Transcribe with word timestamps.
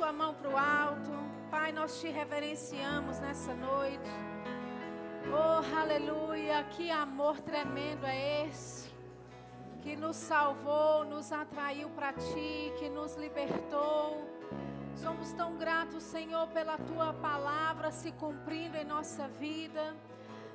sua 0.00 0.14
mão 0.14 0.32
para 0.32 0.48
o 0.48 0.56
alto. 0.56 1.10
Pai, 1.50 1.72
nós 1.72 2.00
te 2.00 2.08
reverenciamos 2.08 3.18
nessa 3.18 3.52
noite. 3.52 4.10
Oh, 5.28 5.76
aleluia, 5.78 6.64
que 6.70 6.90
amor 6.90 7.38
tremendo 7.42 8.06
é 8.06 8.46
esse. 8.46 8.90
Que 9.82 9.94
nos 9.96 10.16
salvou, 10.16 11.04
nos 11.04 11.30
atraiu 11.30 11.90
para 11.90 12.14
ti, 12.14 12.72
que 12.78 12.88
nos 12.88 13.14
libertou. 13.16 14.26
Somos 14.94 15.34
tão 15.34 15.58
gratos, 15.58 16.02
Senhor, 16.02 16.46
pela 16.48 16.78
tua 16.78 17.12
palavra 17.12 17.92
se 17.92 18.10
cumprindo 18.12 18.78
em 18.78 18.84
nossa 18.84 19.28
vida. 19.28 19.94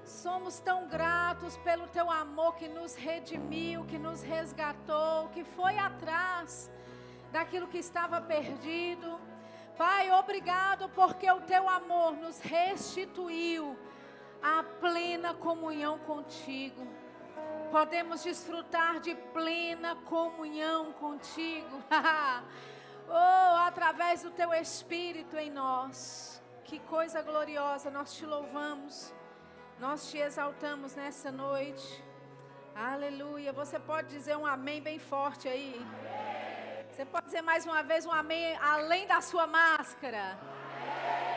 Somos 0.04 0.60
tão 0.60 0.88
gratos 0.88 1.56
pelo 1.58 1.88
teu 1.90 2.10
amor 2.10 2.56
que 2.56 2.68
nos 2.68 2.96
redimiu, 2.96 3.86
que 3.86 4.00
nos 4.00 4.24
resgatou, 4.24 5.30
que 5.30 5.44
foi 5.44 5.78
atrás 5.78 6.72
daquilo 7.32 7.68
que 7.68 7.78
estava 7.78 8.20
perdido. 8.20 9.35
Pai, 9.78 10.10
obrigado 10.12 10.88
porque 10.90 11.30
o 11.30 11.42
teu 11.42 11.68
amor 11.68 12.14
nos 12.14 12.40
restituiu 12.40 13.78
a 14.42 14.64
plena 14.64 15.34
comunhão 15.34 16.00
contigo. 16.00 16.88
Podemos 17.72 18.24
desfrutar 18.24 19.02
de 19.02 19.14
plena 19.34 19.98
comunhão 20.06 20.94
contigo. 20.94 21.84
oh, 23.10 23.58
através 23.68 24.24
do 24.24 24.32
teu 24.32 24.54
espírito 24.54 25.36
em 25.36 25.52
nós. 25.52 26.42
Que 26.64 26.80
coisa 26.80 27.22
gloriosa, 27.22 27.92
nós 27.92 28.14
te 28.14 28.26
louvamos. 28.26 29.14
Nós 29.78 30.10
te 30.10 30.18
exaltamos 30.18 30.96
nessa 30.96 31.34
noite. 31.34 32.02
Aleluia. 32.74 33.52
Você 33.52 33.78
pode 33.78 34.08
dizer 34.08 34.38
um 34.38 34.46
amém 34.46 34.82
bem 34.82 35.00
forte 35.00 35.50
aí? 35.50 35.86
Você 36.96 37.04
pode 37.04 37.26
dizer 37.26 37.42
mais 37.42 37.66
uma 37.66 37.84
vez 37.84 38.06
um 38.06 38.12
amém 38.12 38.56
além 38.56 39.06
da 39.06 39.20
sua 39.20 39.46
máscara? 39.46 40.40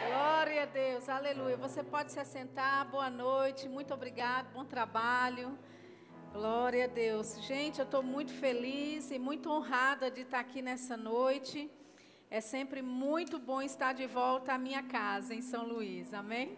Glória 0.07 0.63
a 0.63 0.67
Deus. 0.67 1.09
Aleluia. 1.09 1.57
Você 1.57 1.83
pode 1.83 2.13
se 2.13 2.21
assentar. 2.21 2.89
Boa 2.89 3.11
noite. 3.11 3.69
Muito 3.69 3.93
obrigado. 3.93 4.53
Bom 4.53 4.65
trabalho. 4.65 5.59
Glória 6.33 6.85
a 6.85 6.87
Deus. 6.87 7.43
Gente, 7.43 7.81
eu 7.81 7.85
estou 7.85 8.05
muito 8.05 8.33
feliz 8.33 9.11
e 9.11 9.19
muito 9.19 9.51
honrada 9.51 10.09
de 10.13 10.21
estar 10.21 10.39
aqui 10.39 10.63
nessa 10.63 10.97
noite. 10.97 11.69
É 12.31 12.41
sempre 12.41 12.81
muito 12.81 13.37
bom 13.41 13.61
estar 13.61 13.95
de 13.95 14.07
volta 14.07 14.53
à 14.53 14.59
minha 14.59 14.85
casa 14.85 15.35
em 15.35 15.43
São 15.43 15.65
Luís. 15.67 16.15
Amém? 16.15 16.57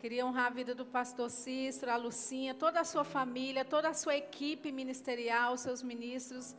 Queria 0.00 0.24
honrar 0.24 0.46
a 0.46 0.54
vida 0.60 0.74
do 0.74 0.86
pastor 0.86 1.28
Cícero, 1.28 1.92
a 1.92 1.96
Lucinha, 1.96 2.54
toda 2.54 2.80
a 2.80 2.84
sua 2.84 3.04
família, 3.04 3.62
toda 3.62 3.90
a 3.90 3.94
sua 3.94 4.16
equipe 4.16 4.72
ministerial, 4.72 5.58
seus 5.58 5.82
ministros, 5.82 6.56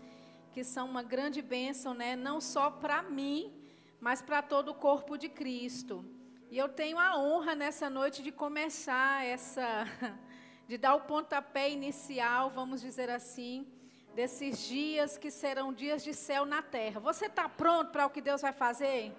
que 0.54 0.64
são 0.64 0.88
uma 0.88 1.02
grande 1.02 1.42
bênção, 1.42 1.96
né? 1.96 2.16
não 2.16 2.40
só 2.40 2.70
para 2.70 3.02
mim, 3.02 3.52
mas 4.00 4.22
para 4.22 4.42
todo 4.42 4.70
o 4.70 4.76
corpo 4.76 5.18
de 5.18 5.28
Cristo. 5.28 6.06
E 6.52 6.58
eu 6.58 6.70
tenho 6.70 7.00
a 7.00 7.18
honra 7.18 7.56
nessa 7.56 7.90
noite 7.90 8.22
de 8.22 8.32
começar 8.32 9.26
essa, 9.26 9.86
de 10.68 10.78
dar 10.78 10.94
o 10.94 11.02
pontapé 11.02 11.72
inicial, 11.72 12.52
vamos 12.52 12.82
dizer 12.82 13.10
assim, 13.10 13.68
desses 14.14 14.68
dias 14.68 15.18
que 15.18 15.32
serão 15.32 15.74
dias 15.74 16.04
de 16.04 16.14
céu 16.14 16.46
na 16.46 16.62
terra. 16.62 17.00
Você 17.00 17.26
está 17.26 17.50
pronto 17.50 17.92
para 17.92 18.06
o 18.06 18.12
que 18.12 18.22
Deus 18.22 18.42
vai 18.42 18.54
fazer? 18.54 19.12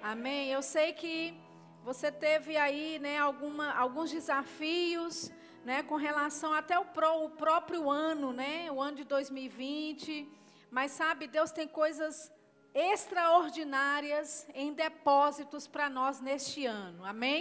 Amém? 0.00 0.50
Eu 0.50 0.62
sei 0.62 0.92
que 0.92 1.34
você 1.82 2.12
teve 2.12 2.56
aí 2.56 3.00
né, 3.00 3.18
alguma, 3.18 3.72
alguns 3.72 4.12
desafios 4.12 5.32
né, 5.64 5.82
com 5.82 5.96
relação 5.96 6.52
até 6.52 6.78
o, 6.78 6.84
pro, 6.84 7.24
o 7.24 7.30
próprio 7.30 7.90
ano, 7.90 8.32
né, 8.32 8.70
o 8.70 8.80
ano 8.80 8.98
de 8.98 9.04
2020. 9.04 10.28
Mas 10.76 10.90
sabe, 10.92 11.28
Deus 11.36 11.52
tem 11.58 11.68
coisas 11.68 12.32
extraordinárias 12.74 14.46
em 14.54 14.72
depósitos 14.72 15.66
para 15.66 15.88
nós 15.98 16.20
neste 16.28 16.64
ano. 16.64 17.04
Amém? 17.04 17.40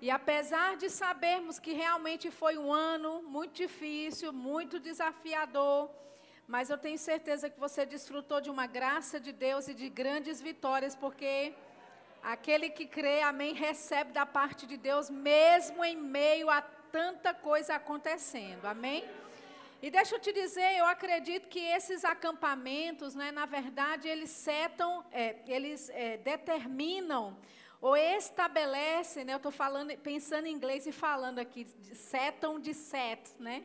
E 0.00 0.10
apesar 0.10 0.70
de 0.76 0.88
sabermos 0.88 1.58
que 1.58 1.72
realmente 1.72 2.30
foi 2.30 2.54
um 2.56 2.72
ano 2.72 3.10
muito 3.24 3.54
difícil, 3.64 4.32
muito 4.32 4.80
desafiador, 4.80 5.90
mas 6.46 6.70
eu 6.70 6.78
tenho 6.78 6.98
certeza 7.10 7.50
que 7.50 7.60
você 7.66 7.84
desfrutou 7.84 8.40
de 8.40 8.48
uma 8.48 8.66
graça 8.78 9.20
de 9.20 9.32
Deus 9.32 9.68
e 9.68 9.74
de 9.74 9.88
grandes 9.88 10.40
vitórias, 10.40 10.94
porque 10.94 11.52
Aquele 12.22 12.70
que 12.70 12.86
crê, 12.86 13.20
amém, 13.22 13.52
recebe 13.52 14.12
da 14.12 14.24
parte 14.24 14.64
de 14.64 14.76
Deus, 14.76 15.10
mesmo 15.10 15.84
em 15.84 15.96
meio 15.96 16.48
a 16.48 16.62
tanta 16.62 17.34
coisa 17.34 17.74
acontecendo, 17.74 18.64
amém? 18.64 19.04
E 19.82 19.90
deixa 19.90 20.14
eu 20.14 20.20
te 20.20 20.32
dizer, 20.32 20.78
eu 20.78 20.86
acredito 20.86 21.48
que 21.48 21.58
esses 21.58 22.04
acampamentos, 22.04 23.16
né, 23.16 23.32
na 23.32 23.46
verdade, 23.46 24.06
eles 24.06 24.30
setam, 24.30 25.04
é, 25.10 25.34
eles 25.48 25.90
é, 25.90 26.18
determinam 26.18 27.36
ou 27.80 27.96
estabelecem, 27.96 29.24
né, 29.24 29.32
eu 29.32 29.38
estou 29.38 29.50
falando, 29.50 29.92
pensando 29.98 30.46
em 30.46 30.52
inglês 30.52 30.86
e 30.86 30.92
falando 30.92 31.40
aqui, 31.40 31.66
setam 31.94 32.60
de 32.60 32.72
set, 32.72 33.32
né? 33.40 33.64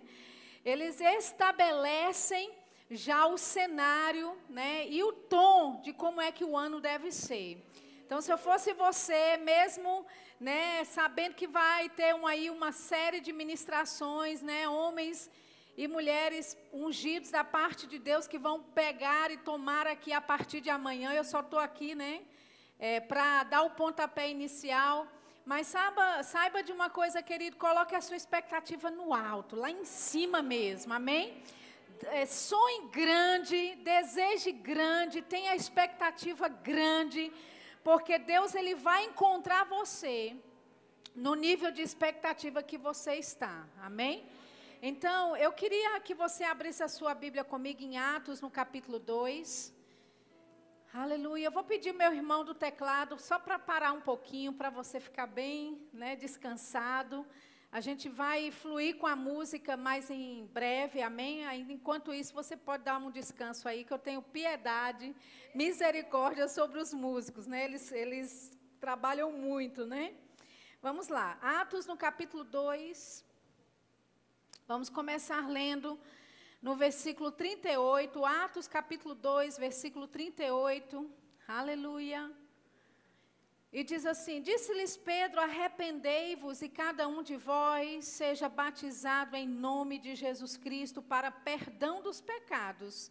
Eles 0.65 0.99
estabelecem 0.99 2.51
já 2.89 3.27
o 3.27 3.37
cenário, 3.37 4.35
né, 4.49 4.87
e 4.89 5.03
o 5.03 5.13
tom 5.13 5.79
de 5.81 5.93
como 5.93 6.19
é 6.19 6.31
que 6.31 6.43
o 6.43 6.57
ano 6.57 6.81
deve 6.81 7.11
ser. 7.11 7.63
Então, 8.03 8.21
se 8.21 8.33
eu 8.33 8.39
fosse 8.39 8.73
você, 8.73 9.37
mesmo 9.37 10.03
né, 10.39 10.83
sabendo 10.83 11.35
que 11.35 11.45
vai 11.45 11.89
ter 11.89 12.15
um, 12.15 12.25
aí 12.25 12.49
uma 12.49 12.71
série 12.71 13.19
de 13.19 13.31
ministrações, 13.31 14.41
né, 14.41 14.67
homens 14.67 15.29
e 15.77 15.87
mulheres 15.87 16.57
ungidos 16.73 17.29
da 17.29 17.43
parte 17.43 17.85
de 17.85 17.99
Deus 17.99 18.27
que 18.27 18.39
vão 18.39 18.61
pegar 18.61 19.29
e 19.31 19.37
tomar 19.37 19.85
aqui 19.85 20.11
a 20.11 20.19
partir 20.19 20.59
de 20.59 20.69
amanhã. 20.69 21.13
Eu 21.13 21.23
só 21.23 21.41
estou 21.41 21.59
aqui, 21.59 21.93
né, 21.93 22.21
é, 22.79 22.99
para 22.99 23.43
dar 23.43 23.61
o 23.61 23.69
pontapé 23.69 24.29
inicial. 24.29 25.07
Mas 25.45 25.67
saiba, 25.67 26.23
saiba 26.23 26.61
de 26.61 26.73
uma 26.73 26.89
coisa, 26.89 27.21
querido, 27.21 27.55
coloque 27.55 27.95
a 27.95 28.01
sua 28.01 28.17
expectativa 28.17 28.91
no 28.91 29.13
alto, 29.13 29.55
lá 29.55 29.71
em 29.71 29.85
cima 29.85 30.41
mesmo, 30.41 30.93
amém? 30.93 31.41
É, 32.07 32.25
sonhe 32.25 32.89
grande, 32.89 33.75
deseje 33.75 34.51
grande, 34.51 35.21
tenha 35.21 35.55
expectativa 35.55 36.49
grande 36.49 37.31
porque 37.87 38.19
Deus 38.19 38.53
ele 38.53 38.75
vai 38.75 39.05
encontrar 39.05 39.63
você 39.63 40.35
no 41.15 41.35
nível 41.35 41.71
de 41.71 41.81
expectativa 41.81 42.61
que 42.61 42.77
você 42.77 43.13
está. 43.15 43.65
Amém? 43.81 44.25
Então, 44.81 45.35
eu 45.35 45.51
queria 45.51 45.99
que 45.99 46.13
você 46.13 46.43
abrisse 46.43 46.83
a 46.83 46.87
sua 46.87 47.15
Bíblia 47.15 47.43
comigo 47.43 47.81
em 47.81 47.97
Atos, 47.97 48.41
no 48.41 48.49
capítulo 48.49 48.99
2. 48.99 49.73
Aleluia. 50.93 51.45
Eu 51.45 51.51
vou 51.51 51.63
pedir 51.63 51.91
meu 51.93 52.13
irmão 52.13 52.45
do 52.45 52.53
teclado 52.53 53.17
só 53.19 53.39
para 53.39 53.57
parar 53.57 53.91
um 53.91 54.01
pouquinho, 54.01 54.53
para 54.53 54.69
você 54.69 54.99
ficar 54.99 55.25
bem 55.25 55.81
né, 55.91 56.15
descansado. 56.15 57.25
A 57.71 57.81
gente 57.81 58.07
vai 58.07 58.51
fluir 58.51 58.97
com 58.97 59.07
a 59.07 59.15
música 59.15 59.75
mais 59.75 60.11
em 60.11 60.45
breve, 60.45 61.01
amém? 61.01 61.43
Enquanto 61.71 62.13
isso, 62.13 62.31
você 62.31 62.55
pode 62.55 62.83
dar 62.83 62.99
um 62.99 63.09
descanso 63.09 63.67
aí, 63.67 63.83
que 63.83 63.91
eu 63.91 63.99
tenho 63.99 64.21
piedade, 64.21 65.15
misericórdia 65.55 66.47
sobre 66.47 66.79
os 66.79 66.93
músicos, 66.93 67.47
né? 67.47 67.65
Eles, 67.65 67.91
eles 67.91 68.51
trabalham 68.79 69.31
muito, 69.31 69.87
né? 69.87 70.13
Vamos 70.83 71.07
lá, 71.07 71.35
Atos 71.41 71.87
no 71.87 71.97
capítulo 71.97 72.43
2. 72.43 73.26
Vamos 74.67 74.89
começar 74.89 75.47
lendo 75.47 75.97
no 76.61 76.75
versículo 76.75 77.31
38, 77.31 78.25
Atos 78.25 78.67
capítulo 78.67 79.15
2, 79.15 79.57
versículo 79.57 80.09
38. 80.09 81.09
Aleluia. 81.47 82.29
E 83.71 83.81
diz 83.81 84.05
assim: 84.05 84.41
Disse-lhes 84.41 84.97
Pedro: 84.97 85.39
Arrependei-vos 85.39 86.61
e 86.61 86.67
cada 86.67 87.07
um 87.07 87.23
de 87.23 87.37
vós 87.37 88.03
seja 88.07 88.49
batizado 88.49 89.37
em 89.37 89.47
nome 89.47 89.97
de 89.99 90.15
Jesus 90.15 90.57
Cristo 90.57 91.01
para 91.01 91.31
perdão 91.31 92.01
dos 92.01 92.19
pecados, 92.19 93.09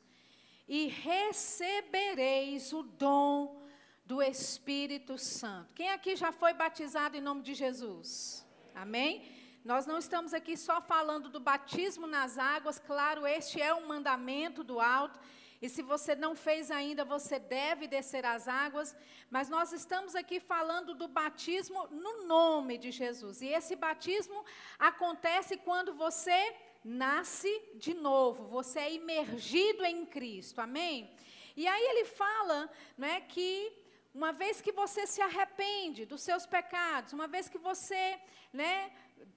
e 0.69 0.89
recebereis 0.89 2.71
o 2.75 2.83
dom 2.83 3.63
do 4.05 4.21
Espírito 4.21 5.17
Santo. 5.17 5.73
Quem 5.73 5.89
aqui 5.89 6.17
já 6.17 6.31
foi 6.33 6.53
batizado 6.53 7.17
em 7.17 7.23
nome 7.23 7.41
de 7.41 7.55
Jesus? 7.55 8.47
Amém? 8.75 9.46
Nós 9.67 9.85
não 9.85 9.99
estamos 9.99 10.33
aqui 10.33 10.57
só 10.57 10.81
falando 10.81 11.29
do 11.29 11.41
batismo 11.41 12.07
nas 12.07 12.39
águas, 12.39 12.79
claro, 12.79 13.27
este 13.27 13.61
é 13.61 13.75
um 13.75 13.85
mandamento 13.85 14.63
do 14.63 14.79
alto. 14.79 15.19
E 15.61 15.69
se 15.69 15.83
você 15.83 16.15
não 16.15 16.37
fez 16.37 16.71
ainda, 16.71 17.05
você 17.05 17.37
deve 17.41 17.89
descer 17.89 18.25
as 18.25 18.47
águas. 18.47 18.95
Mas 19.29 19.49
nós 19.49 19.73
estamos 19.73 20.15
aqui 20.15 20.39
falando 20.39 20.95
do 20.95 21.09
batismo 21.09 21.89
no 21.89 22.29
nome 22.29 22.79
de 22.79 22.93
Jesus. 22.93 23.43
E 23.43 23.49
esse 23.49 23.75
batismo 23.75 24.45
acontece 24.79 25.57
quando 25.57 25.93
você 25.95 26.55
nasce 26.85 27.51
de 27.75 27.93
novo, 27.93 28.45
você 28.45 28.79
é 28.79 28.95
imergido 28.95 29.85
em 29.85 30.07
Cristo. 30.07 30.61
Amém? 30.61 31.11
E 31.57 31.67
aí 31.67 31.85
ele 31.87 32.05
fala 32.05 32.71
né, 32.97 33.23
que 33.23 33.73
uma 34.15 34.31
vez 34.33 34.61
que 34.61 34.71
você 34.71 35.09
se 35.09 35.21
arrepende 35.21 36.07
dos 36.07 36.23
seus 36.23 36.47
pecados, 36.47 37.13
uma 37.13 37.27
vez 37.27 37.49
que 37.49 37.59
você 37.59 38.21
né, 38.53 38.93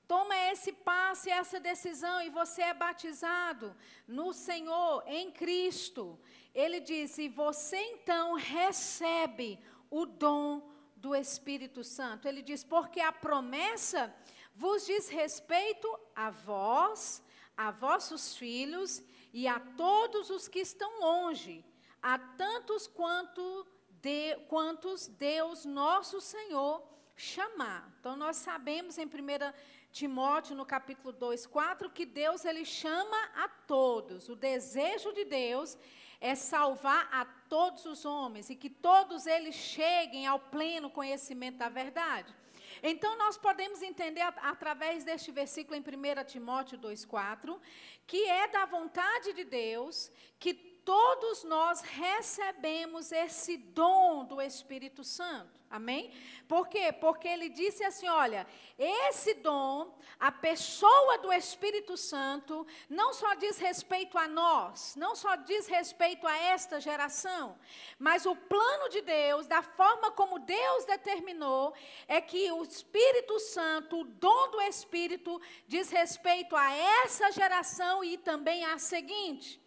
toma 0.08 0.36
esse 0.52 0.72
passo 0.74 1.30
e 1.30 1.32
essa 1.32 1.60
decisão 1.60 2.22
e 2.22 2.30
você 2.30 2.64
é 2.64 2.74
batizado 2.74 3.76
no 4.08 4.34
Senhor, 4.34 5.04
em 5.06 5.32
Cristo, 5.32 6.20
ele 6.54 6.80
diz: 6.80 7.18
e 7.18 7.30
você 7.30 7.78
então 7.78 8.34
recebe 8.34 9.60
o 9.90 10.06
dom 10.06 10.68
do 10.96 11.16
Espírito 11.16 11.84
Santo. 11.84 12.28
Ele 12.28 12.42
diz: 12.42 12.64
porque 12.64 13.00
a 13.00 13.12
promessa 13.12 14.14
vos 14.56 14.86
diz 14.86 15.10
respeito 15.10 15.88
a 16.16 16.30
vós, 16.30 17.24
a 17.56 17.72
vossos 17.72 18.36
filhos 18.36 19.04
e 19.32 19.48
a 19.48 19.60
todos 19.60 20.30
os 20.30 20.48
que 20.48 20.60
estão 20.60 21.00
longe, 21.00 21.64
a 22.02 22.18
tantos 22.18 22.88
quanto 22.88 23.68
de, 24.02 24.36
quantos 24.48 25.08
Deus 25.08 25.66
nosso 25.66 26.20
Senhor 26.20 26.84
chamar. 27.20 27.92
Então 28.00 28.16
nós 28.16 28.38
sabemos 28.38 28.98
em 28.98 29.06
1 29.06 29.10
Timóteo 29.92 30.56
no 30.56 30.66
capítulo 30.66 31.12
2, 31.12 31.46
4 31.46 31.90
que 31.90 32.06
Deus 32.06 32.46
ele 32.46 32.64
chama 32.64 33.18
a 33.36 33.48
todos. 33.48 34.30
O 34.30 34.36
desejo 34.36 35.12
de 35.14 35.26
Deus 35.26 35.78
é 36.22 36.36
salvar 36.36 37.10
a 37.12 37.26
todos 37.26 37.86
os 37.86 38.06
homens 38.06 38.50
e 38.50 38.56
que 38.56 38.70
todos 38.70 39.26
eles 39.26 39.56
cheguem 39.56 40.28
ao 40.28 40.40
pleno 40.40 40.90
conhecimento 40.90 41.58
da 41.58 41.70
verdade. 41.70 42.34
Então, 42.84 43.18
nós 43.18 43.38
podemos 43.38 43.82
entender 43.82 44.22
através 44.22 45.04
deste 45.04 45.32
versículo 45.32 45.76
em 45.76 45.82
1 45.82 46.24
Timóteo 46.26 46.78
2,4, 46.78 47.60
que 48.06 48.24
é 48.30 48.48
da 48.48 48.66
vontade 48.66 49.34
de 49.34 49.44
Deus 49.44 50.12
que 50.40 50.54
todos 50.54 51.44
nós 51.44 51.82
recebemos 51.82 53.12
esse 53.12 53.58
dom 53.58 54.24
do 54.24 54.42
Espírito 54.42 55.04
Santo. 55.04 55.59
Amém? 55.70 56.12
Por 56.48 56.68
quê? 56.68 56.92
Porque 56.92 57.28
ele 57.28 57.48
disse 57.48 57.84
assim: 57.84 58.08
olha, 58.08 58.48
esse 58.76 59.36
dom, 59.36 59.96
a 60.20 60.32
pessoa 60.32 61.20
do 61.20 61.32
Espírito 61.32 61.96
Santo, 61.96 62.66
não 62.90 63.14
só 63.14 63.36
diz 63.36 63.60
respeito 63.60 64.18
a 64.18 64.28
nós, 64.28 64.96
não 64.96 65.16
só 65.16 65.36
diz 65.36 65.68
respeito 65.68 66.26
a 66.26 66.36
esta 66.36 66.82
geração, 66.82 67.56
mas 68.00 68.26
o 68.26 68.36
plano 68.36 68.90
de 68.90 69.02
Deus, 69.02 69.46
da 69.46 69.62
forma 69.62 70.10
como 70.10 70.40
Deus 70.40 70.86
determinou, 70.86 71.72
é 72.08 72.20
que 72.20 72.52
o 72.52 72.64
Espírito 72.64 73.40
Santo, 73.40 74.00
o 74.00 74.06
dom 74.06 74.50
do 74.50 74.62
Espírito, 74.62 75.40
diz 75.68 75.92
respeito 75.92 76.56
a 76.56 76.74
essa 76.74 77.32
geração 77.32 78.04
e 78.04 78.18
também 78.18 78.66
à 78.66 78.80
seguinte 78.80 79.62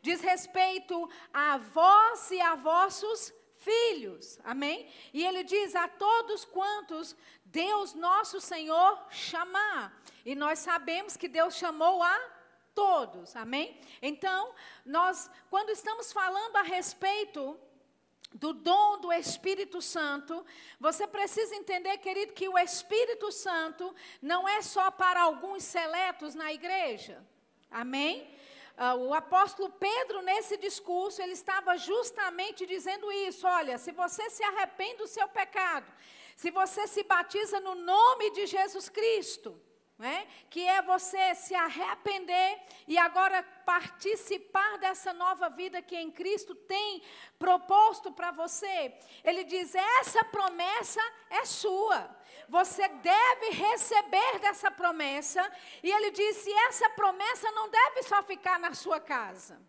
diz 0.00 0.20
respeito 0.20 1.10
a 1.34 1.58
vós 1.58 2.30
e 2.30 2.40
a 2.40 2.54
vossos 2.54 3.32
filhos. 3.68 4.38
Amém? 4.44 4.88
E 5.12 5.24
ele 5.24 5.42
diz 5.44 5.76
a 5.76 5.86
todos 5.86 6.44
quantos 6.44 7.14
Deus 7.44 7.94
nosso 7.94 8.40
Senhor 8.40 8.98
chamar. 9.10 9.82
E 10.24 10.34
nós 10.34 10.58
sabemos 10.60 11.16
que 11.16 11.28
Deus 11.28 11.54
chamou 11.54 12.02
a 12.02 12.18
todos. 12.74 13.36
Amém? 13.36 13.78
Então, 14.00 14.54
nós 14.86 15.30
quando 15.50 15.70
estamos 15.70 16.12
falando 16.12 16.56
a 16.56 16.62
respeito 16.62 17.58
do 18.32 18.52
dom 18.52 19.00
do 19.00 19.12
Espírito 19.12 19.80
Santo, 19.82 20.44
você 20.78 21.06
precisa 21.06 21.54
entender, 21.54 21.98
querido, 21.98 22.32
que 22.32 22.48
o 22.48 22.58
Espírito 22.58 23.30
Santo 23.32 23.94
não 24.20 24.48
é 24.48 24.60
só 24.62 24.90
para 24.90 25.22
alguns 25.22 25.62
seletos 25.62 26.34
na 26.34 26.52
igreja. 26.52 27.22
Amém? 27.70 28.26
Uh, 28.78 29.08
o 29.08 29.12
apóstolo 29.12 29.70
Pedro, 29.70 30.22
nesse 30.22 30.56
discurso, 30.56 31.20
ele 31.20 31.32
estava 31.32 31.76
justamente 31.76 32.64
dizendo 32.64 33.10
isso: 33.10 33.44
olha, 33.44 33.76
se 33.76 33.90
você 33.90 34.30
se 34.30 34.44
arrepende 34.44 34.98
do 34.98 35.08
seu 35.08 35.26
pecado, 35.26 35.92
se 36.36 36.48
você 36.52 36.86
se 36.86 37.02
batiza 37.02 37.58
no 37.58 37.74
nome 37.74 38.30
de 38.30 38.46
Jesus 38.46 38.88
Cristo, 38.88 39.60
né, 39.98 40.26
que 40.48 40.64
é 40.66 40.80
você 40.80 41.34
se 41.34 41.54
arrepender 41.54 42.60
e 42.86 42.96
agora 42.96 43.42
participar 43.66 44.78
dessa 44.78 45.12
nova 45.12 45.48
vida 45.48 45.82
que 45.82 45.96
em 45.96 46.10
Cristo 46.10 46.54
tem 46.54 47.02
proposto 47.38 48.12
para 48.12 48.30
você. 48.30 48.94
Ele 49.24 49.44
diz: 49.44 49.74
essa 49.74 50.24
promessa 50.24 51.00
é 51.30 51.44
sua 51.44 52.16
você 52.48 52.88
deve 52.88 53.50
receber 53.50 54.38
dessa 54.40 54.70
promessa. 54.70 55.50
E 55.82 55.90
ele 55.90 56.10
disse: 56.10 56.50
essa 56.68 56.88
promessa 56.90 57.50
não 57.52 57.68
deve 57.68 58.02
só 58.02 58.22
ficar 58.22 58.58
na 58.58 58.74
sua 58.74 58.98
casa. 58.98 59.60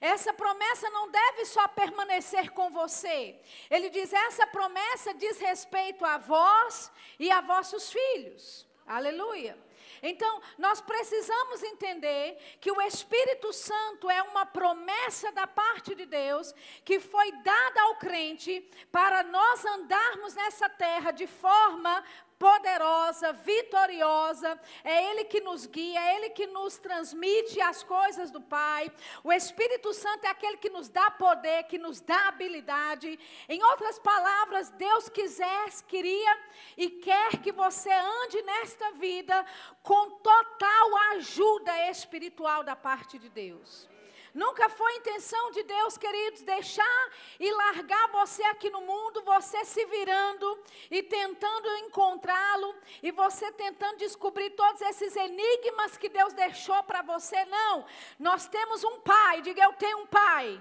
Essa 0.00 0.32
promessa 0.32 0.88
não 0.90 1.10
deve 1.10 1.44
só 1.44 1.66
permanecer 1.68 2.52
com 2.52 2.70
você. 2.70 3.38
Ele 3.68 3.90
diz: 3.90 4.12
essa 4.12 4.46
promessa 4.46 5.12
diz 5.14 5.38
respeito 5.38 6.04
a 6.04 6.18
vós 6.18 6.90
e 7.18 7.30
a 7.30 7.40
vossos 7.40 7.92
filhos. 7.92 8.66
Aleluia. 8.86 9.58
Então, 10.02 10.40
nós 10.58 10.80
precisamos 10.80 11.62
entender 11.62 12.38
que 12.60 12.70
o 12.70 12.80
Espírito 12.82 13.52
Santo 13.52 14.08
é 14.10 14.22
uma 14.22 14.46
promessa 14.46 15.30
da 15.32 15.46
parte 15.46 15.94
de 15.94 16.06
Deus 16.06 16.54
que 16.84 16.98
foi 16.98 17.32
dada 17.42 17.82
ao 17.82 17.96
crente 17.96 18.68
para 18.90 19.22
nós 19.22 19.64
andarmos 19.64 20.34
nessa 20.34 20.68
terra 20.68 21.10
de 21.10 21.26
forma 21.26 22.02
poderosa, 22.40 23.34
vitoriosa. 23.34 24.58
É 24.82 25.10
Ele 25.10 25.24
que 25.24 25.42
nos 25.42 25.66
guia, 25.66 26.00
é 26.00 26.16
Ele 26.16 26.30
que 26.30 26.46
nos 26.46 26.78
transmite 26.78 27.60
as 27.60 27.82
coisas 27.82 28.30
do 28.30 28.40
Pai. 28.40 28.90
O 29.22 29.30
Espírito 29.30 29.92
Santo 29.92 30.24
é 30.24 30.30
aquele 30.30 30.56
que 30.56 30.70
nos 30.70 30.88
dá 30.88 31.10
poder, 31.10 31.64
que 31.64 31.76
nos 31.76 32.00
dá 32.00 32.28
habilidade. 32.28 33.20
Em 33.46 33.62
outras 33.62 33.98
palavras, 33.98 34.70
Deus 34.70 35.10
quiser, 35.10 35.68
queria 35.86 36.38
e 36.78 36.88
quer 36.88 37.36
que 37.42 37.52
você 37.52 37.92
ande 37.92 38.40
nesta 38.40 38.92
vida 38.92 39.44
com 39.82 40.12
total 40.12 40.96
ajuda 41.12 41.90
espiritual 41.90 42.64
da 42.64 42.74
parte 42.74 43.18
de 43.18 43.28
Deus. 43.28 43.89
Nunca 44.32 44.68
foi 44.68 44.94
intenção 44.96 45.50
de 45.50 45.62
Deus, 45.64 45.98
queridos, 45.98 46.42
deixar 46.42 47.10
e 47.38 47.52
largar 47.52 48.08
você 48.08 48.42
aqui 48.44 48.70
no 48.70 48.80
mundo, 48.80 49.22
você 49.22 49.64
se 49.64 49.84
virando 49.86 50.58
e 50.90 51.02
tentando 51.02 51.68
encontrá-lo, 51.78 52.74
e 53.02 53.10
você 53.10 53.50
tentando 53.52 53.98
descobrir 53.98 54.50
todos 54.50 54.80
esses 54.82 55.16
enigmas 55.16 55.96
que 55.96 56.08
Deus 56.08 56.32
deixou 56.32 56.80
para 56.84 57.02
você. 57.02 57.44
Não, 57.46 57.84
nós 58.18 58.46
temos 58.46 58.84
um 58.84 59.00
Pai, 59.00 59.42
diga 59.42 59.64
eu 59.64 59.72
tenho 59.72 59.98
um 59.98 60.06
Pai. 60.06 60.60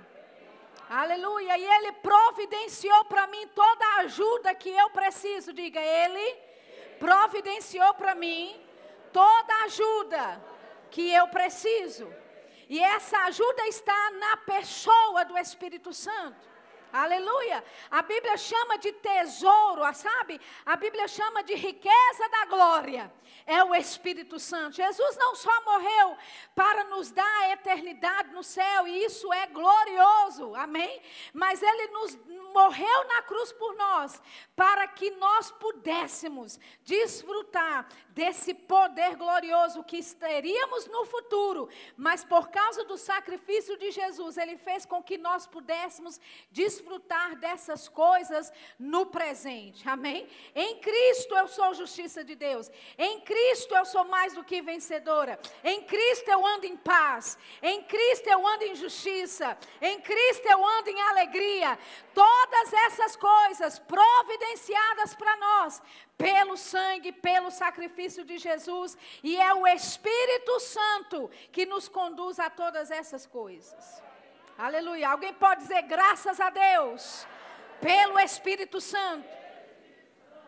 Aleluia, 0.90 1.56
e 1.56 1.64
Ele 1.64 1.92
providenciou 1.92 3.06
para 3.06 3.28
mim 3.28 3.48
toda 3.50 3.86
a 3.86 4.00
ajuda 4.00 4.56
que 4.56 4.70
eu 4.70 4.90
preciso, 4.90 5.54
diga 5.54 5.80
Ele 5.80 6.38
providenciou 6.98 7.94
para 7.94 8.16
mim 8.16 8.60
toda 9.14 9.54
a 9.54 9.64
ajuda 9.66 10.44
que 10.90 11.14
eu 11.14 11.28
preciso. 11.28 12.12
E 12.70 12.80
essa 12.80 13.18
ajuda 13.24 13.68
está 13.68 14.12
na 14.12 14.38
pessoa 14.38 15.26
do 15.26 15.38
Espírito 15.38 15.92
Santo. 15.92 16.49
Aleluia. 16.92 17.64
A 17.90 18.02
Bíblia 18.02 18.36
chama 18.38 18.78
de 18.78 18.92
tesouro, 18.92 19.82
sabe? 19.94 20.42
A 20.66 20.76
Bíblia 20.76 21.08
chama 21.08 21.44
de 21.44 21.54
riqueza 21.54 22.30
da 22.30 22.46
glória. 22.46 23.12
É 23.46 23.64
o 23.64 23.76
Espírito 23.76 24.40
Santo. 24.40 24.76
Jesus 24.76 25.18
não 25.18 25.36
só 25.36 25.52
morreu 25.64 26.18
para 26.56 26.84
nos 26.86 27.12
dar 27.12 27.42
a 27.44 27.52
eternidade 27.52 28.32
no 28.32 28.44
céu, 28.44 28.88
e 28.88 29.06
isso 29.06 29.32
é 29.32 29.48
glorioso, 29.48 30.56
amém? 30.56 31.02
Mas 31.34 31.62
ele 31.62 31.88
nos 31.88 32.18
morreu 32.54 33.08
na 33.08 33.22
cruz 33.22 33.52
por 33.54 33.76
nós, 33.76 34.22
para 34.56 34.88
que 34.88 35.12
nós 35.12 35.52
pudéssemos 35.52 36.60
desfrutar 36.84 37.88
desse 38.10 38.54
poder 38.54 39.16
glorioso 39.16 39.84
que 39.84 40.04
teríamos 40.16 40.88
no 40.88 41.06
futuro, 41.06 41.70
mas 41.96 42.24
por 42.24 42.50
causa 42.50 42.84
do 42.84 42.98
sacrifício 42.98 43.78
de 43.78 43.92
Jesus, 43.92 44.38
ele 44.38 44.58
fez 44.58 44.86
com 44.86 45.02
que 45.02 45.18
nós 45.18 45.48
pudéssemos 45.48 46.20
desfrutar 46.52 46.79
dessas 47.40 47.88
coisas 47.88 48.52
no 48.78 49.06
presente. 49.06 49.88
Amém? 49.88 50.28
Em 50.56 50.80
Cristo 50.80 51.36
eu 51.36 51.48
sou 51.48 51.74
justiça 51.74 52.24
de 52.24 52.36
Deus. 52.36 52.70
Em 52.98 53.22
Cristo 53.22 53.76
eu 53.76 53.86
sou 53.86 54.06
mais 54.06 54.34
do 54.34 54.44
que 54.44 54.62
vencedora. 54.62 55.40
Em 55.64 55.82
Cristo 55.84 56.30
eu 56.30 56.46
ando 56.46 56.66
em 56.66 56.78
paz. 56.78 57.38
Em 57.62 57.84
Cristo 57.84 58.28
eu 58.28 58.46
ando 58.46 58.64
em 58.64 58.76
justiça. 58.76 59.58
Em 59.82 60.00
Cristo 60.02 60.46
eu 60.48 60.66
ando 60.66 60.90
em 60.90 61.02
alegria. 61.02 61.78
Todas 62.14 62.74
essas 62.86 63.16
coisas 63.16 63.80
providenciadas 63.80 65.16
para 65.16 65.36
nós 65.38 65.82
pelo 66.18 66.58
sangue, 66.58 67.14
pelo 67.14 67.50
sacrifício 67.50 68.26
de 68.26 68.38
Jesus, 68.38 68.98
e 69.24 69.38
é 69.38 69.54
o 69.54 69.66
Espírito 69.66 70.60
Santo 70.60 71.32
que 71.50 71.66
nos 71.66 71.88
conduz 71.88 72.40
a 72.40 72.50
todas 72.50 72.92
essas 72.92 73.26
coisas. 73.26 74.09
Aleluia. 74.60 75.08
Alguém 75.08 75.34
pode 75.34 75.62
dizer 75.62 75.84
graças 75.84 76.38
a 76.38 76.50
Deus 76.50 77.26
pelo 77.80 78.20
Espírito 78.20 78.82
Santo. 78.82 79.26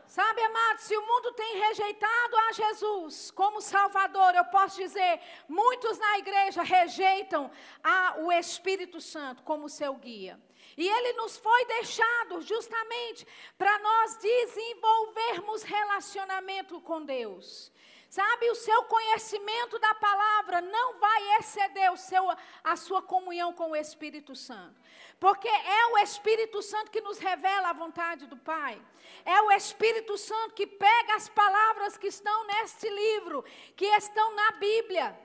Sabe, 0.05 0.41
amados, 0.41 0.83
se 0.83 0.97
o 0.97 1.07
mundo 1.07 1.31
tem 1.31 1.55
rejeitado 1.61 2.35
a 2.35 2.51
Jesus 2.51 3.31
como 3.31 3.61
Salvador, 3.61 4.35
eu 4.35 4.43
posso 4.43 4.75
dizer, 4.75 5.21
muitos 5.47 5.97
na 5.97 6.17
igreja 6.17 6.61
rejeitam 6.61 7.49
a, 7.81 8.15
o 8.17 8.29
Espírito 8.33 8.99
Santo 8.99 9.43
como 9.43 9.69
seu 9.69 9.93
guia. 9.95 10.37
E 10.75 10.85
ele 10.85 11.13
nos 11.13 11.37
foi 11.37 11.63
deixado 11.63 12.41
justamente 12.41 13.25
para 13.57 13.79
nós 13.79 14.17
desenvolvermos 14.17 15.63
relacionamento 15.63 16.81
com 16.81 17.01
Deus. 17.05 17.70
Sabe, 18.11 18.49
o 18.51 18.55
seu 18.55 18.83
conhecimento 18.83 19.79
da 19.79 19.95
palavra 19.95 20.59
não 20.59 20.99
vai 20.99 21.37
exceder 21.39 21.89
o 21.93 21.95
seu, 21.95 22.29
a 22.61 22.75
sua 22.75 23.01
comunhão 23.01 23.53
com 23.53 23.71
o 23.71 23.75
Espírito 23.75 24.35
Santo. 24.35 24.75
Porque 25.17 25.47
é 25.47 25.85
o 25.93 25.97
Espírito 25.99 26.61
Santo 26.61 26.91
que 26.91 26.99
nos 26.99 27.19
revela 27.19 27.69
a 27.69 27.73
vontade 27.73 28.27
do 28.27 28.35
Pai. 28.35 28.81
É 29.23 29.41
o 29.43 29.51
Espírito 29.53 30.17
Santo 30.17 30.53
que 30.53 30.67
pega 30.67 31.15
as 31.15 31.29
palavras 31.29 31.95
que 31.95 32.07
estão 32.07 32.45
neste 32.47 32.89
livro, 32.89 33.45
que 33.77 33.85
estão 33.85 34.35
na 34.35 34.51
Bíblia, 34.59 35.17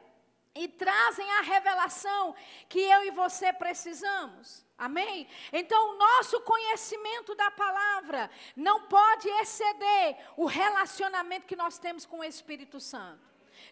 e 0.57 0.69
trazem 0.69 1.31
a 1.33 1.41
revelação 1.43 2.35
que 2.69 2.81
eu 2.81 3.05
e 3.05 3.11
você 3.11 3.53
precisamos. 3.53 4.65
Amém? 4.79 5.27
Então, 5.53 5.91
o 5.91 5.99
nosso 5.99 6.41
conhecimento 6.43 7.35
da 7.35 7.51
palavra 7.51 8.31
não 8.55 8.83
pode 8.83 9.29
exceder 9.29 10.19
o 10.37 10.45
relacionamento 10.45 11.47
que 11.47 11.57
nós 11.57 11.79
temos 11.79 12.05
com 12.05 12.19
o 12.19 12.25
Espírito 12.25 12.79
Santo. 12.79 13.25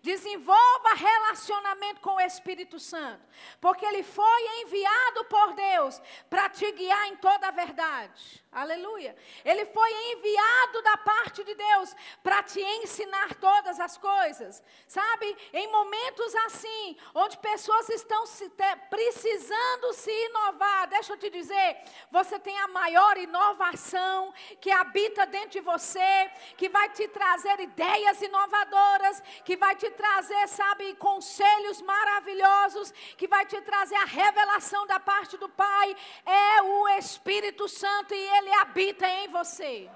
Desenvolva 0.02 0.94
relacionamento 0.94 2.00
com 2.00 2.14
o 2.14 2.20
Espírito 2.20 2.78
Santo, 2.78 3.22
porque 3.60 3.84
ele 3.84 4.02
foi 4.02 4.62
enviado 4.62 5.24
por 5.26 5.54
Deus 5.54 6.00
para 6.28 6.48
te 6.48 6.70
guiar 6.72 7.08
em 7.08 7.16
toda 7.16 7.48
a 7.48 7.50
verdade. 7.50 8.43
Aleluia. 8.54 9.16
Ele 9.44 9.66
foi 9.66 9.90
enviado 10.12 10.80
da 10.82 10.96
parte 10.98 11.42
de 11.42 11.54
Deus 11.56 11.94
para 12.22 12.40
te 12.40 12.60
ensinar 12.60 13.34
todas 13.34 13.80
as 13.80 13.96
coisas. 13.98 14.62
Sabe? 14.86 15.36
Em 15.52 15.66
momentos 15.72 16.32
assim, 16.46 16.96
onde 17.12 17.36
pessoas 17.38 17.88
estão 17.88 18.24
se 18.26 18.48
te, 18.50 18.76
precisando 18.88 19.92
se 19.92 20.10
inovar, 20.26 20.86
deixa 20.86 21.14
eu 21.14 21.16
te 21.16 21.28
dizer, 21.30 21.78
você 22.12 22.38
tem 22.38 22.56
a 22.60 22.68
maior 22.68 23.16
inovação 23.16 24.32
que 24.60 24.70
habita 24.70 25.26
dentro 25.26 25.50
de 25.50 25.60
você, 25.60 26.30
que 26.56 26.68
vai 26.68 26.88
te 26.90 27.08
trazer 27.08 27.58
ideias 27.58 28.22
inovadoras, 28.22 29.20
que 29.44 29.56
vai 29.56 29.74
te 29.74 29.90
trazer, 29.90 30.46
sabe, 30.46 30.94
conselhos 30.94 31.82
maravilhosos, 31.82 32.92
que 33.16 33.26
vai 33.26 33.44
te 33.46 33.60
trazer 33.62 33.96
a 33.96 34.04
revelação 34.04 34.86
da 34.86 35.00
parte 35.00 35.36
do 35.36 35.48
Pai. 35.48 35.96
É 36.24 36.62
o 36.62 36.88
Espírito 36.90 37.68
Santo 37.68 38.14
e 38.14 38.28
ele 38.36 38.43
ele 38.44 38.54
habita 38.54 39.06
em 39.08 39.28
você. 39.28 39.90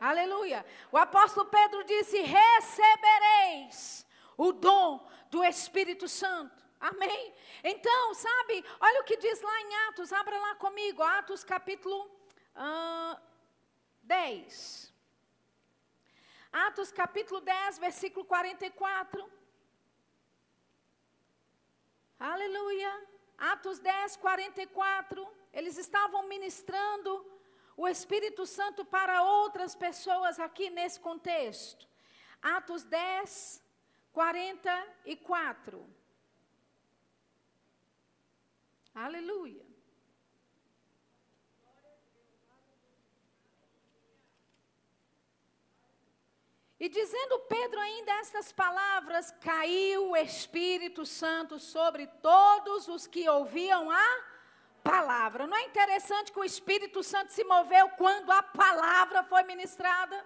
Aleluia. 0.00 0.66
O 0.90 0.98
apóstolo 0.98 1.46
Pedro 1.46 1.84
disse: 1.84 2.20
recebereis 2.20 4.04
o 4.36 4.52
dom 4.52 5.08
do 5.30 5.44
Espírito 5.44 6.08
Santo. 6.08 6.60
Amém? 6.80 7.32
Então, 7.62 8.12
sabe, 8.12 8.64
olha 8.80 9.00
o 9.00 9.04
que 9.04 9.16
diz 9.16 9.40
lá 9.40 9.60
em 9.60 9.76
Atos, 9.88 10.12
abra 10.12 10.36
lá 10.36 10.56
comigo, 10.56 11.00
Atos 11.00 11.44
capítulo 11.44 12.10
uh, 12.56 13.16
10. 14.02 14.92
Atos 16.52 16.90
capítulo 16.90 17.40
10, 17.40 17.78
versículo 17.78 18.24
44. 18.24 19.30
Aleluia. 22.18 23.06
Atos 23.38 23.78
10, 23.78 24.16
44. 24.16 25.41
Eles 25.52 25.76
estavam 25.76 26.28
ministrando 26.28 27.26
o 27.76 27.86
Espírito 27.88 28.46
Santo 28.46 28.84
para 28.84 29.22
outras 29.22 29.74
pessoas 29.74 30.38
aqui 30.40 30.70
nesse 30.70 30.98
contexto. 31.00 31.86
Atos 32.40 32.84
10, 32.84 33.62
44. 34.12 35.86
Aleluia. 38.94 39.72
E 46.78 46.88
dizendo 46.88 47.38
Pedro 47.40 47.78
ainda 47.78 48.12
estas 48.14 48.50
palavras, 48.50 49.30
caiu 49.40 50.10
o 50.10 50.16
Espírito 50.16 51.06
Santo 51.06 51.58
sobre 51.60 52.08
todos 52.20 52.88
os 52.88 53.06
que 53.06 53.28
ouviam 53.28 53.88
a 53.88 54.31
palavra. 54.82 55.46
Não 55.46 55.56
é 55.56 55.64
interessante 55.64 56.32
que 56.32 56.38
o 56.38 56.44
Espírito 56.44 57.02
Santo 57.02 57.32
se 57.32 57.44
moveu 57.44 57.88
quando 57.90 58.30
a 58.30 58.42
palavra 58.42 59.22
foi 59.24 59.42
ministrada? 59.44 60.24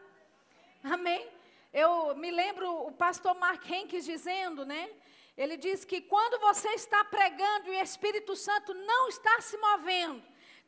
Amém? 0.83 1.29
Eu 1.73 2.15
me 2.17 2.31
lembro 2.31 2.87
o 2.87 2.93
pastor 2.93 3.35
Mark 3.35 3.69
Henkes 3.69 4.05
dizendo, 4.05 4.65
né? 4.65 4.89
Ele 5.37 5.57
diz 5.57 5.85
que 5.85 6.01
quando 6.01 6.41
você 6.41 6.69
está 6.71 7.05
pregando 7.05 7.69
e 7.69 7.79
o 7.79 7.83
Espírito 7.83 8.35
Santo 8.35 8.73
não 8.73 9.09
está 9.09 9.41
se 9.41 9.59
movendo, 9.59 10.23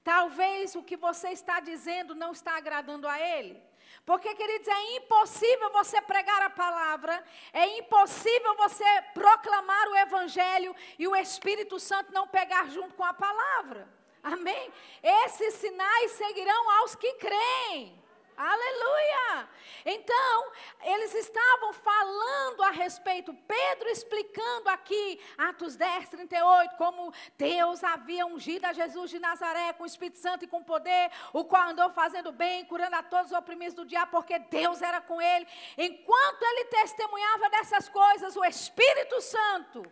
talvez 0.04 0.74
o 0.74 0.82
que 0.82 0.96
você 0.96 1.28
está 1.30 1.60
dizendo 1.60 2.14
não 2.14 2.32
está 2.32 2.56
agradando 2.56 3.08
a 3.08 3.18
ele. 3.18 3.67
Porque, 4.04 4.34
queridos, 4.34 4.68
é 4.68 4.96
impossível 4.96 5.70
você 5.70 6.00
pregar 6.00 6.42
a 6.42 6.50
palavra, 6.50 7.24
é 7.52 7.78
impossível 7.78 8.54
você 8.56 8.84
proclamar 9.12 9.88
o 9.88 9.96
Evangelho 9.96 10.74
e 10.98 11.06
o 11.06 11.14
Espírito 11.14 11.78
Santo 11.78 12.12
não 12.12 12.26
pegar 12.26 12.70
junto 12.70 12.94
com 12.94 13.04
a 13.04 13.12
palavra. 13.12 13.88
Amém? 14.22 14.72
Esses 15.02 15.54
sinais 15.54 16.12
seguirão 16.12 16.70
aos 16.80 16.94
que 16.94 17.12
creem. 17.14 17.97
Aleluia! 18.38 19.48
Então, 19.84 20.52
eles 20.84 21.12
estavam 21.12 21.72
falando 21.72 22.62
a 22.62 22.70
respeito, 22.70 23.34
Pedro 23.34 23.88
explicando 23.88 24.68
aqui, 24.68 25.20
Atos 25.36 25.74
10, 25.74 26.08
38, 26.10 26.76
como 26.76 27.12
Deus 27.36 27.82
havia 27.82 28.24
ungido 28.24 28.64
a 28.66 28.72
Jesus 28.72 29.10
de 29.10 29.18
Nazaré 29.18 29.72
com 29.72 29.82
o 29.82 29.86
Espírito 29.86 30.18
Santo 30.18 30.44
e 30.44 30.48
com 30.48 30.62
poder, 30.62 31.10
o 31.32 31.44
qual 31.44 31.70
andou 31.70 31.90
fazendo 31.90 32.30
bem, 32.30 32.64
curando 32.66 32.94
a 32.94 33.02
todos 33.02 33.32
os 33.32 33.36
oprimidos 33.36 33.74
do 33.74 33.84
diabo, 33.84 34.12
porque 34.12 34.38
Deus 34.38 34.82
era 34.82 35.00
com 35.00 35.20
ele. 35.20 35.44
Enquanto 35.76 36.42
ele 36.44 36.66
testemunhava 36.66 37.50
dessas 37.50 37.88
coisas, 37.88 38.36
o 38.36 38.44
Espírito 38.44 39.20
Santo 39.20 39.82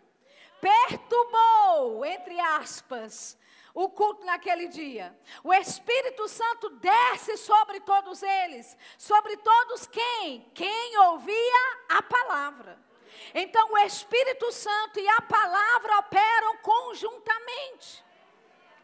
perturbou, 0.60 2.04
entre 2.04 2.38
aspas, 2.38 3.36
o 3.76 3.90
culto 3.90 4.24
naquele 4.24 4.68
dia. 4.68 5.14
O 5.44 5.52
Espírito 5.52 6.26
Santo 6.26 6.70
desce 6.70 7.36
sobre 7.36 7.78
todos 7.80 8.22
eles. 8.22 8.74
Sobre 8.96 9.36
todos 9.36 9.86
quem? 9.86 10.50
Quem 10.54 10.98
ouvia 11.08 11.78
a 11.90 12.02
palavra. 12.02 12.78
Então 13.34 13.70
o 13.70 13.78
Espírito 13.78 14.50
Santo 14.50 14.98
e 14.98 15.06
a 15.06 15.20
palavra 15.20 15.98
operam 15.98 16.56
conjuntamente. 16.62 18.02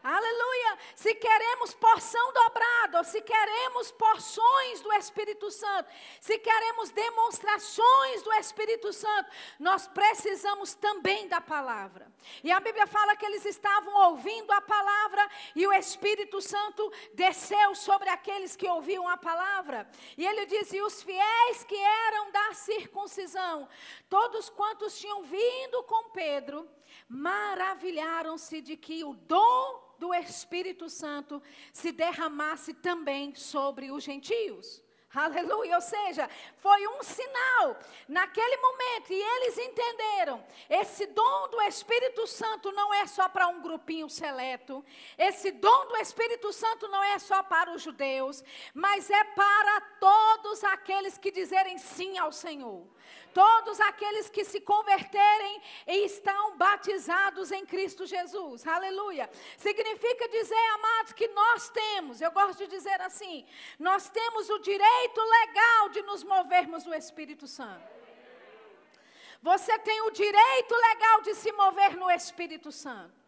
Aleluia! 0.03 0.77
Se 0.95 1.15
queremos 1.15 1.73
porção 1.75 2.33
dobrada, 2.33 3.05
se 3.05 3.21
queremos 3.21 3.89
porções 3.91 4.81
do 4.81 4.91
Espírito 4.91 5.49
Santo, 5.49 5.89
se 6.19 6.37
queremos 6.39 6.89
demonstrações 6.89 8.21
do 8.21 8.33
Espírito 8.33 8.91
Santo, 8.91 9.31
nós 9.57 9.87
precisamos 9.87 10.73
também 10.73 11.29
da 11.29 11.39
palavra. 11.39 12.11
E 12.43 12.51
a 12.51 12.59
Bíblia 12.59 12.85
fala 12.85 13.15
que 13.15 13.25
eles 13.25 13.45
estavam 13.45 14.09
ouvindo 14.09 14.51
a 14.51 14.59
palavra 14.59 15.25
e 15.55 15.65
o 15.65 15.71
Espírito 15.71 16.41
Santo 16.41 16.91
desceu 17.13 17.73
sobre 17.73 18.09
aqueles 18.09 18.57
que 18.57 18.67
ouviam 18.67 19.07
a 19.07 19.15
palavra. 19.15 19.89
E 20.17 20.27
ele 20.27 20.45
diz: 20.45 20.73
E 20.73 20.81
os 20.81 21.01
fiéis 21.01 21.63
que 21.63 21.77
eram 21.77 22.29
da 22.29 22.53
circuncisão, 22.53 23.69
todos 24.09 24.49
quantos 24.49 24.99
tinham 24.99 25.23
vindo 25.23 25.81
com 25.83 26.09
Pedro, 26.09 26.69
maravilharam-se 27.07 28.59
de 28.59 28.75
que 28.75 29.01
o 29.05 29.13
dom 29.13 29.82
do 30.03 30.13
Espírito 30.13 30.89
Santo 30.89 31.41
se 31.71 31.93
derramasse 31.93 32.73
também 32.73 33.33
sobre 33.35 33.89
os 33.89 34.03
gentios. 34.03 34.83
Aleluia, 35.15 35.75
ou 35.75 35.81
seja, 35.81 36.29
foi 36.57 36.85
um 36.87 37.01
sinal 37.01 37.79
naquele 38.05 38.57
momento 38.57 39.13
e 39.13 39.21
eles 39.21 39.57
entenderam. 39.57 40.43
Esse 40.69 41.05
dom 41.05 41.47
do 41.47 41.61
Espírito 41.61 42.27
Santo 42.27 42.69
não 42.73 42.93
é 42.93 43.07
só 43.07 43.29
para 43.29 43.47
um 43.47 43.61
grupinho 43.61 44.09
seleto. 44.09 44.83
Esse 45.17 45.51
dom 45.51 45.87
do 45.87 45.95
Espírito 45.95 46.51
Santo 46.51 46.89
não 46.89 47.01
é 47.01 47.17
só 47.17 47.41
para 47.41 47.71
os 47.71 47.81
judeus, 47.81 48.43
mas 48.73 49.09
é 49.09 49.23
para 49.23 49.79
todos 50.01 50.65
aqueles 50.65 51.17
que 51.17 51.31
dizerem 51.31 51.77
sim 51.77 52.17
ao 52.17 52.33
Senhor 52.33 52.92
todos 53.33 53.79
aqueles 53.79 54.29
que 54.29 54.45
se 54.45 54.61
converterem 54.61 55.61
e 55.87 56.05
estão 56.05 56.55
batizados 56.55 57.51
em 57.51 57.65
Cristo 57.65 58.05
Jesus. 58.05 58.65
Aleluia. 58.67 59.29
Significa 59.57 60.29
dizer, 60.29 60.65
amados, 60.75 61.13
que 61.13 61.27
nós 61.29 61.69
temos, 61.69 62.21
eu 62.21 62.31
gosto 62.31 62.59
de 62.59 62.67
dizer 62.67 63.01
assim, 63.01 63.45
nós 63.79 64.09
temos 64.09 64.49
o 64.49 64.59
direito 64.59 65.21
legal 65.21 65.89
de 65.89 66.01
nos 66.03 66.23
movermos 66.23 66.85
no 66.85 66.93
Espírito 66.93 67.47
Santo. 67.47 67.91
Você 69.41 69.77
tem 69.79 70.01
o 70.03 70.11
direito 70.11 70.73
legal 70.73 71.21
de 71.21 71.35
se 71.35 71.51
mover 71.51 71.97
no 71.97 72.09
Espírito 72.09 72.71
Santo. 72.71 73.22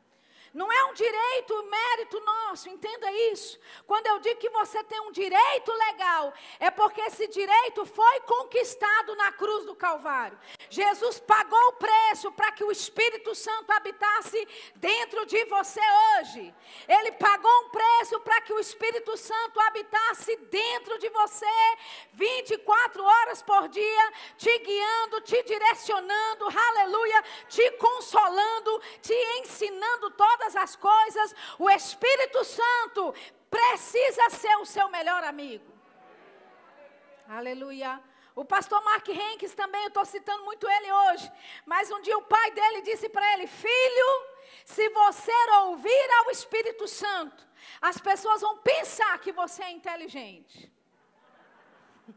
Não 0.56 0.72
é 0.72 0.86
um 0.86 0.94
direito, 0.94 1.64
mérito 1.64 2.18
nosso, 2.22 2.70
entenda 2.70 3.12
isso. 3.34 3.60
Quando 3.86 4.08
eu 4.08 4.20
digo 4.20 4.40
que 4.40 4.50
você 4.50 4.82
tem 4.86 5.02
um 5.02 5.12
direito 5.12 5.70
legal, 5.70 6.34
é 6.62 6.72
porque 6.72 7.02
esse 7.02 7.28
direito 7.28 7.86
foi 7.86 8.22
conquistado 8.22 9.14
na 9.18 9.34
cruz 9.34 9.66
do 9.66 9.76
Calvário. 9.76 10.40
Jesus 10.70 11.20
pagou 11.20 11.60
o 11.68 11.74
preço 11.74 12.32
para 12.32 12.54
que 12.54 12.64
o 12.64 12.72
Espírito 12.72 13.36
Santo 13.36 13.70
habitasse 13.74 14.48
dentro 14.78 15.26
de 15.26 15.44
você 15.44 15.82
hoje. 16.08 16.56
Ele 16.88 17.12
pagou 17.12 17.52
um 17.66 17.70
preço 17.72 18.18
para 18.22 18.40
que 18.40 18.54
o 18.54 18.60
Espírito 18.60 19.18
Santo 19.18 19.60
habitasse 19.60 20.38
dentro 20.38 20.98
de 21.00 21.10
você 21.10 21.46
24 22.14 23.04
horas 23.04 23.42
por 23.42 23.68
dia, 23.68 24.14
te 24.38 24.58
guiando, 24.60 25.20
te 25.20 25.44
direcionando, 25.44 26.46
aleluia, 26.48 27.22
te 27.50 27.72
consolando, 27.72 28.82
te 29.02 29.14
ensinando 29.42 30.12
todas 30.12 30.45
todas 30.46 30.56
as 30.56 30.76
coisas, 30.76 31.36
o 31.58 31.70
Espírito 31.70 32.44
Santo 32.44 33.14
precisa 33.50 34.30
ser 34.30 34.56
o 34.58 34.66
seu 34.66 34.88
melhor 34.90 35.24
amigo. 35.24 35.74
Aleluia. 37.28 38.02
O 38.36 38.44
pastor 38.46 38.84
Mark 38.84 39.08
Henkes 39.08 39.56
também, 39.56 39.82
eu 39.84 39.88
estou 39.88 40.06
citando 40.06 40.44
muito 40.44 40.70
ele 40.70 40.92
hoje. 40.92 41.32
Mas 41.66 41.90
um 41.90 42.02
dia 42.02 42.18
o 42.18 42.22
pai 42.24 42.52
dele 42.52 42.82
disse 42.82 43.10
para 43.10 43.34
ele: 43.34 43.48
Filho, 43.48 44.10
se 44.66 44.88
você 44.90 45.32
ouvir 45.64 46.08
ao 46.20 46.32
Espírito 46.32 46.88
Santo, 46.88 47.48
as 47.82 47.98
pessoas 47.98 48.42
vão 48.42 48.58
pensar 48.58 49.18
que 49.20 49.32
você 49.32 49.64
é 49.64 49.72
inteligente. 49.72 50.72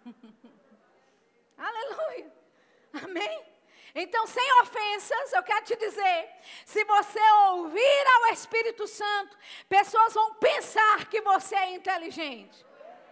Aleluia. 1.56 2.32
Amém? 3.04 3.47
Então, 4.00 4.28
sem 4.28 4.52
ofensas, 4.62 5.32
eu 5.32 5.42
quero 5.42 5.64
te 5.64 5.74
dizer: 5.74 6.30
se 6.64 6.84
você 6.84 7.20
ouvir 7.48 8.04
ao 8.14 8.32
Espírito 8.32 8.86
Santo, 8.86 9.36
pessoas 9.68 10.14
vão 10.14 10.34
pensar 10.34 11.06
que 11.06 11.20
você 11.20 11.56
é 11.56 11.74
inteligente. 11.74 12.64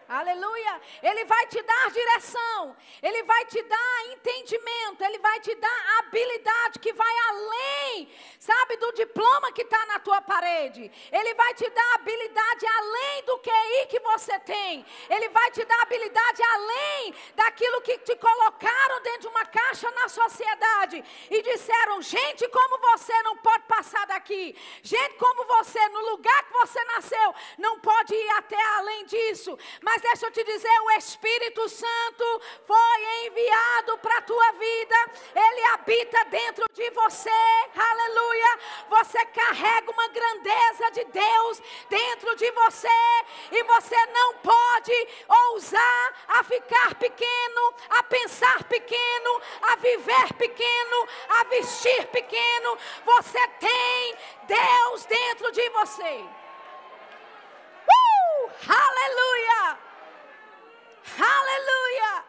Aleluia. 0.09 0.81
Ele 1.03 1.25
vai 1.25 1.47
te 1.49 1.61
dar 1.63 1.91
direção, 1.91 2.77
ele 3.03 3.25
vai 3.25 3.45
te 3.47 3.61
dar 3.63 4.07
entendimento, 4.13 5.03
ele 5.03 5.19
vai 5.19 5.41
te 5.41 5.53
dar 5.57 5.99
habilidade 5.99 6.79
que 6.79 6.93
vai 6.93 7.15
além, 7.29 8.09
sabe, 8.39 8.77
do 8.77 8.93
diploma 8.93 9.51
que 9.51 9.63
está 9.63 9.85
na 9.87 9.99
tua 9.99 10.21
parede. 10.23 10.91
Ele 11.11 11.35
vai 11.35 11.55
te 11.55 11.69
dar 11.71 11.95
habilidade 11.95 12.67
além 12.67 13.25
do 13.25 13.39
QI 13.39 13.87
que 13.89 13.99
você 13.99 14.39
tem. 14.41 14.87
Ele 15.11 15.29
vai 15.31 15.51
te 15.51 15.65
dar 15.65 15.83
habilidade 15.83 16.43
além 16.55 17.15
daquilo 17.35 17.81
que 17.81 17.99
te 17.99 18.15
colocaram 18.17 19.03
dentro 19.03 19.23
de 19.23 19.29
uma 19.29 19.45
caixa 19.47 19.91
na 19.91 20.09
sociedade 20.09 21.05
e 21.29 21.43
disseram: 21.43 22.01
gente 22.01 22.49
como 22.49 22.79
você 22.79 23.23
não 23.23 23.37
pode 23.39 23.65
passar 23.65 24.07
daqui, 24.07 24.57
gente 24.83 25.15
como 25.15 25.45
você, 25.47 25.89
no 25.89 26.11
lugar 26.11 26.45
que 26.45 26.53
você 26.53 26.85
nasceu, 26.85 27.35
não 27.59 27.81
pode 27.81 28.15
ir 28.15 28.31
até 28.31 28.63
além 28.77 29.05
disso. 29.07 29.59
Mas 29.83 29.96
mas 29.97 30.03
deixa 30.03 30.27
eu 30.27 30.31
te 30.31 30.45
dizer: 30.45 30.81
o 30.83 30.91
Espírito 30.93 31.67
Santo 31.71 32.43
foi 32.67 33.27
enviado 33.27 33.97
para 33.99 34.19
a 34.19 34.23
tua 34.23 34.53
vida, 34.53 34.97
ele 35.35 35.63
habita 35.73 36.23
dentro 36.27 36.67
de 36.75 36.91
você, 36.91 37.31
aleluia. 37.75 38.59
Você 38.91 39.25
carrega 39.27 39.91
uma 39.91 40.09
grandeza 40.09 40.91
de 40.91 41.05
Deus 41.05 41.63
dentro 41.89 42.37
de 42.37 42.51
você, 42.51 42.89
e 43.53 43.63
você 43.63 44.07
não 44.07 44.35
pode 44.35 45.09
ousar 45.29 46.15
a 46.29 46.45
ficar 46.45 46.95
pequeno, 46.97 47.75
a 47.89 48.03
pensar 48.03 48.65
pequeno, 48.65 49.41
a 49.63 49.77
viver 49.77 50.35
pequeno, 50.35 51.09
a 51.31 51.45
vestir 51.45 52.07
pequeno. 52.09 52.77
Você 53.03 53.49
tem 53.61 54.17
Deus 54.47 55.07
dentro 55.07 55.51
de 55.53 55.71
você. 55.71 56.25
Uh! 57.89 58.51
Aleluia! 58.69 59.66
Aleluia! 61.15 62.26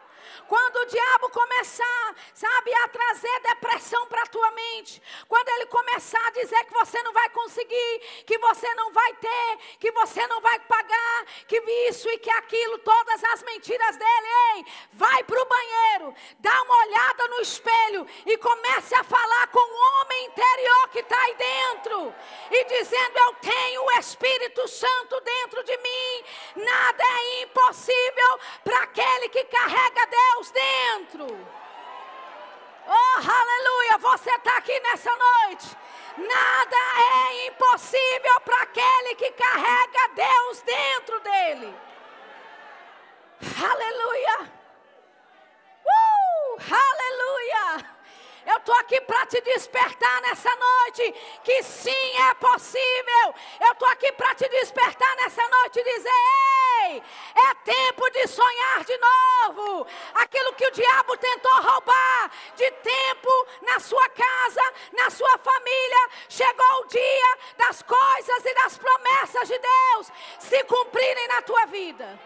Quando 0.48 0.76
o 0.76 0.86
diabo 0.86 1.28
começar, 1.28 2.16
sabe, 2.32 2.74
a 2.74 2.88
trazer 2.88 3.40
depressão 3.40 4.06
para 4.06 4.22
a 4.22 4.26
tua 4.26 4.50
mente, 4.52 5.02
quando 5.28 5.46
ele 5.50 5.66
começar 5.66 6.26
a 6.26 6.30
dizer 6.30 6.64
que 6.64 6.72
você 6.72 7.02
não 7.02 7.12
vai 7.12 7.28
conseguir, 7.28 8.24
que 8.24 8.38
você 8.38 8.74
não 8.74 8.90
vai 8.90 9.12
ter, 9.16 9.58
que 9.78 9.92
você 9.92 10.26
não 10.26 10.40
vai 10.40 10.58
pagar, 10.60 11.26
que 11.46 11.60
isso 11.90 12.08
e 12.08 12.18
que 12.18 12.30
aquilo, 12.30 12.78
todas 12.78 13.22
as 13.24 13.42
mentiras 13.42 13.96
dele, 13.98 14.28
ei, 14.56 14.66
vai 14.94 15.22
para 15.24 15.38
o 15.38 15.44
banheiro, 15.44 16.14
dá 16.38 16.62
uma 16.62 16.78
olhada 16.86 17.28
no 17.28 17.40
espelho 17.42 18.06
e 18.24 18.38
comece 18.38 18.94
a 18.94 19.04
falar 19.04 19.48
com 19.48 19.58
o 19.58 20.00
homem 20.00 20.24
interior 20.26 20.88
que 20.92 21.00
está 21.00 21.20
aí 21.24 21.34
dentro, 21.34 22.14
e 22.50 22.64
dizendo: 22.64 23.18
Eu 23.18 23.34
tenho 23.34 23.84
o 23.84 23.92
Espírito 23.98 24.66
Santo 24.66 25.20
dentro 25.20 25.62
de 25.62 25.76
mim, 25.76 26.24
nada 26.56 27.04
é 27.04 27.42
impossível 27.42 28.40
para 28.64 28.78
aquele 28.84 29.28
que 29.28 29.44
carrega 29.44 30.06
Deus 30.06 30.37
Deus 30.38 30.50
dentro. 30.52 31.26
Oh, 32.86 33.16
aleluia! 33.16 33.98
Você 33.98 34.30
está 34.30 34.56
aqui 34.56 34.78
nessa 34.80 35.10
noite. 35.10 35.76
Nada 36.16 36.76
é 37.16 37.46
impossível 37.48 38.40
para 38.44 38.62
aquele 38.62 39.14
que 39.16 39.32
carrega 39.32 40.08
Deus 40.14 40.62
dentro 40.62 41.20
dele. 41.20 41.74
Aleluia! 43.60 44.52
Uh, 45.84 46.58
aleluia! 46.72 47.98
Eu 48.46 48.58
estou 48.58 48.76
aqui 48.76 49.00
para 49.00 49.26
te 49.26 49.40
despertar 49.40 50.22
nessa 50.22 50.54
noite 50.54 51.14
que 51.42 51.64
sim 51.64 52.16
é 52.30 52.34
possível. 52.34 53.34
Eu 53.60 53.72
estou 53.72 53.88
aqui 53.88 54.12
para 54.12 54.36
te 54.36 54.48
despertar 54.48 55.16
nessa 55.16 55.46
noite 55.48 55.80
e 55.80 55.84
dizer: 55.84 56.57
é 56.86 57.54
tempo 57.64 58.08
de 58.10 58.26
sonhar 58.26 58.84
de 58.84 58.98
novo. 58.98 59.86
Aquilo 60.14 60.52
que 60.54 60.66
o 60.66 60.70
diabo 60.70 61.16
tentou 61.16 61.52
roubar 61.52 62.30
de 62.56 62.70
tempo 62.70 63.46
na 63.62 63.80
sua 63.80 64.08
casa, 64.10 64.74
na 64.92 65.10
sua 65.10 65.38
família, 65.38 66.10
chegou 66.28 66.82
o 66.82 66.86
dia 66.86 67.38
das 67.56 67.82
coisas 67.82 68.44
e 68.44 68.54
das 68.54 68.78
promessas 68.78 69.48
de 69.48 69.58
Deus 69.58 70.12
se 70.38 70.64
cumprirem 70.64 71.28
na 71.28 71.42
tua 71.42 71.66
vida. 71.66 72.18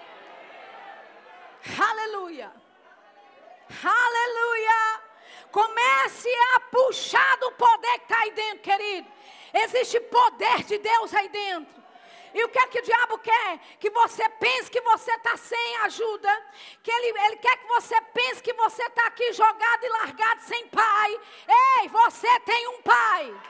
Aleluia. 1.79 2.53
Aleluia. 3.83 5.01
Comece 5.51 6.31
a 6.55 6.61
puxar 6.61 7.37
do 7.39 7.53
poder 7.53 7.99
que 7.99 8.05
está 8.05 8.21
aí 8.21 8.31
dentro, 8.33 8.59
querido. 8.59 9.09
Existe 9.53 10.01
poder 10.01 10.65
de 10.65 10.79
Deus 10.79 11.15
aí 11.15 11.29
dentro. 11.29 11.82
E 12.35 12.45
o 12.45 12.49
que 12.49 12.59
é 12.59 12.67
que 12.67 12.79
o 12.79 12.83
diabo 12.83 13.19
quer? 13.19 13.59
Que 13.79 13.91
você 13.91 14.29
pense 14.29 14.71
que 14.71 14.81
você 14.81 15.13
está 15.13 15.37
sem 15.37 15.77
ajuda. 15.79 16.47
Que 16.83 16.91
ele, 16.91 17.19
ele 17.27 17.37
quer 17.37 17.57
que 17.57 17.67
você 17.67 18.01
pense 18.13 18.43
que 18.43 18.53
você 18.55 18.83
está 18.83 19.07
aqui 19.07 19.33
jogado 19.33 19.85
e 19.85 19.89
largado 19.89 20.43
sem 20.43 20.67
pai. 20.69 21.21
Ei, 21.81 21.89
você 21.89 22.41
tem 22.41 22.69
um 22.69 22.83
pai. 22.83 23.41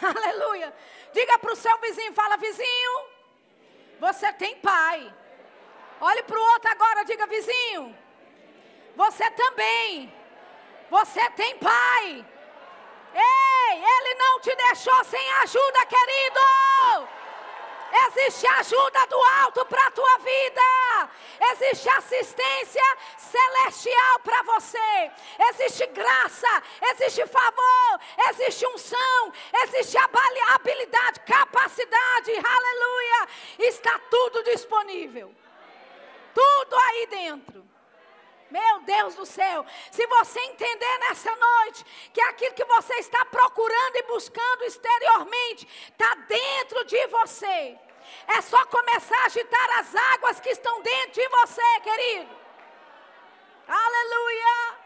Aleluia. 0.16 0.74
Diga 1.12 1.38
para 1.38 1.52
o 1.52 1.56
seu 1.56 1.76
vizinho, 1.78 2.12
fala, 2.12 2.36
vizinho, 2.36 3.08
você 3.98 4.32
tem 4.34 4.56
pai. 4.56 5.12
Olhe 6.00 6.22
para 6.24 6.38
o 6.38 6.44
outro 6.52 6.70
agora, 6.70 7.04
diga, 7.04 7.26
vizinho, 7.26 7.96
você 8.94 9.30
também 9.30 10.12
você 10.90 11.28
tem 11.30 11.58
pai. 11.58 12.24
Ei, 13.14 13.84
ele 13.84 14.14
não 14.14 14.40
te 14.40 14.54
deixou 14.54 15.04
sem 15.04 15.32
ajuda, 15.42 15.86
querido. 15.86 17.16
Existe 18.08 18.46
ajuda 18.46 19.06
do 19.06 19.22
alto 19.42 19.64
para 19.66 19.86
a 19.86 19.90
tua 19.90 20.18
vida. 20.18 21.10
Existe 21.52 21.88
assistência 21.88 22.96
celestial 23.16 24.18
para 24.22 24.42
você. 24.42 25.10
Existe 25.50 25.86
graça, 25.86 26.62
existe 26.92 27.26
favor, 27.26 28.00
existe 28.30 28.66
unção, 28.66 29.32
existe 29.64 29.96
habilidade, 29.98 31.20
capacidade. 31.20 32.32
Aleluia. 32.32 33.28
Está 33.58 33.98
tudo 34.10 34.42
disponível. 34.44 35.34
Tudo 36.34 36.76
aí 36.76 37.06
dentro. 37.06 37.75
Meu 38.50 38.80
Deus 38.80 39.14
do 39.14 39.26
céu, 39.26 39.66
se 39.90 40.06
você 40.06 40.40
entender 40.40 40.98
nessa 40.98 41.34
noite 41.34 41.84
que 42.12 42.20
aquilo 42.20 42.54
que 42.54 42.64
você 42.64 42.94
está 42.94 43.24
procurando 43.24 43.96
e 43.96 44.02
buscando 44.04 44.64
exteriormente 44.64 45.66
está 45.90 46.14
dentro 46.14 46.84
de 46.84 47.06
você, 47.08 47.78
é 48.28 48.40
só 48.40 48.64
começar 48.66 49.18
a 49.18 49.26
agitar 49.26 49.78
as 49.78 49.94
águas 49.94 50.40
que 50.40 50.50
estão 50.50 50.80
dentro 50.80 51.20
de 51.20 51.28
você, 51.28 51.80
querido. 51.82 52.36
Aleluia! 53.66 54.78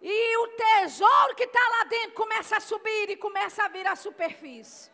E 0.00 0.36
o 0.38 0.48
tesouro 0.48 1.36
que 1.36 1.44
está 1.44 1.68
lá 1.78 1.84
dentro 1.84 2.12
começa 2.12 2.56
a 2.56 2.60
subir 2.60 3.10
e 3.10 3.16
começa 3.16 3.64
a 3.64 3.68
vir 3.68 3.86
à 3.86 3.94
superfície. 3.94 4.91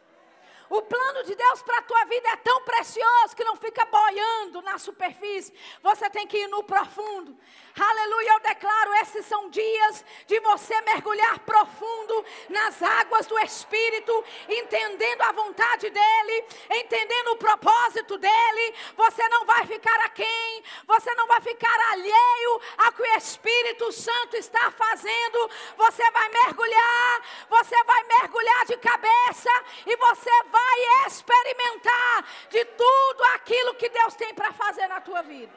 O 0.70 0.82
plano 0.82 1.24
de 1.24 1.34
Deus 1.34 1.62
para 1.62 1.78
a 1.78 1.82
tua 1.82 2.04
vida 2.04 2.28
é 2.28 2.36
tão 2.36 2.60
precioso 2.62 3.34
que 3.34 3.44
não 3.44 3.56
fica 3.56 3.86
boiando 3.86 4.60
na 4.62 4.76
superfície. 4.76 5.52
Você 5.82 6.10
tem 6.10 6.26
que 6.26 6.36
ir 6.36 6.48
no 6.48 6.62
profundo. 6.62 7.36
Aleluia, 7.78 8.32
eu 8.32 8.40
declaro: 8.40 8.94
esses 8.96 9.24
são 9.24 9.48
dias 9.48 10.04
de 10.26 10.38
você 10.40 10.78
mergulhar 10.82 11.38
profundo 11.40 12.24
nas 12.50 12.82
águas 12.82 13.26
do 13.26 13.38
Espírito, 13.38 14.24
entendendo 14.48 15.22
a 15.22 15.32
vontade 15.32 15.88
dEle, 15.88 16.46
entendendo 16.70 17.28
o 17.28 17.36
propósito 17.36 18.18
dEle. 18.18 18.74
Você 18.96 19.26
não 19.28 19.46
vai 19.46 19.64
ficar 19.66 19.98
aquém, 20.04 20.62
você 20.86 21.14
não 21.14 21.26
vai 21.26 21.40
ficar 21.40 21.80
alheio 21.92 22.60
a 22.76 22.92
que 22.92 23.02
o 23.02 23.16
Espírito 23.16 23.90
Santo 23.92 24.36
está 24.36 24.70
fazendo. 24.72 25.50
Você 25.78 26.10
vai 26.10 26.28
mergulhar, 26.28 27.22
você 27.48 27.84
vai 27.84 28.04
mergulhar 28.04 28.66
de 28.66 28.76
cabeça 28.76 29.50
e 29.86 29.96
você 29.96 30.30
vai 30.50 30.57
experimentar 31.06 32.24
de 32.50 32.64
tudo 32.64 33.24
aquilo 33.34 33.74
que 33.74 33.88
Deus 33.88 34.14
tem 34.14 34.34
para 34.34 34.52
fazer 34.52 34.86
na 34.88 35.00
tua 35.00 35.22
vida. 35.22 35.52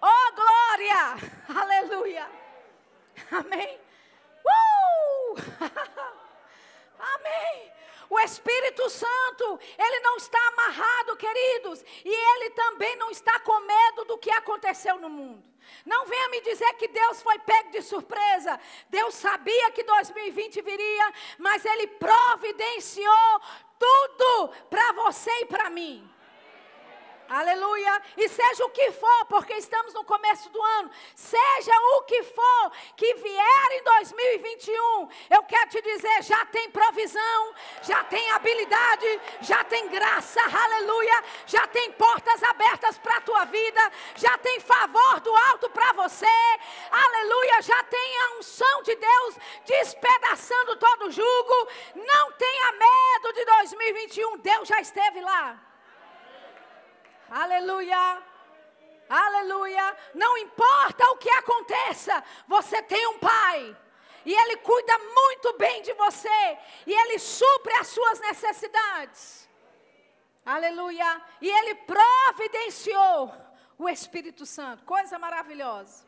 Oh, 0.00 0.32
glória! 0.34 1.16
Aleluia! 1.62 2.30
Amém! 3.30 3.80
Uh! 4.44 5.36
Amém! 7.14 7.72
O 8.08 8.18
Espírito 8.18 8.88
Santo, 8.90 9.60
ele 9.78 10.00
não 10.00 10.16
está 10.16 10.38
amarrado, 10.48 11.16
queridos, 11.16 11.84
e 12.04 12.12
ele 12.12 12.50
também 12.50 12.96
não 12.96 13.10
está 13.10 13.38
com 13.40 13.60
medo 13.60 14.04
do 14.06 14.18
que 14.18 14.30
aconteceu 14.30 14.98
no 14.98 15.08
mundo. 15.08 15.49
Não 15.84 16.06
venha 16.06 16.28
me 16.28 16.40
dizer 16.42 16.72
que 16.74 16.88
Deus 16.88 17.22
foi 17.22 17.38
pego 17.38 17.70
de 17.70 17.82
surpresa. 17.82 18.58
Deus 18.88 19.14
sabia 19.14 19.70
que 19.72 19.82
2020 19.82 20.62
viria, 20.62 21.12
mas 21.38 21.64
ele 21.64 21.86
providenciou 21.86 23.40
tudo 23.78 24.48
para 24.68 24.92
você 24.92 25.30
e 25.40 25.46
para 25.46 25.70
mim. 25.70 26.08
Aleluia. 27.30 28.02
E 28.16 28.28
seja 28.28 28.64
o 28.64 28.70
que 28.70 28.90
for, 28.90 29.24
porque 29.26 29.52
estamos 29.54 29.94
no 29.94 30.02
começo 30.02 30.50
do 30.50 30.60
ano, 30.60 30.90
seja 31.14 31.72
o 31.94 32.02
que 32.02 32.24
for 32.24 32.72
que 32.96 33.14
vier 33.14 33.68
em 33.70 33.84
2021, 33.84 35.08
eu 35.30 35.44
quero 35.44 35.70
te 35.70 35.80
dizer: 35.80 36.24
já 36.24 36.44
tem 36.46 36.68
provisão, 36.72 37.54
já 37.82 38.02
tem 38.02 38.32
habilidade, 38.32 39.20
já 39.42 39.62
tem 39.62 39.88
graça, 39.88 40.40
aleluia. 40.42 41.22
Já 41.46 41.68
tem 41.68 41.92
portas 41.92 42.42
abertas 42.42 42.98
para 42.98 43.18
a 43.18 43.20
tua 43.20 43.44
vida, 43.44 43.92
já 44.16 44.36
tem 44.38 44.58
favor 44.58 45.20
do 45.20 45.32
alto 45.36 45.70
para 45.70 45.92
você, 45.92 46.26
aleluia. 46.90 47.62
Já 47.62 47.80
tem 47.84 48.22
a 48.22 48.38
unção 48.38 48.82
de 48.82 48.96
Deus 48.96 49.36
despedaçando 49.66 50.74
todo 50.76 51.06
o 51.06 51.12
jugo. 51.12 51.68
Não 51.94 52.32
tenha 52.32 52.72
medo 52.72 53.32
de 53.34 53.44
2021, 53.44 54.38
Deus 54.38 54.66
já 54.66 54.80
esteve 54.80 55.20
lá. 55.20 55.69
Aleluia. 57.30 58.22
Aleluia. 59.08 59.96
Não 60.14 60.36
importa 60.38 61.08
o 61.10 61.16
que 61.16 61.30
aconteça, 61.30 62.22
você 62.46 62.82
tem 62.82 63.06
um 63.08 63.18
pai. 63.18 63.76
E 64.24 64.34
ele 64.34 64.56
cuida 64.58 64.98
muito 64.98 65.56
bem 65.56 65.80
de 65.82 65.92
você. 65.94 66.58
E 66.86 66.92
ele 66.92 67.18
supre 67.18 67.72
as 67.74 67.86
suas 67.86 68.20
necessidades. 68.20 69.48
Aleluia. 70.44 71.22
E 71.40 71.48
ele 71.48 71.74
providenciou 71.76 73.34
o 73.78 73.88
Espírito 73.88 74.44
Santo. 74.44 74.84
Coisa 74.84 75.18
maravilhosa. 75.18 76.04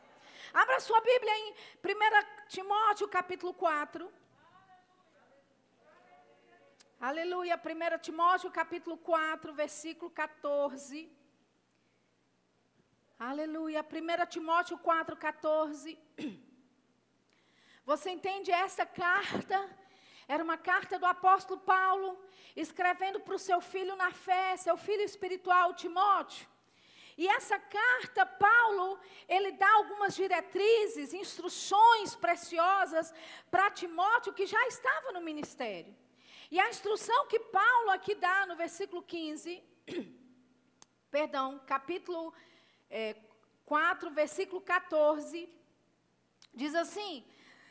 Abra 0.52 0.80
sua 0.80 1.00
Bíblia 1.00 1.32
em 1.38 1.52
1 1.52 2.48
Timóteo 2.48 3.08
capítulo 3.08 3.54
4. 3.54 4.12
Aleluia. 7.10 7.56
1 7.56 7.98
Timóteo 7.98 8.48
capítulo 8.48 8.96
4, 8.96 9.52
versículo 9.52 10.08
14. 10.08 11.10
Aleluia. 13.18 13.82
1 13.82 14.26
Timóteo 14.26 14.78
4, 14.78 15.16
14. 15.16 15.98
Você 17.84 18.10
entende 18.10 18.52
essa 18.52 18.86
carta? 18.86 19.58
Era 20.28 20.44
uma 20.44 20.56
carta 20.56 20.96
do 20.96 21.04
apóstolo 21.04 21.58
Paulo, 21.62 22.24
escrevendo 22.54 23.18
para 23.18 23.34
o 23.34 23.44
seu 23.48 23.60
filho 23.60 23.96
na 23.96 24.12
fé, 24.12 24.56
seu 24.56 24.76
filho 24.76 25.02
espiritual, 25.02 25.74
Timóteo. 25.74 26.46
E 27.18 27.26
essa 27.26 27.58
carta, 27.58 28.24
Paulo, 28.24 28.96
ele 29.28 29.50
dá 29.50 29.72
algumas 29.72 30.14
diretrizes, 30.14 31.12
instruções 31.12 32.14
preciosas 32.14 33.12
para 33.50 33.72
Timóteo, 33.72 34.32
que 34.32 34.46
já 34.46 34.64
estava 34.68 35.10
no 35.10 35.20
ministério. 35.20 36.00
E 36.54 36.60
a 36.60 36.68
instrução 36.68 37.26
que 37.28 37.38
Paulo 37.38 37.88
aqui 37.92 38.14
dá 38.14 38.44
no 38.44 38.54
versículo 38.54 39.02
15, 39.02 39.64
perdão, 41.10 41.58
capítulo 41.66 42.30
é, 42.90 43.16
4, 43.64 44.10
versículo 44.10 44.60
14, 44.60 45.48
diz 46.52 46.74
assim: 46.74 47.24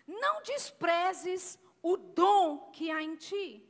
Não 0.07 0.41
desprezes 0.41 1.59
o 1.83 1.95
dom 1.95 2.71
que 2.71 2.89
há 2.89 3.03
em 3.03 3.15
ti, 3.17 3.63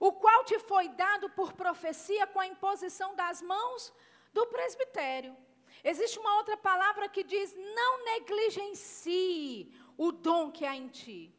o 0.00 0.10
qual 0.14 0.42
te 0.42 0.58
foi 0.58 0.88
dado 0.88 1.30
por 1.30 1.52
profecia 1.52 2.26
com 2.26 2.40
a 2.40 2.48
imposição 2.48 3.14
das 3.14 3.40
mãos 3.40 3.92
do 4.32 4.44
presbitério. 4.48 5.36
Existe 5.84 6.18
uma 6.18 6.34
outra 6.34 6.56
palavra 6.56 7.08
que 7.08 7.22
diz: 7.22 7.54
Não 7.54 8.04
negligencie 8.06 9.72
o 9.96 10.10
dom 10.10 10.50
que 10.50 10.66
há 10.66 10.74
em 10.74 10.88
ti. 10.88 11.32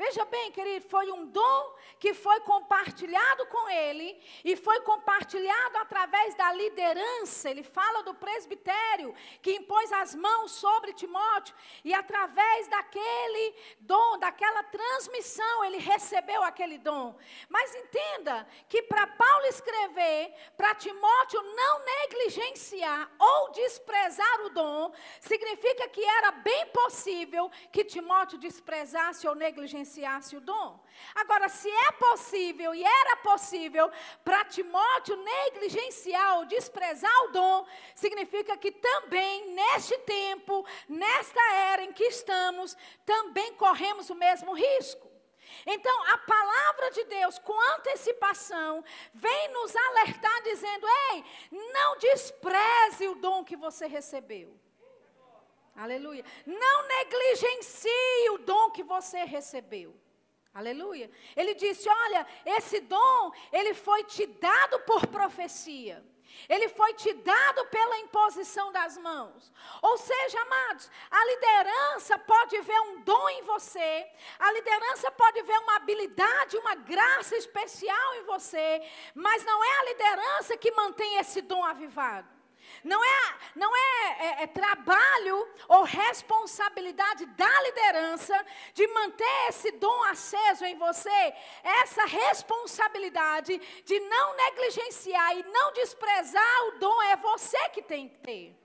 Veja 0.00 0.24
bem, 0.24 0.50
querido, 0.50 0.88
foi 0.88 1.12
um 1.12 1.26
dom 1.26 1.74
que 1.98 2.14
foi 2.14 2.40
compartilhado 2.40 3.44
com 3.48 3.68
ele 3.68 4.18
e 4.42 4.56
foi 4.56 4.80
compartilhado 4.80 5.76
através 5.76 6.34
da 6.36 6.50
liderança. 6.54 7.50
Ele 7.50 7.62
fala 7.62 8.02
do 8.02 8.14
presbitério 8.14 9.14
que 9.42 9.56
impôs 9.56 9.92
as 9.92 10.14
mãos 10.14 10.52
sobre 10.52 10.94
Timóteo 10.94 11.54
e 11.84 11.92
através 11.92 12.66
daquele 12.68 13.54
dom, 13.78 14.18
daquela 14.18 14.62
transmissão, 14.62 15.64
ele 15.66 15.76
recebeu 15.76 16.42
aquele 16.44 16.78
dom. 16.78 17.14
Mas 17.50 17.74
entenda 17.74 18.48
que 18.70 18.80
para 18.84 19.06
Paulo 19.06 19.44
escrever, 19.48 20.34
para 20.56 20.74
Timóteo 20.76 21.42
não 21.42 21.84
negligenciar 21.84 23.12
ou 23.18 23.50
desprezar 23.50 24.46
o 24.46 24.48
dom, 24.48 24.94
significa 25.20 25.86
que 25.90 26.02
era 26.02 26.30
bem 26.30 26.68
possível 26.68 27.50
que 27.70 27.84
Timóteo 27.84 28.38
desprezasse 28.38 29.28
ou 29.28 29.34
negligenciasse 29.34 29.89
negligenciasse 29.90 30.36
o 30.36 30.40
dom. 30.40 30.78
Agora, 31.14 31.48
se 31.48 31.68
é 31.68 31.92
possível 31.92 32.74
e 32.74 32.84
era 32.84 33.16
possível 33.16 33.90
para 34.24 34.44
Timóteo 34.44 35.16
negligenciar 35.16 36.38
ou 36.38 36.46
desprezar 36.46 37.24
o 37.24 37.32
dom, 37.32 37.66
significa 37.94 38.56
que 38.56 38.70
também 38.70 39.52
neste 39.52 39.98
tempo, 39.98 40.64
nesta 40.88 41.40
era 41.52 41.82
em 41.82 41.92
que 41.92 42.04
estamos, 42.04 42.76
também 43.04 43.54
corremos 43.54 44.10
o 44.10 44.14
mesmo 44.14 44.52
risco. 44.52 45.10
Então, 45.66 46.04
a 46.06 46.18
palavra 46.18 46.90
de 46.92 47.04
Deus, 47.04 47.38
com 47.40 47.58
antecipação, 47.76 48.84
vem 49.12 49.48
nos 49.48 49.74
alertar 49.74 50.42
dizendo: 50.44 50.86
ei, 51.10 51.24
não 51.72 51.98
despreze 51.98 53.08
o 53.08 53.16
dom 53.16 53.44
que 53.44 53.56
você 53.56 53.86
recebeu. 53.86 54.59
Aleluia. 55.80 56.22
Não 56.44 56.86
negligencie 56.88 58.30
o 58.32 58.38
dom 58.38 58.70
que 58.70 58.82
você 58.82 59.24
recebeu. 59.24 59.98
Aleluia. 60.52 61.10
Ele 61.34 61.54
disse: 61.54 61.88
Olha, 61.88 62.26
esse 62.44 62.80
dom, 62.80 63.32
ele 63.50 63.72
foi 63.72 64.04
te 64.04 64.26
dado 64.26 64.80
por 64.80 65.06
profecia. 65.06 66.04
Ele 66.48 66.68
foi 66.68 66.92
te 66.94 67.12
dado 67.14 67.64
pela 67.66 67.98
imposição 67.98 68.70
das 68.70 68.98
mãos. 68.98 69.50
Ou 69.80 69.96
seja, 69.96 70.40
amados, 70.42 70.90
a 71.10 71.24
liderança 71.24 72.18
pode 72.18 72.60
ver 72.60 72.80
um 72.82 73.00
dom 73.00 73.28
em 73.30 73.42
você, 73.42 74.06
a 74.38 74.52
liderança 74.52 75.10
pode 75.10 75.42
ver 75.42 75.58
uma 75.60 75.76
habilidade, 75.76 76.58
uma 76.58 76.74
graça 76.74 77.36
especial 77.36 78.14
em 78.16 78.24
você, 78.24 78.82
mas 79.14 79.44
não 79.44 79.64
é 79.64 79.78
a 79.78 79.84
liderança 79.84 80.56
que 80.56 80.70
mantém 80.72 81.16
esse 81.16 81.40
dom 81.40 81.64
avivado. 81.64 82.39
Não 82.82 83.02
é, 83.04 83.34
não 83.54 83.76
é, 83.76 84.16
é, 84.18 84.42
é, 84.42 84.46
trabalho 84.46 85.48
ou 85.68 85.82
responsabilidade 85.82 87.26
da 87.26 87.62
liderança 87.62 88.46
de 88.72 88.86
manter 88.88 89.48
esse 89.48 89.70
dom 89.72 90.02
aceso 90.04 90.64
em 90.64 90.76
você. 90.76 91.34
Essa 91.62 92.06
responsabilidade 92.06 93.58
de 93.84 94.00
não 94.00 94.36
negligenciar 94.36 95.36
e 95.36 95.42
não 95.44 95.72
desprezar 95.72 96.66
o 96.68 96.78
dom 96.78 97.02
é 97.02 97.16
você 97.16 97.68
que 97.70 97.82
tem 97.82 98.08
que 98.08 98.18
ter. 98.18 98.56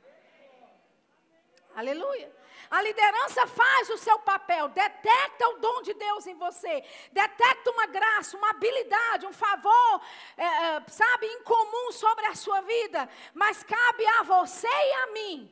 Aleluia. 1.76 2.32
A 2.70 2.82
liderança 2.82 3.46
faz 3.48 3.90
o 3.90 3.98
seu 3.98 4.18
papel, 4.20 4.70
detecta 4.70 5.48
o 5.50 5.60
dom 5.60 5.82
de 5.82 5.94
Deus 5.94 6.26
em 6.28 6.36
você, 6.36 6.84
detecta 7.12 7.72
uma 7.72 7.86
graça, 7.88 8.38
uma 8.38 8.50
habilidade, 8.50 9.26
um 9.26 9.34
favor, 9.34 10.02
é, 10.38 10.44
é, 10.46 10.84
sabe, 10.88 11.28
incomum 11.28 11.92
sobre 11.92 12.26
a 12.26 12.36
sua 12.36 12.62
vida, 12.62 13.10
mas 13.34 13.64
cabe 13.64 14.06
a 14.06 14.24
você 14.24 14.68
e 14.68 14.94
a 15.04 15.08
mim 15.08 15.52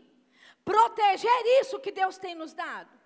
proteger 0.63 1.45
isso 1.61 1.79
que 1.79 1.91
Deus 1.91 2.17
tem 2.17 2.35
nos 2.35 2.53
dado. 2.53 3.02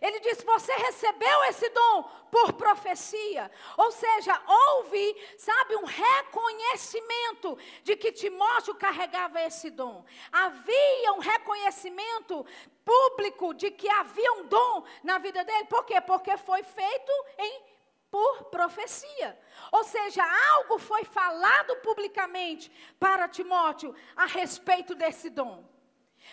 Ele 0.00 0.20
diz: 0.20 0.42
Você 0.42 0.72
recebeu 0.72 1.44
esse 1.44 1.68
dom 1.70 2.02
por 2.30 2.52
profecia. 2.54 3.50
Ou 3.76 3.90
seja, 3.92 4.40
houve, 4.46 5.16
sabe, 5.38 5.76
um 5.76 5.84
reconhecimento 5.84 7.58
de 7.82 7.96
que 7.96 8.12
Timóteo 8.12 8.74
carregava 8.74 9.40
esse 9.42 9.70
dom. 9.70 10.04
Havia 10.32 11.12
um 11.12 11.20
reconhecimento 11.20 12.44
público 12.84 13.54
de 13.54 13.70
que 13.70 13.88
havia 13.88 14.32
um 14.34 14.46
dom 14.46 14.84
na 15.02 15.18
vida 15.18 15.44
dele. 15.44 15.66
Por 15.66 15.84
quê? 15.84 16.00
Porque 16.00 16.36
foi 16.36 16.62
feito 16.62 17.12
em 17.38 17.74
por 18.10 18.44
profecia. 18.44 19.36
Ou 19.72 19.82
seja, 19.82 20.22
algo 20.52 20.78
foi 20.78 21.04
falado 21.04 21.74
publicamente 21.76 22.70
para 22.96 23.26
Timóteo 23.26 23.92
a 24.14 24.24
respeito 24.24 24.94
desse 24.94 25.28
dom. 25.28 25.64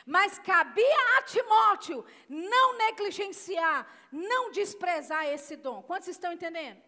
Mas 0.06 0.40
cabia 0.40 1.18
a 1.18 1.22
Timóteo 1.24 2.06
não 2.28 2.78
negligenciar, 2.78 3.88
não 4.12 4.52
desprezar 4.52 5.26
esse 5.28 5.56
dom. 5.56 5.82
Quantos 5.84 6.08
estão 6.08 6.34
entendendo? 6.34 6.82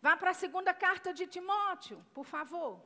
Vá 0.00 0.16
para 0.16 0.30
a 0.30 0.34
segunda 0.34 0.72
carta 0.74 1.12
de 1.12 1.26
Timóteo, 1.26 2.04
por 2.12 2.24
favor. 2.24 2.80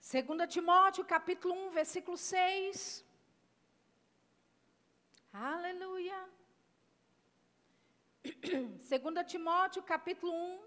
2 0.00 0.48
Timóteo, 0.48 1.04
capítulo 1.04 1.54
1, 1.66 1.70
versículo 1.70 2.16
6. 2.16 3.04
Aleluia. 5.32 6.18
2 8.22 9.26
Timóteo, 9.26 9.82
capítulo 9.82 10.32
1, 10.32 10.60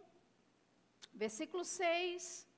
versículo 1.13 1.63
6. 1.63 2.48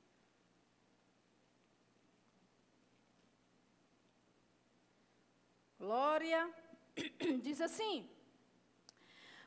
Glória. 5.81 6.47
Diz 7.41 7.59
assim: 7.59 8.07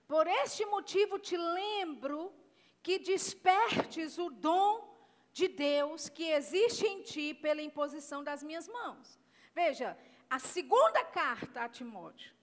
Por 0.08 0.26
este 0.26 0.66
motivo 0.66 1.16
te 1.16 1.36
lembro 1.36 2.34
que 2.82 2.98
despertes 2.98 4.18
o 4.18 4.28
dom 4.30 4.92
de 5.32 5.46
Deus 5.46 6.08
que 6.08 6.24
existe 6.32 6.84
em 6.86 7.02
ti 7.02 7.34
pela 7.34 7.62
imposição 7.62 8.24
das 8.24 8.42
minhas 8.42 8.66
mãos. 8.66 9.16
Veja, 9.54 9.96
a 10.28 10.40
segunda 10.40 11.04
carta 11.04 11.62
a 11.62 11.68
Timóteo. 11.68 12.34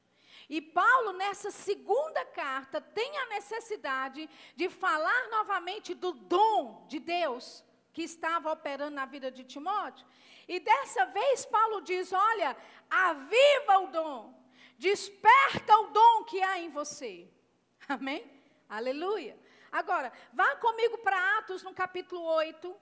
E 0.49 0.61
Paulo, 0.61 1.11
nessa 1.11 1.51
segunda 1.51 2.23
carta, 2.25 2.79
tem 2.79 3.17
a 3.17 3.25
necessidade 3.25 4.29
de 4.55 4.69
falar 4.69 5.29
novamente 5.29 5.93
do 5.93 6.13
dom 6.13 6.85
de 6.87 6.99
Deus 6.99 7.61
que 7.91 8.03
estava 8.03 8.53
operando 8.53 8.95
na 8.95 9.05
vida 9.05 9.29
de 9.29 9.43
Timóteo. 9.43 10.07
E 10.47 10.59
dessa 10.59 11.05
vez 11.05 11.45
Paulo 11.45 11.81
diz: 11.81 12.11
olha, 12.11 12.55
aviva 12.89 13.79
o 13.79 13.87
dom, 13.87 14.33
desperta 14.77 15.77
o 15.79 15.87
dom 15.87 16.23
que 16.23 16.41
há 16.41 16.59
em 16.59 16.69
você. 16.69 17.29
Amém? 17.87 18.29
Aleluia. 18.67 19.37
Agora, 19.71 20.11
vá 20.33 20.55
comigo 20.57 20.97
para 20.99 21.37
Atos 21.37 21.63
no 21.63 21.73
capítulo 21.73 22.21
8. 22.21 22.75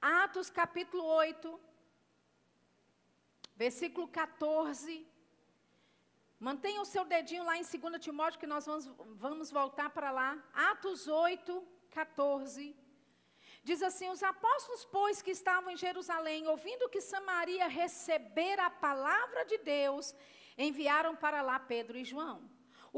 Atos 0.00 0.48
capítulo 0.48 1.04
8, 1.04 1.60
versículo 3.56 4.06
14. 4.06 5.04
Mantenha 6.38 6.80
o 6.80 6.84
seu 6.84 7.04
dedinho 7.04 7.42
lá 7.42 7.56
em 7.56 7.62
2 7.62 8.00
Timóteo, 8.00 8.38
que 8.38 8.46
nós 8.46 8.64
vamos, 8.64 8.86
vamos 9.16 9.50
voltar 9.50 9.90
para 9.90 10.12
lá. 10.12 10.38
Atos 10.54 11.08
8, 11.08 11.66
14. 11.90 12.76
Diz 13.68 13.82
assim: 13.82 14.08
Os 14.08 14.22
apóstolos, 14.22 14.82
pois, 14.96 15.20
que 15.20 15.32
estavam 15.38 15.70
em 15.70 15.76
Jerusalém, 15.76 16.48
ouvindo 16.48 16.88
que 16.88 17.02
Samaria 17.02 17.66
recebera 17.68 18.64
a 18.66 18.70
palavra 18.70 19.44
de 19.44 19.58
Deus, 19.58 20.14
enviaram 20.56 21.14
para 21.14 21.42
lá 21.42 21.58
Pedro 21.58 21.98
e 21.98 22.04
João, 22.12 22.38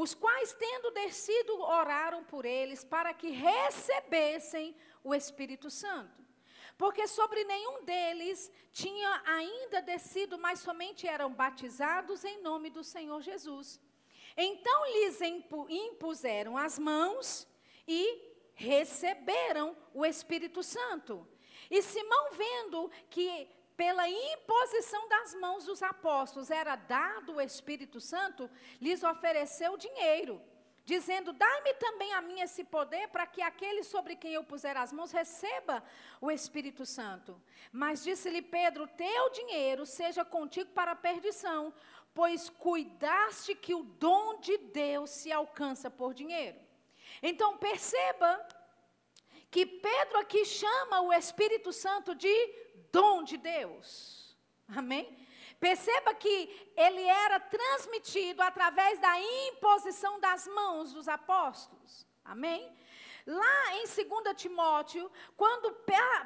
os 0.02 0.14
quais, 0.14 0.52
tendo 0.52 0.92
descido, 0.92 1.54
oraram 1.60 2.22
por 2.32 2.44
eles 2.44 2.84
para 2.84 3.12
que 3.12 3.30
recebessem 3.30 4.76
o 5.02 5.12
Espírito 5.12 5.68
Santo. 5.82 6.20
Porque 6.78 7.04
sobre 7.08 7.42
nenhum 7.52 7.82
deles 7.84 8.38
tinha 8.70 9.22
ainda 9.26 9.82
descido, 9.82 10.38
mas 10.38 10.60
somente 10.60 11.04
eram 11.16 11.32
batizados 11.32 12.24
em 12.24 12.40
nome 12.42 12.70
do 12.70 12.84
Senhor 12.84 13.20
Jesus. 13.20 13.80
Então 14.36 14.78
lhes 14.92 15.18
impuseram 15.68 16.56
as 16.56 16.78
mãos 16.78 17.48
e 17.88 18.29
receberam 18.60 19.74
o 19.94 20.04
Espírito 20.04 20.62
Santo. 20.62 21.26
E 21.70 21.80
Simão, 21.82 22.30
vendo 22.32 22.90
que 23.08 23.48
pela 23.74 24.06
imposição 24.06 25.08
das 25.08 25.34
mãos 25.34 25.64
dos 25.64 25.82
apóstolos 25.82 26.50
era 26.50 26.76
dado 26.76 27.36
o 27.36 27.40
Espírito 27.40 27.98
Santo, 28.00 28.50
lhes 28.78 29.02
ofereceu 29.02 29.78
dinheiro, 29.78 30.42
dizendo: 30.84 31.32
Dai-me 31.32 31.72
também 31.74 32.12
a 32.12 32.20
mim 32.20 32.40
esse 32.40 32.62
poder, 32.62 33.08
para 33.08 33.26
que 33.26 33.40
aquele 33.40 33.82
sobre 33.82 34.14
quem 34.14 34.34
eu 34.34 34.44
puser 34.44 34.76
as 34.76 34.92
mãos 34.92 35.10
receba 35.10 35.82
o 36.20 36.30
Espírito 36.30 36.84
Santo. 36.84 37.40
Mas 37.72 38.04
disse-lhe 38.04 38.42
Pedro: 38.42 38.86
Teu 38.86 39.30
dinheiro 39.30 39.86
seja 39.86 40.22
contigo 40.22 40.70
para 40.72 40.92
a 40.92 40.96
perdição, 40.96 41.72
pois 42.12 42.50
cuidaste 42.50 43.54
que 43.54 43.74
o 43.74 43.82
dom 43.82 44.38
de 44.38 44.58
Deus 44.58 45.08
se 45.08 45.32
alcança 45.32 45.90
por 45.90 46.12
dinheiro. 46.12 46.69
Então 47.22 47.56
perceba 47.56 48.46
que 49.50 49.66
Pedro 49.66 50.18
aqui 50.18 50.44
chama 50.44 51.02
o 51.02 51.12
Espírito 51.12 51.72
Santo 51.72 52.14
de 52.14 52.34
dom 52.92 53.22
de 53.22 53.36
Deus. 53.36 54.36
Amém? 54.68 55.18
Perceba 55.58 56.14
que 56.14 56.72
ele 56.76 57.02
era 57.02 57.38
transmitido 57.38 58.40
através 58.42 58.98
da 58.98 59.20
imposição 59.20 60.18
das 60.20 60.46
mãos 60.46 60.92
dos 60.92 61.06
apóstolos. 61.06 62.06
Amém? 62.24 62.72
Lá 63.26 63.76
em 63.76 63.84
2 63.84 64.36
Timóteo, 64.36 65.10
quando 65.36 65.76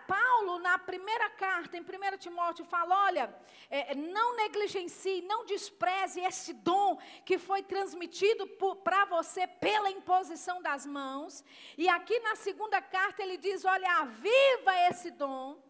Paulo, 0.07 0.59
na 0.59 0.79
primeira 0.79 1.29
carta, 1.31 1.77
em 1.77 1.81
1 1.81 2.19
Timóteo, 2.19 2.65
fala: 2.65 3.05
olha, 3.05 3.35
é, 3.71 3.95
não 3.95 4.37
negligencie, 4.37 5.23
não 5.23 5.45
despreze 5.45 6.21
esse 6.21 6.53
dom 6.53 6.99
que 7.25 7.39
foi 7.39 7.63
transmitido 7.63 8.47
para 8.83 9.05
você 9.07 9.47
pela 9.47 9.91
imposição 9.91 10.63
das 10.63 10.87
mãos. 10.87 11.45
E 11.77 11.89
aqui 11.89 12.19
na 12.21 12.37
segunda 12.37 12.81
carta 12.81 13.23
ele 13.23 13.37
diz: 13.37 13.65
olha, 13.65 13.99
aviva 13.99 14.73
esse 14.91 15.11
dom. 15.11 15.63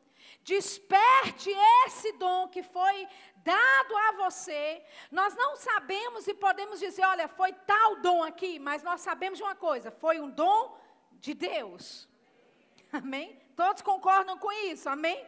Desperte 0.43 1.51
esse 1.87 2.13
dom 2.13 2.49
que 2.49 2.63
foi 2.63 3.09
dado 3.37 3.97
a 3.97 4.13
você. 4.13 4.83
Nós 5.11 5.35
não 5.35 5.57
sabemos 5.57 6.27
e 6.27 6.35
podemos 6.35 6.81
dizer, 6.81 7.05
olha, 7.05 7.29
foi 7.29 7.53
tal 7.53 7.97
dom 7.97 8.23
aqui, 8.23 8.59
mas 8.59 8.83
nós 8.83 9.01
sabemos 9.01 9.39
de 9.39 9.45
uma 9.45 9.55
coisa: 9.55 9.91
foi 9.91 10.21
um 10.21 10.31
dom 10.31 10.79
de 11.25 11.33
Deus. 11.33 12.07
Amém? 12.93 13.41
Todos 13.57 13.81
concordam 13.81 14.37
com 14.37 14.53
isso, 14.71 14.89
amém? 14.91 15.27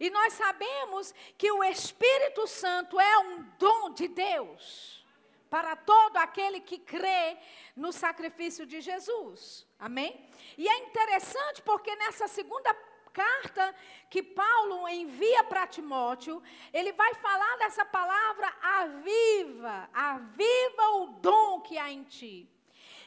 E 0.00 0.10
nós 0.10 0.32
sabemos 0.32 1.14
que 1.38 1.50
o 1.52 1.62
Espírito 1.62 2.46
Santo 2.48 2.98
é 2.98 3.18
um 3.18 3.42
dom 3.56 3.90
de 3.90 4.08
Deus 4.08 5.06
para 5.48 5.76
todo 5.76 6.16
aquele 6.16 6.60
que 6.60 6.78
crê 6.78 7.38
no 7.76 7.92
sacrifício 7.92 8.66
de 8.66 8.80
Jesus. 8.80 9.64
Amém? 9.78 10.28
E 10.58 10.68
é 10.68 10.78
interessante 10.78 11.62
porque 11.62 11.94
nessa 11.94 12.26
segunda 12.26 12.74
carta 13.12 13.74
que 14.10 14.22
Paulo 14.22 14.88
envia 14.88 15.44
para 15.44 15.66
Timóteo, 15.66 16.42
ele 16.72 16.92
vai 16.92 17.14
falar 17.14 17.56
dessa 17.58 17.84
palavra 17.84 18.52
aviva, 18.60 19.88
aviva 19.94 20.88
o 20.96 21.06
dom 21.20 21.60
que 21.60 21.78
há 21.78 21.90
em 21.90 22.02
ti. 22.02 22.50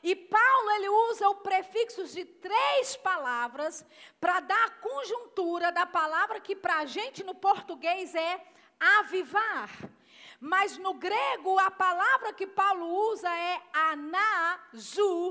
E 0.02 0.16
Paulo 0.16 0.72
ele 0.72 0.90
usa 0.90 1.28
o 1.30 1.36
prefixo 1.36 2.06
de 2.08 2.24
três 2.26 2.96
palavras 2.98 3.86
para 4.20 4.40
dar 4.40 4.66
a 4.66 4.72
conjuntura 4.72 5.72
da 5.72 5.86
palavra 5.86 6.40
que 6.40 6.56
para 6.56 6.78
a 6.78 6.86
gente 6.86 7.24
no 7.24 7.36
português 7.36 8.16
é 8.16 8.42
avivar. 8.80 9.70
Mas 10.40 10.78
no 10.78 10.94
grego 10.94 11.60
a 11.60 11.70
palavra 11.70 12.32
que 12.32 12.48
Paulo 12.48 12.86
usa 13.12 13.30
é 13.30 13.62
anazupureu. 13.74 15.30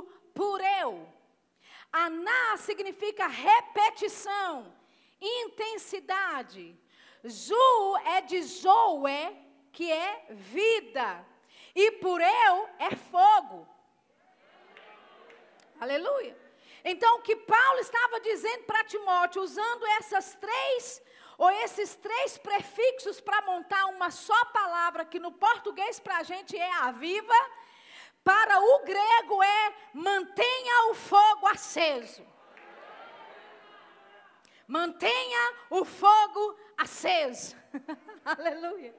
Aná 1.90 2.58
significa 2.58 3.26
repetição, 3.26 4.70
intensidade. 5.18 6.78
Zu 7.26 7.96
é 8.04 8.20
de 8.20 8.42
zoe, 8.42 9.36
que 9.72 9.90
é 9.90 10.26
vida. 10.30 11.26
E 11.74 11.92
pureu 11.92 12.68
é 12.78 12.94
fogo. 12.94 13.66
Aleluia. 15.80 16.36
Então, 16.84 17.16
o 17.16 17.22
que 17.22 17.36
Paulo 17.36 17.78
estava 17.80 18.20
dizendo 18.20 18.64
para 18.64 18.84
Timóteo, 18.84 19.42
usando 19.42 19.86
essas 19.98 20.34
três, 20.34 21.02
ou 21.36 21.50
esses 21.50 21.94
três 21.96 22.38
prefixos 22.38 23.20
para 23.20 23.42
montar 23.42 23.86
uma 23.86 24.10
só 24.10 24.44
palavra, 24.46 25.04
que 25.04 25.18
no 25.18 25.32
português 25.32 26.00
para 26.00 26.18
a 26.18 26.22
gente 26.22 26.56
é 26.56 26.72
a 26.78 26.90
viva, 26.92 27.34
para 28.24 28.60
o 28.60 28.80
grego 28.84 29.42
é 29.42 29.74
mantenha 29.94 30.90
o 30.90 30.94
fogo 30.94 31.46
aceso. 31.46 32.26
Mantenha 34.66 35.54
o 35.70 35.84
fogo 35.84 36.58
aceso. 36.76 37.56
Aleluia. 38.24 38.94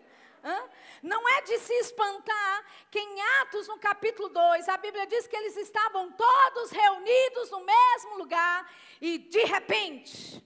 Não 1.02 1.28
é 1.30 1.42
de 1.42 1.58
se 1.60 1.74
espantar 1.76 2.66
que 2.92 3.00
em 3.00 3.22
Atos, 3.42 3.68
no 3.68 3.78
capítulo 3.78 4.30
2, 4.30 4.68
a 4.70 4.78
Bíblia 4.78 5.08
diz 5.08 5.28
que 5.28 5.36
eles 5.36 5.56
estavam 5.58 6.12
todos 6.12 6.72
reunidos 6.72 7.52
no 7.52 7.64
mesmo 7.64 8.18
lugar 8.18 8.72
e 9.00 9.18
de 9.18 9.44
repente, 9.46 10.44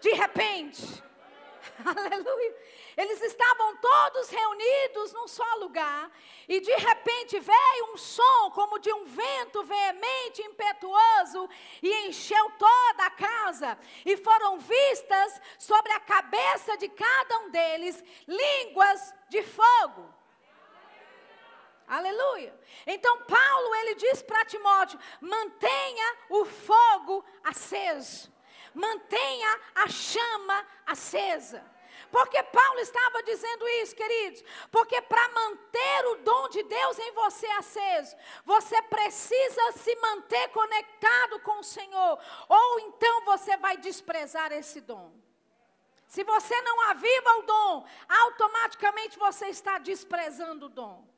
de 0.00 0.10
repente, 0.10 1.02
aleluia, 1.84 2.56
eles 2.96 3.20
estavam 3.22 3.76
todos 3.76 4.28
reunidos 4.28 5.12
num 5.12 5.28
só 5.28 5.54
lugar, 5.56 6.10
e 6.48 6.60
de 6.60 6.74
repente 6.74 7.38
veio 7.40 7.92
um 7.92 7.96
som 7.96 8.50
como 8.50 8.78
de 8.78 8.92
um 8.92 9.04
vento 9.04 9.62
veemente, 9.64 10.42
impetuoso, 10.42 11.48
e 11.82 12.08
encheu 12.08 12.50
toda 12.58 13.06
a 13.06 13.10
casa, 13.10 13.78
e 14.04 14.16
foram 14.16 14.58
vistas 14.58 15.40
sobre 15.58 15.92
a 15.92 16.00
cabeça 16.00 16.76
de 16.76 16.88
cada 16.88 17.38
um 17.40 17.50
deles 17.50 18.02
línguas 18.26 19.14
de 19.28 19.42
fogo. 19.42 20.22
Aleluia. 21.86 22.58
Então 22.86 23.24
Paulo 23.24 23.74
ele 23.74 23.94
diz 23.96 24.22
para 24.22 24.44
Timóteo: 24.44 24.98
mantenha 25.20 26.16
o 26.30 26.44
fogo 26.44 27.24
aceso. 27.44 28.32
Mantenha 28.74 29.60
a 29.74 29.88
chama 29.88 30.66
acesa. 30.86 31.71
Porque 32.12 32.42
Paulo 32.42 32.78
estava 32.80 33.22
dizendo 33.22 33.66
isso, 33.80 33.96
queridos? 33.96 34.44
Porque 34.70 35.00
para 35.00 35.28
manter 35.30 36.06
o 36.08 36.16
dom 36.16 36.48
de 36.50 36.62
Deus 36.62 36.98
em 36.98 37.12
você 37.12 37.46
aceso, 37.46 38.14
você 38.44 38.80
precisa 38.82 39.72
se 39.72 39.96
manter 39.96 40.48
conectado 40.48 41.40
com 41.40 41.60
o 41.60 41.64
Senhor, 41.64 42.18
ou 42.48 42.80
então 42.80 43.24
você 43.24 43.56
vai 43.56 43.78
desprezar 43.78 44.52
esse 44.52 44.82
dom. 44.82 45.10
Se 46.06 46.22
você 46.22 46.60
não 46.60 46.90
aviva 46.90 47.38
o 47.38 47.42
dom, 47.42 47.86
automaticamente 48.06 49.18
você 49.18 49.46
está 49.46 49.78
desprezando 49.78 50.66
o 50.66 50.68
dom. 50.68 51.11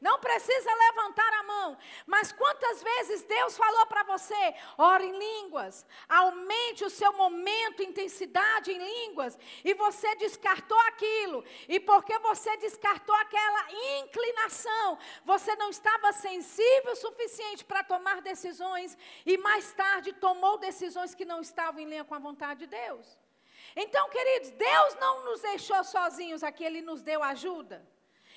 Não 0.00 0.18
precisa 0.18 0.74
levantar 0.74 1.32
a 1.34 1.42
mão. 1.42 1.78
Mas 2.06 2.32
quantas 2.32 2.82
vezes 2.82 3.22
Deus 3.22 3.56
falou 3.56 3.86
para 3.86 4.02
você: 4.04 4.54
ore 4.78 5.04
em 5.04 5.18
línguas, 5.18 5.84
aumente 6.08 6.84
o 6.84 6.90
seu 6.90 7.12
momento, 7.12 7.82
intensidade 7.82 8.72
em 8.72 8.78
línguas, 8.78 9.38
e 9.62 9.74
você 9.74 10.14
descartou 10.16 10.80
aquilo. 10.88 11.44
E 11.68 11.78
porque 11.78 12.18
você 12.20 12.56
descartou 12.56 13.14
aquela 13.16 13.66
inclinação, 13.98 14.98
você 15.24 15.54
não 15.56 15.68
estava 15.68 16.12
sensível 16.12 16.92
o 16.92 16.96
suficiente 16.96 17.64
para 17.64 17.84
tomar 17.84 18.22
decisões, 18.22 18.96
e 19.26 19.36
mais 19.36 19.72
tarde 19.74 20.12
tomou 20.14 20.56
decisões 20.56 21.14
que 21.14 21.26
não 21.26 21.42
estavam 21.42 21.80
em 21.80 21.84
linha 21.84 22.04
com 22.04 22.14
a 22.14 22.18
vontade 22.18 22.60
de 22.60 22.66
Deus. 22.68 23.18
Então, 23.76 24.08
queridos, 24.08 24.50
Deus 24.50 24.94
não 24.96 25.24
nos 25.24 25.42
deixou 25.42 25.84
sozinhos 25.84 26.42
aqui, 26.42 26.64
Ele 26.64 26.80
nos 26.80 27.02
deu 27.02 27.22
ajuda. 27.22 27.86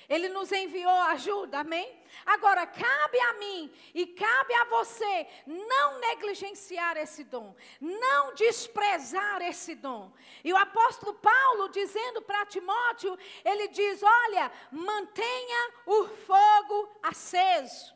Ele 0.10 0.30
nos 0.30 0.52
enviou 0.52 1.00
ajuda, 1.04 1.60
amém? 1.60 2.02
Agora, 2.26 2.66
cabe 2.66 3.20
a 3.20 3.34
mim 3.34 3.74
e 3.94 4.08
cabe 4.08 4.54
a 4.54 4.66
você 4.66 5.28
não 5.46 6.00
negligenciar 6.00 6.98
esse 6.98 7.24
dom, 7.24 7.56
não 7.80 8.34
desprezar 8.34 9.42
esse 9.42 9.76
dom. 9.76 10.12
E 10.44 10.54
o 10.54 10.58
apóstolo 10.58 11.14
Paulo, 11.16 11.70
dizendo 11.70 12.22
para 12.22 12.46
Timóteo, 12.46 13.18
ele 13.44 13.68
diz: 13.70 14.02
Olha, 14.04 14.52
mantenha 14.72 15.72
o 15.86 16.08
fogo 16.08 16.92
aceso. 17.02 17.94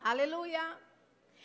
Aleluia. 0.00 0.78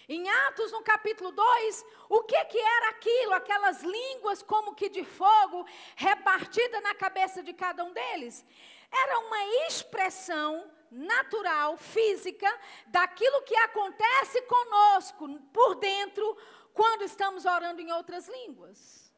Em 0.08 0.30
Atos, 0.30 0.72
no 0.72 0.84
capítulo 0.84 1.32
2, 1.32 1.86
o 2.10 2.24
que, 2.24 2.46
que 2.46 2.58
era 2.58 2.90
aquilo? 2.90 3.34
Aquelas 3.34 3.82
línguas 3.84 4.44
como 4.44 4.76
que 4.76 4.90
de 4.90 5.04
fogo 5.06 5.66
repartidas 5.96 6.84
na 6.84 6.94
cabeça 6.94 7.42
de 7.42 7.54
cada 7.54 7.86
um 7.86 7.94
deles. 7.94 8.46
Era 8.94 9.20
uma 9.20 9.44
expressão 9.68 10.70
natural, 10.92 11.76
física, 11.78 12.48
daquilo 12.88 13.42
que 13.42 13.56
acontece 13.56 14.42
conosco 14.44 15.40
por 15.52 15.76
dentro 15.76 16.38
quando 16.74 17.02
estamos 17.04 17.46
orando 17.46 17.82
em 17.82 17.92
outras 17.92 18.28
línguas. 18.28 19.12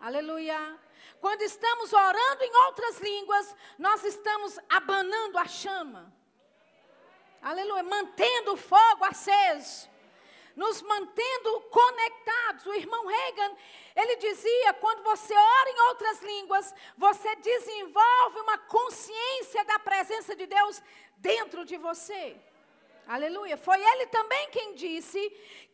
Aleluia. 0.00 0.78
Quando 1.20 1.42
estamos 1.42 1.92
orando 1.92 2.42
em 2.42 2.56
outras 2.66 2.98
línguas, 3.00 3.54
nós 3.78 4.02
estamos 4.02 4.58
abanando 4.68 5.38
a 5.38 5.46
chama. 5.46 6.12
Aleluia. 7.42 7.82
Mantendo 7.82 8.54
o 8.54 8.56
fogo 8.56 9.04
aceso 9.04 9.91
nos 10.56 10.82
mantendo 10.82 11.60
conectados. 11.62 12.66
O 12.66 12.74
irmão 12.74 13.06
Reagan, 13.06 13.56
ele 13.96 14.16
dizia: 14.16 14.74
quando 14.74 15.02
você 15.02 15.34
ora 15.34 15.70
em 15.70 15.80
outras 15.88 16.22
línguas, 16.22 16.74
você 16.96 17.34
desenvolve 17.36 18.40
uma 18.40 18.58
consciência 18.58 19.64
da 19.64 19.78
presença 19.78 20.34
de 20.34 20.46
Deus 20.46 20.82
dentro 21.16 21.64
de 21.64 21.76
você. 21.76 22.36
Aleluia. 23.06 23.56
Foi 23.56 23.80
ele 23.82 24.06
também 24.06 24.50
quem 24.50 24.74
disse 24.74 25.20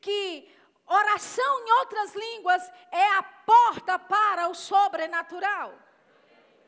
que 0.00 0.50
oração 0.86 1.60
em 1.60 1.70
outras 1.80 2.14
línguas 2.14 2.62
é 2.90 3.10
a 3.12 3.22
porta 3.22 3.98
para 3.98 4.48
o 4.48 4.54
sobrenatural. 4.54 5.87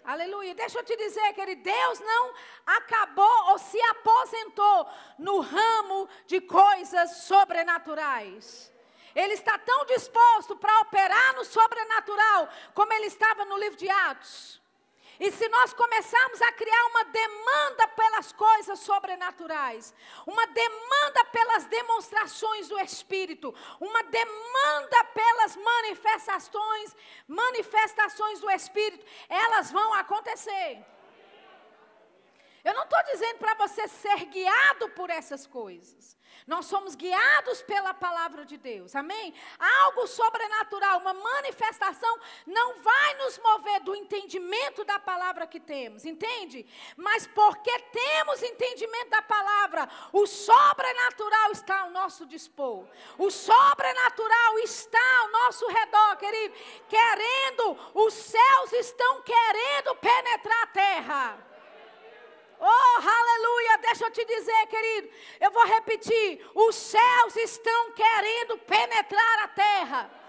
Aleluia. 0.04 0.54
Deixa 0.54 0.78
eu 0.78 0.84
te 0.84 0.96
dizer, 0.96 1.32
querido, 1.34 1.62
Deus 1.62 2.00
não 2.00 2.34
acabou 2.66 3.50
ou 3.50 3.58
se 3.58 3.80
aposentou 3.82 4.88
no 5.18 5.40
ramo 5.40 6.08
de 6.26 6.40
coisas 6.40 7.22
sobrenaturais. 7.22 8.72
Ele 9.14 9.34
está 9.34 9.58
tão 9.58 9.84
disposto 9.86 10.56
para 10.56 10.80
operar 10.80 11.34
no 11.34 11.44
sobrenatural 11.44 12.48
como 12.74 12.92
ele 12.92 13.06
estava 13.06 13.44
no 13.44 13.58
livro 13.58 13.76
de 13.76 13.88
Atos. 13.88 14.60
E 15.20 15.30
se 15.30 15.46
nós 15.50 15.74
começarmos 15.74 16.40
a 16.40 16.50
criar 16.52 16.87
uma 16.87 17.04
demanda 17.04 17.88
pelas 17.88 18.33
coisas 18.33 18.78
sobrenaturais, 18.80 19.94
uma 20.26 20.46
demanda 20.46 21.24
pelas 21.26 21.66
demonstrações 21.66 22.68
do 22.68 22.80
Espírito, 22.80 23.54
uma 23.78 24.02
demanda 24.04 25.04
pelas 25.12 25.56
manifestações, 25.56 26.96
manifestações 27.28 28.40
do 28.40 28.50
Espírito, 28.50 29.04
elas 29.28 29.70
vão 29.70 29.92
acontecer. 29.92 30.83
Eu 32.64 32.72
não 32.72 32.85
estou 32.85 33.02
dizendo 33.04 33.38
para 33.38 33.54
você 33.54 33.88
ser 33.88 34.24
guiado 34.24 34.88
por 34.90 35.11
essas 35.11 35.46
coisas. 35.46 36.16
Nós 36.46 36.66
somos 36.66 36.94
guiados 36.94 37.62
pela 37.62 37.92
palavra 37.92 38.44
de 38.44 38.57
Deus, 38.57 38.94
amém? 38.96 39.35
Algo 39.59 40.07
sobrenatural, 40.07 40.98
uma 41.00 41.14
manifestação, 41.14 42.18
não 42.46 42.81
vai 42.81 43.14
nos 43.14 43.38
mover 43.38 43.81
do 43.81 43.94
entendimento 43.94 44.85
da 44.85 44.98
palavra 44.98 45.46
que 45.46 45.61
temos, 45.61 46.05
entende? 46.05 46.66
Mas 46.96 47.26
porque 47.26 47.70
temos 47.92 48.42
entendimento 48.42 49.11
da 49.11 49.22
palavra, 49.22 49.88
o 50.12 50.26
sobrenatural 50.26 51.53
está 51.53 51.81
ao 51.81 51.90
nosso 51.90 52.26
dispor, 52.26 52.87
o 53.18 53.31
sobrenatural 53.31 54.59
está 54.61 55.18
ao 55.20 55.31
nosso 55.31 55.66
redor, 55.66 56.16
querido, 56.16 56.55
querendo, 56.88 57.79
os 57.94 58.14
céus 58.14 58.72
estão 58.72 59.22
querendo 59.22 59.94
penetrar 59.96 60.62
a 60.62 60.66
terra. 60.66 61.49
Oh, 62.61 63.01
aleluia! 63.01 63.79
Deixa 63.79 64.05
eu 64.05 64.11
te 64.11 64.25
dizer, 64.25 64.66
querido. 64.66 65.09
Eu 65.40 65.51
vou 65.51 65.64
repetir: 65.66 66.46
os 66.55 66.77
céus 66.77 67.37
estão 67.37 67.92
querendo 67.92 68.59
penetrar 68.59 69.44
a 69.44 69.49
terra. 69.49 70.19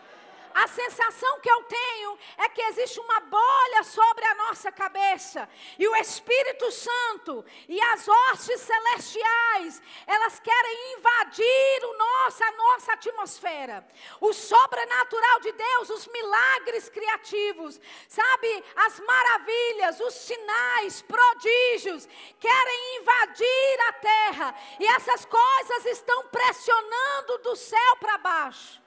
A 0.53 0.67
sensação 0.67 1.39
que 1.39 1.49
eu 1.49 1.63
tenho 1.63 2.17
é 2.37 2.49
que 2.49 2.61
existe 2.61 2.99
uma 2.99 3.19
bolha 3.21 3.83
sobre 3.83 4.25
a 4.25 4.35
nossa 4.35 4.71
cabeça. 4.71 5.47
E 5.77 5.87
o 5.87 5.95
Espírito 5.95 6.71
Santo 6.71 7.45
e 7.67 7.81
as 7.81 8.07
hostes 8.07 8.61
celestiais, 8.61 9.81
elas 10.05 10.39
querem 10.39 10.97
invadir 10.97 11.85
o 11.85 11.97
nosso, 11.97 12.43
a 12.43 12.51
nossa 12.51 12.93
atmosfera. 12.93 13.87
O 14.19 14.33
sobrenatural 14.33 15.39
de 15.39 15.51
Deus, 15.51 15.89
os 15.89 16.07
milagres 16.07 16.89
criativos, 16.89 17.79
sabe? 18.07 18.63
As 18.75 18.99
maravilhas, 18.99 19.99
os 19.99 20.13
sinais, 20.13 21.01
prodígios, 21.01 22.07
querem 22.39 22.97
invadir 22.99 23.81
a 23.87 23.93
terra. 23.93 24.55
E 24.79 24.87
essas 24.87 25.25
coisas 25.25 25.85
estão 25.85 26.27
pressionando 26.27 27.37
do 27.39 27.55
céu 27.55 27.97
para 27.99 28.17
baixo. 28.17 28.80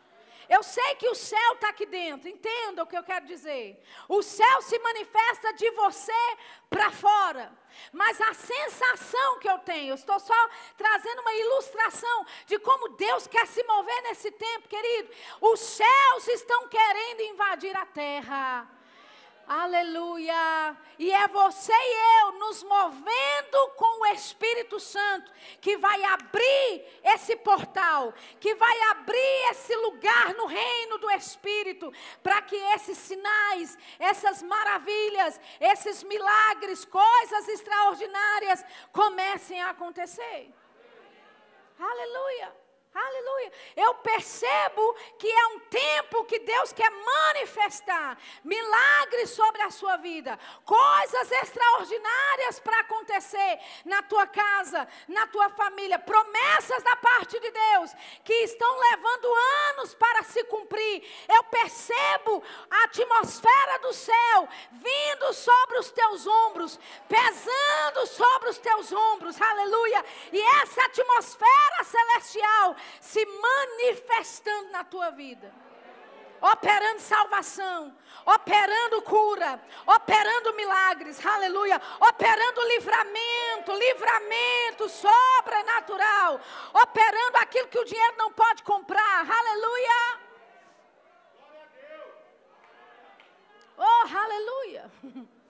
Eu 0.49 0.63
sei 0.63 0.95
que 0.97 1.09
o 1.09 1.15
céu 1.15 1.53
está 1.55 1.69
aqui 1.71 1.87
dentro, 1.87 2.29
entenda 2.29 2.83
o 2.83 2.87
que 2.87 2.97
eu 2.97 3.03
quero 3.03 3.27
dizer. 3.27 3.83
O 4.09 4.23
céu 4.23 4.63
se 4.63 4.79
manifesta 4.79 5.53
de 5.55 5.71
você 5.73 6.13
para 6.69 6.91
fora. 6.91 7.53
Mas 7.93 8.21
a 8.21 8.33
sensação 8.35 9.39
que 9.39 9.49
eu 9.49 9.59
tenho, 9.59 9.91
eu 9.91 9.95
estou 9.95 10.19
só 10.21 10.49
trazendo 10.77 11.21
uma 11.21 11.35
ilustração 11.35 12.27
de 12.47 12.59
como 12.59 12.91
Deus 12.91 13.27
quer 13.27 13.47
se 13.47 13.63
mover 13.65 14.03
nesse 14.03 14.31
tempo, 14.31 14.69
querido. 14.69 15.11
Os 15.41 15.61
céus 15.61 16.29
estão 16.29 16.69
querendo 16.69 17.21
invadir 17.23 17.77
a 17.77 17.87
terra. 17.87 18.74
Aleluia! 19.47 20.77
E 20.99 21.13
é 21.13 21.29
você 21.29 21.73
e 21.73 22.23
eu 22.23 22.33
nos 22.33 22.63
movendo 22.63 23.69
com 23.77 24.01
o 24.01 24.07
Espírito 24.07 24.81
Santo 24.81 25.31
que 25.61 25.77
vai 25.77 26.03
abrir 26.05 26.85
esse 27.03 27.37
portal, 27.37 28.15
que 28.41 28.55
vai 28.55 28.81
abrir 28.91 29.51
esse 29.51 29.75
lugar 29.77 30.33
no 30.35 30.47
reino 30.47 30.99
do 30.99 31.11
Espírito, 31.11 31.93
para 32.23 32.41
que 32.43 32.57
esses 32.57 32.97
sinais, 32.97 33.77
essas 33.99 34.43
maravilhas, 34.43 35.39
esses 35.61 36.03
milagres, 36.03 36.85
coisas 36.85 37.49
extraordinárias 37.49 38.65
comecem 38.93 39.61
a 39.61 39.71
acontecer. 39.71 40.51
Aleluia! 41.79 42.64
Aleluia. 42.95 43.53
Eu 43.75 43.95
percebo 43.97 44.95
que 45.19 45.29
é 45.29 45.47
um 45.49 45.59
tempo 45.61 46.25
que 46.27 46.39
Deus 46.39 46.73
quer 46.73 46.89
manifestar 46.89 48.17
milagres 48.45 49.31
sobre 49.31 49.63
a 49.63 49.71
sua 49.71 49.97
vida, 49.97 50.39
coisas 50.65 51.33
extraordinárias 51.33 52.61
para 52.61 52.79
acontecer 52.81 53.59
na 53.85 54.01
tua 54.03 54.29
casa, 54.29 54.87
na 55.09 55.27
tua 55.27 55.49
família, 55.51 55.99
promessas 55.99 56.85
da 56.85 56.95
parte 56.95 57.41
de 57.41 57.51
Deus 57.51 57.91
que 58.23 58.33
estão 58.45 58.79
levando 58.91 59.35
anos 59.71 59.93
para 59.95 60.23
se 60.23 60.45
cumprir. 60.45 61.03
Eu 61.29 61.43
percebo 61.45 62.45
a 62.71 62.85
atmosfera 62.85 63.79
do 63.81 63.93
céu 63.93 64.49
vindo 64.71 65.33
sobre 65.33 65.79
os 65.79 65.91
teus 65.91 66.29
ombros, 66.29 66.79
pesando 67.09 68.07
sobre 68.07 68.51
os 68.51 68.59
teus 68.59 68.93
ombros. 68.93 69.41
Aleluia. 69.41 70.05
E 70.33 70.41
essa 70.63 70.81
atmosfera 70.85 71.83
celestial 71.83 72.77
se 73.01 73.25
manifestando 73.27 74.71
na 74.71 74.85
tua 74.85 75.11
vida. 75.11 75.53
Operando 76.41 77.01
salvação, 77.01 77.97
operando 78.27 79.01
cura, 79.03 79.59
operando 79.87 80.53
milagres, 80.55 81.25
aleluia, 81.25 81.81
operando 82.01 82.69
livramento, 82.69 83.73
livramento 83.73 84.89
sobrenatural, 84.91 86.39
operando 86.75 87.39
aquilo 87.39 87.69
que 87.69 87.79
o 87.79 87.85
dinheiro 87.85 88.17
não 88.19 88.31
pode 88.33 88.63
comprar, 88.63 89.27
aleluia. 89.31 90.21
Oh, 93.79 94.17
aleluia. 94.17 94.93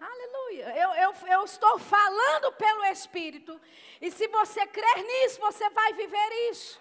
Aleluia. 0.00 0.76
Eu, 0.76 0.90
eu, 0.94 1.14
eu 1.28 1.44
estou 1.44 1.78
falando 1.78 2.52
pelo 2.52 2.84
Espírito. 2.86 3.58
E 4.00 4.10
se 4.10 4.28
você 4.28 4.66
crer 4.66 5.02
nisso, 5.02 5.40
você 5.40 5.68
vai 5.70 5.92
viver 5.94 6.50
isso. 6.50 6.80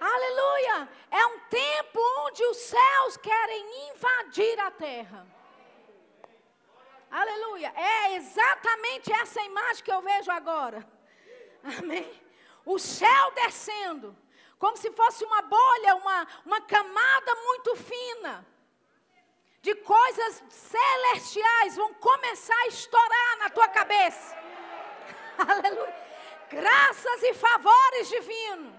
Aleluia. 0.00 0.88
É 1.10 1.26
um 1.26 1.38
tempo 1.40 2.00
onde 2.20 2.44
os 2.46 2.56
céus 2.56 3.16
querem 3.16 3.90
invadir 3.90 4.58
a 4.60 4.70
terra. 4.70 5.26
Aleluia. 7.10 7.72
É 7.76 8.14
exatamente 8.14 9.12
essa 9.12 9.40
imagem 9.42 9.84
que 9.84 9.92
eu 9.92 10.00
vejo 10.00 10.30
agora. 10.30 10.86
Amém. 11.78 12.20
O 12.64 12.78
céu 12.78 13.30
descendo. 13.32 14.16
Como 14.58 14.76
se 14.76 14.92
fosse 14.92 15.24
uma 15.24 15.42
bolha, 15.42 15.96
uma, 15.96 16.26
uma 16.46 16.60
camada 16.60 17.34
muito 17.34 17.74
fina 17.76 18.51
de 19.62 19.76
coisas 19.76 20.42
celestiais 20.50 21.76
vão 21.76 21.94
começar 21.94 22.60
a 22.62 22.66
estourar 22.66 23.38
na 23.38 23.50
tua 23.50 23.68
cabeça. 23.68 24.36
Aleluia. 25.38 26.02
Graças 26.50 27.22
e 27.22 27.34
favores 27.34 28.08
divinos. 28.08 28.74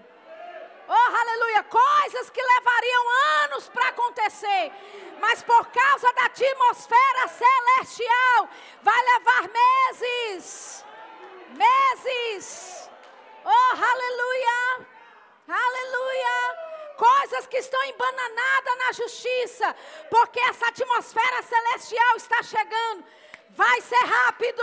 Oh, 0.86 0.92
aleluia. 0.92 1.62
Coisas 1.64 2.28
que 2.28 2.40
levariam 2.40 3.10
anos 3.44 3.68
para 3.70 3.88
acontecer. 3.88 4.70
Mas 5.18 5.42
por 5.42 5.66
causa 5.68 6.12
da 6.12 6.26
atmosfera 6.26 7.28
celestial, 7.28 8.48
vai 8.82 9.02
levar 9.02 9.48
meses. 9.48 10.84
Meses. 11.56 12.90
Oh, 13.42 13.72
aleluia. 13.72 14.86
Aleluia 15.48 16.63
coisas 16.96 17.46
que 17.46 17.58
estão 17.58 17.82
embananadas 17.84 18.78
na 18.78 18.92
justiça, 18.92 19.76
porque 20.10 20.40
essa 20.40 20.68
atmosfera 20.68 21.42
celestial 21.42 22.16
está 22.16 22.42
chegando. 22.42 23.04
Vai 23.50 23.80
ser 23.80 24.04
rápido, 24.04 24.62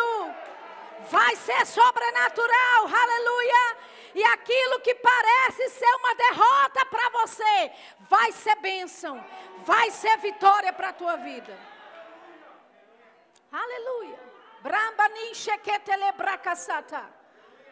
vai 1.10 1.36
ser 1.36 1.66
sobrenatural, 1.66 2.88
aleluia. 2.88 3.78
E 4.14 4.24
aquilo 4.24 4.82
que 4.82 4.94
parece 4.96 5.70
ser 5.70 5.96
uma 5.96 6.16
derrota 6.16 6.86
para 6.86 7.10
você, 7.10 7.72
vai 8.10 8.32
ser 8.34 8.56
bênção, 8.58 9.24
vai 9.64 9.90
ser 9.92 10.18
vitória 10.18 10.74
para 10.74 10.90
a 10.90 10.94
tua 10.94 11.16
vida. 11.16 11.58
Aleluia. 13.52 14.20
Bramba 14.62 15.08
ninche 15.10 15.58
que 15.60 15.80
telebracasata. 15.80 17.04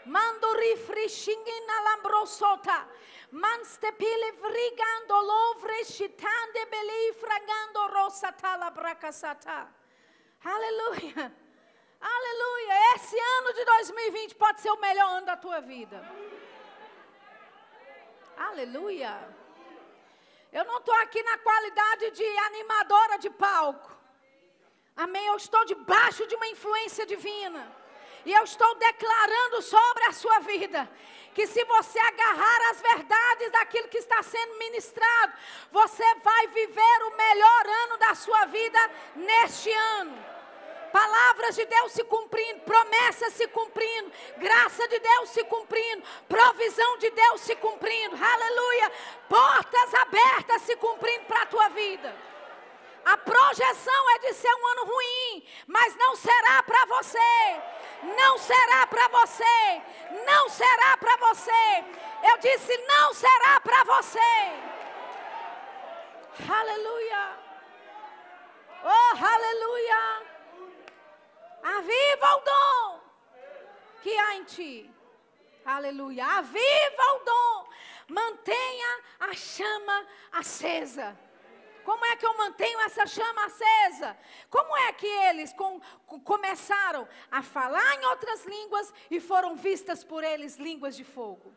Mando 0.05 0.53
rifrishingin 0.57 1.69
alambrosota. 1.69 2.87
Manstepile 3.31 4.31
vrigando 4.31 5.13
lovre 5.21 5.85
shitande 5.85 6.65
beli 6.65 7.13
fragando 7.13 7.87
rosa 7.93 8.31
tala 8.31 8.71
bracasata. 8.71 9.67
Aleluia. 10.43 11.31
Aleluia. 12.01 12.95
Esse 12.95 13.19
ano 13.19 13.53
de 13.53 13.65
2020 13.65 14.35
pode 14.35 14.61
ser 14.61 14.71
o 14.71 14.79
melhor 14.79 15.09
ano 15.17 15.25
da 15.27 15.37
tua 15.37 15.59
vida. 15.59 16.03
Aleluia. 18.35 19.13
Eu 20.51 20.65
não 20.65 20.79
estou 20.79 20.95
aqui 20.95 21.21
na 21.21 21.37
qualidade 21.37 22.09
de 22.11 22.25
animadora 22.25 23.19
de 23.19 23.29
palco. 23.29 23.95
Amém. 24.95 25.27
Eu 25.27 25.35
estou 25.35 25.63
debaixo 25.65 26.25
de 26.25 26.35
uma 26.35 26.47
influência 26.47 27.05
divina. 27.05 27.71
E 28.25 28.33
eu 28.33 28.43
estou 28.43 28.73
declarando 28.75 29.61
sobre 29.61 30.03
a 30.05 30.13
sua 30.13 30.39
vida 30.39 30.89
que 31.39 31.47
se 31.47 31.63
você 31.63 31.97
agarrar 31.97 32.69
as 32.69 32.81
verdades 32.81 33.49
daquilo 33.53 33.87
que 33.87 33.97
está 33.97 34.21
sendo 34.21 34.57
ministrado, 34.57 35.31
você 35.71 36.03
vai 36.15 36.47
viver 36.47 37.03
o 37.03 37.15
melhor 37.15 37.65
ano 37.65 37.97
da 37.97 38.13
sua 38.13 38.43
vida 38.47 38.91
neste 39.15 39.71
ano. 39.71 40.25
Palavras 40.91 41.55
de 41.55 41.63
Deus 41.63 41.93
se 41.93 42.03
cumprindo, 42.03 42.59
promessas 42.63 43.31
se 43.35 43.47
cumprindo, 43.47 44.11
graça 44.37 44.85
de 44.89 44.99
Deus 44.99 45.29
se 45.29 45.41
cumprindo, 45.45 46.03
provisão 46.27 46.97
de 46.97 47.09
Deus 47.09 47.39
se 47.39 47.55
cumprindo, 47.55 48.17
aleluia. 48.21 48.91
Portas 49.29 49.93
abertas 49.93 50.63
se 50.63 50.75
cumprindo 50.75 51.23
para 51.23 51.43
a 51.43 51.45
tua 51.45 51.69
vida. 51.69 52.13
A 53.05 53.15
projeção 53.15 54.11
é 54.15 54.19
de 54.27 54.33
ser 54.33 54.53
um 54.53 54.67
ano 54.67 54.85
ruim, 54.91 55.47
mas 55.67 55.95
não 55.95 56.17
será 56.17 56.61
para 56.63 56.85
você. 56.87 57.61
Não 58.03 58.37
será 58.37 58.87
para 58.87 59.07
você. 59.09 59.81
Não 60.25 60.49
será 60.49 60.97
para 60.97 61.17
você. 61.17 61.85
Eu 62.23 62.37
disse: 62.37 62.77
não 62.87 63.13
será 63.13 63.59
para 63.59 63.83
você. 63.83 64.19
Aleluia. 66.47 67.37
Oh, 68.83 69.25
aleluia. 69.25 70.21
Aviva 71.61 72.35
o 72.35 72.39
dom 72.41 72.99
que 74.01 74.17
há 74.17 74.35
em 74.35 74.43
ti. 74.45 74.91
Aleluia. 75.65 76.25
Aviva 76.25 77.03
o 77.15 77.19
dom. 77.25 77.69
Mantenha 78.07 78.99
a 79.19 79.33
chama 79.33 80.07
acesa. 80.31 81.17
Como 81.79 82.05
é 82.05 82.15
que 82.15 82.25
eu 82.25 82.37
mantenho 82.37 82.79
essa 82.81 83.05
chama 83.05 83.45
acesa? 83.45 84.17
Como 84.49 84.75
é 84.77 84.93
que 84.93 85.07
eles 85.07 85.53
com, 85.53 85.79
com, 86.05 86.19
começaram 86.19 87.07
a 87.31 87.41
falar 87.41 87.95
em 87.95 88.05
outras 88.05 88.45
línguas 88.45 88.93
e 89.09 89.19
foram 89.19 89.55
vistas 89.55 90.03
por 90.03 90.23
eles 90.23 90.57
línguas 90.57 90.95
de 90.95 91.03
fogo? 91.03 91.53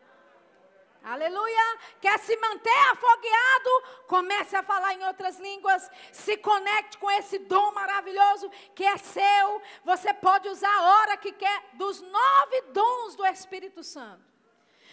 Aleluia! 1.05 1.79
Quer 2.01 2.19
se 2.21 2.37
manter 2.37 2.91
afogueado? 2.93 4.07
Comece 4.07 4.55
a 4.55 4.63
falar 4.63 4.95
em 4.95 5.05
outras 5.05 5.39
línguas. 5.39 5.91
Se 6.13 6.37
conecte 6.37 6.97
com 6.97 7.11
esse 7.11 7.39
dom 7.39 7.73
maravilhoso 7.73 8.49
que 8.75 8.85
é 8.85 8.97
seu. 8.97 9.63
Você 9.85 10.15
pode 10.15 10.49
usar 10.49 10.73
a 10.73 10.83
hora 10.83 11.17
que 11.17 11.33
quer 11.33 11.71
dos 11.75 12.01
nove 12.01 12.61
dons 12.73 13.17
do 13.17 13.27
Espírito 13.27 13.83
Santo 13.83 14.32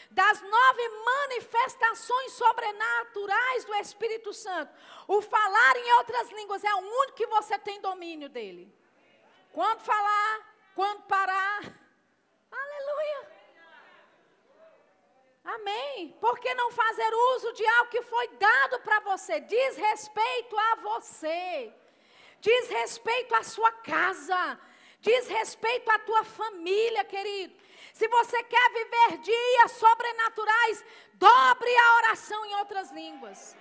das 0.09 0.41
nove 0.41 0.89
manifestações 1.05 2.33
sobrenaturais 2.33 3.65
do 3.65 3.75
Espírito 3.75 4.33
Santo, 4.33 4.73
o 5.07 5.21
falar 5.21 5.77
em 5.77 5.91
outras 5.93 6.31
línguas 6.31 6.63
é 6.63 6.73
o 6.73 6.79
único 6.79 7.13
que 7.13 7.27
você 7.27 7.57
tem 7.59 7.79
domínio 7.79 8.27
dele. 8.27 8.73
Quando 9.51 9.81
falar, 9.81 10.55
quando 10.75 11.03
parar. 11.03 11.61
Aleluia. 12.51 13.39
Amém. 15.43 16.15
Por 16.19 16.39
que 16.39 16.53
não 16.53 16.71
fazer 16.71 17.11
uso 17.35 17.53
de 17.53 17.65
algo 17.65 17.91
que 17.91 18.01
foi 18.03 18.27
dado 18.29 18.79
para 18.81 18.99
você? 19.01 19.39
Diz 19.41 19.77
respeito 19.77 20.57
a 20.57 20.75
você. 20.75 21.73
Diz 22.39 22.67
respeito 22.69 23.33
à 23.35 23.43
sua 23.43 23.71
casa. 23.71 24.59
Diz 25.01 25.27
respeito 25.27 25.89
à 25.89 25.99
tua 25.99 26.23
família, 26.23 27.03
querido. 27.03 27.55
Se 27.99 28.07
você 28.07 28.41
quer 28.43 28.69
viver 28.71 29.17
dias 29.17 29.71
sobrenaturais, 29.73 30.85
dobre 31.15 31.69
a 31.75 31.95
oração 31.97 32.45
em 32.45 32.55
outras 32.55 32.91
línguas. 32.91 33.57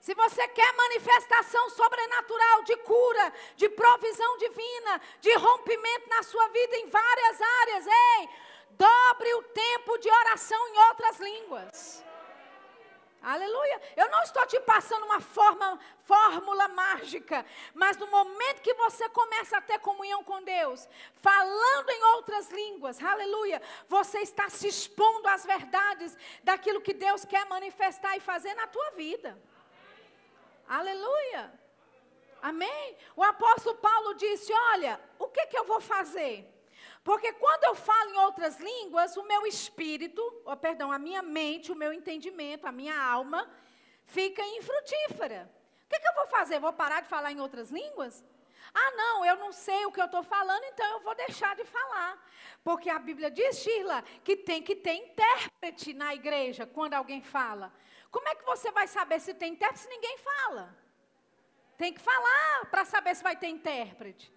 Se 0.00 0.12
você 0.12 0.48
quer 0.48 0.72
manifestação 0.74 1.70
sobrenatural 1.70 2.64
de 2.64 2.76
cura, 2.78 3.32
de 3.54 3.68
provisão 3.68 4.38
divina, 4.38 5.00
de 5.20 5.32
rompimento 5.34 6.08
na 6.08 6.24
sua 6.24 6.48
vida 6.48 6.76
em 6.78 6.88
várias 6.88 7.40
áreas, 7.40 7.86
ei, 7.86 8.28
dobre 8.70 9.34
o 9.34 9.42
tempo 9.44 9.96
de 9.98 10.10
oração 10.10 10.68
em 10.70 10.78
outras 10.88 11.20
línguas. 11.20 12.04
Aleluia. 13.24 13.80
Eu 13.96 14.10
não 14.10 14.22
estou 14.22 14.46
te 14.46 14.60
passando 14.60 15.06
uma 15.06 15.18
forma, 15.18 15.80
fórmula 16.04 16.68
mágica, 16.68 17.44
mas 17.72 17.96
no 17.96 18.06
momento 18.06 18.60
que 18.60 18.74
você 18.74 19.08
começa 19.08 19.56
a 19.56 19.62
ter 19.62 19.78
comunhão 19.78 20.22
com 20.22 20.42
Deus, 20.42 20.86
falando 21.22 21.88
em 21.88 22.04
outras 22.16 22.50
línguas, 22.50 23.02
aleluia, 23.02 23.62
você 23.88 24.18
está 24.18 24.50
se 24.50 24.68
expondo 24.68 25.26
às 25.28 25.46
verdades 25.46 26.16
daquilo 26.42 26.82
que 26.82 26.92
Deus 26.92 27.24
quer 27.24 27.46
manifestar 27.46 28.14
e 28.14 28.20
fazer 28.20 28.52
na 28.54 28.66
tua 28.66 28.90
vida. 28.90 29.38
Aleluia. 30.68 31.50
Amém? 32.42 32.96
O 33.16 33.22
apóstolo 33.22 33.76
Paulo 33.76 34.12
disse: 34.14 34.52
Olha, 34.72 35.00
o 35.18 35.28
que, 35.28 35.46
que 35.46 35.58
eu 35.58 35.64
vou 35.64 35.80
fazer? 35.80 36.53
Porque 37.04 37.34
quando 37.34 37.64
eu 37.64 37.74
falo 37.74 38.10
em 38.10 38.18
outras 38.20 38.58
línguas, 38.58 39.14
o 39.14 39.22
meu 39.24 39.46
espírito, 39.46 40.22
ou, 40.42 40.56
perdão, 40.56 40.90
a 40.90 40.98
minha 40.98 41.22
mente, 41.22 41.70
o 41.70 41.76
meu 41.76 41.92
entendimento, 41.92 42.66
a 42.66 42.72
minha 42.72 42.98
alma, 42.98 43.46
fica 44.06 44.42
infrutífera. 44.42 45.50
O 45.84 45.88
que, 45.90 46.00
que 46.00 46.08
eu 46.08 46.14
vou 46.14 46.26
fazer? 46.28 46.58
Vou 46.58 46.72
parar 46.72 47.02
de 47.02 47.08
falar 47.08 47.30
em 47.30 47.40
outras 47.40 47.70
línguas? 47.70 48.24
Ah, 48.72 48.90
não, 48.92 49.24
eu 49.24 49.36
não 49.36 49.52
sei 49.52 49.84
o 49.84 49.92
que 49.92 50.00
eu 50.00 50.06
estou 50.06 50.22
falando, 50.22 50.64
então 50.64 50.86
eu 50.92 51.00
vou 51.00 51.14
deixar 51.14 51.54
de 51.54 51.64
falar. 51.64 52.18
Porque 52.64 52.88
a 52.88 52.98
Bíblia 52.98 53.30
diz, 53.30 53.58
Sheila, 53.58 54.02
que 54.24 54.34
tem 54.34 54.62
que 54.62 54.74
ter 54.74 54.94
intérprete 54.94 55.92
na 55.92 56.14
igreja 56.14 56.66
quando 56.66 56.94
alguém 56.94 57.20
fala. 57.20 57.70
Como 58.10 58.26
é 58.28 58.34
que 58.34 58.46
você 58.46 58.70
vai 58.70 58.88
saber 58.88 59.20
se 59.20 59.34
tem 59.34 59.52
intérprete 59.52 59.82
se 59.82 59.88
ninguém 59.90 60.16
fala? 60.16 60.74
Tem 61.76 61.92
que 61.92 62.00
falar 62.00 62.64
para 62.70 62.86
saber 62.86 63.14
se 63.14 63.22
vai 63.22 63.36
ter 63.36 63.48
intérprete. 63.48 64.32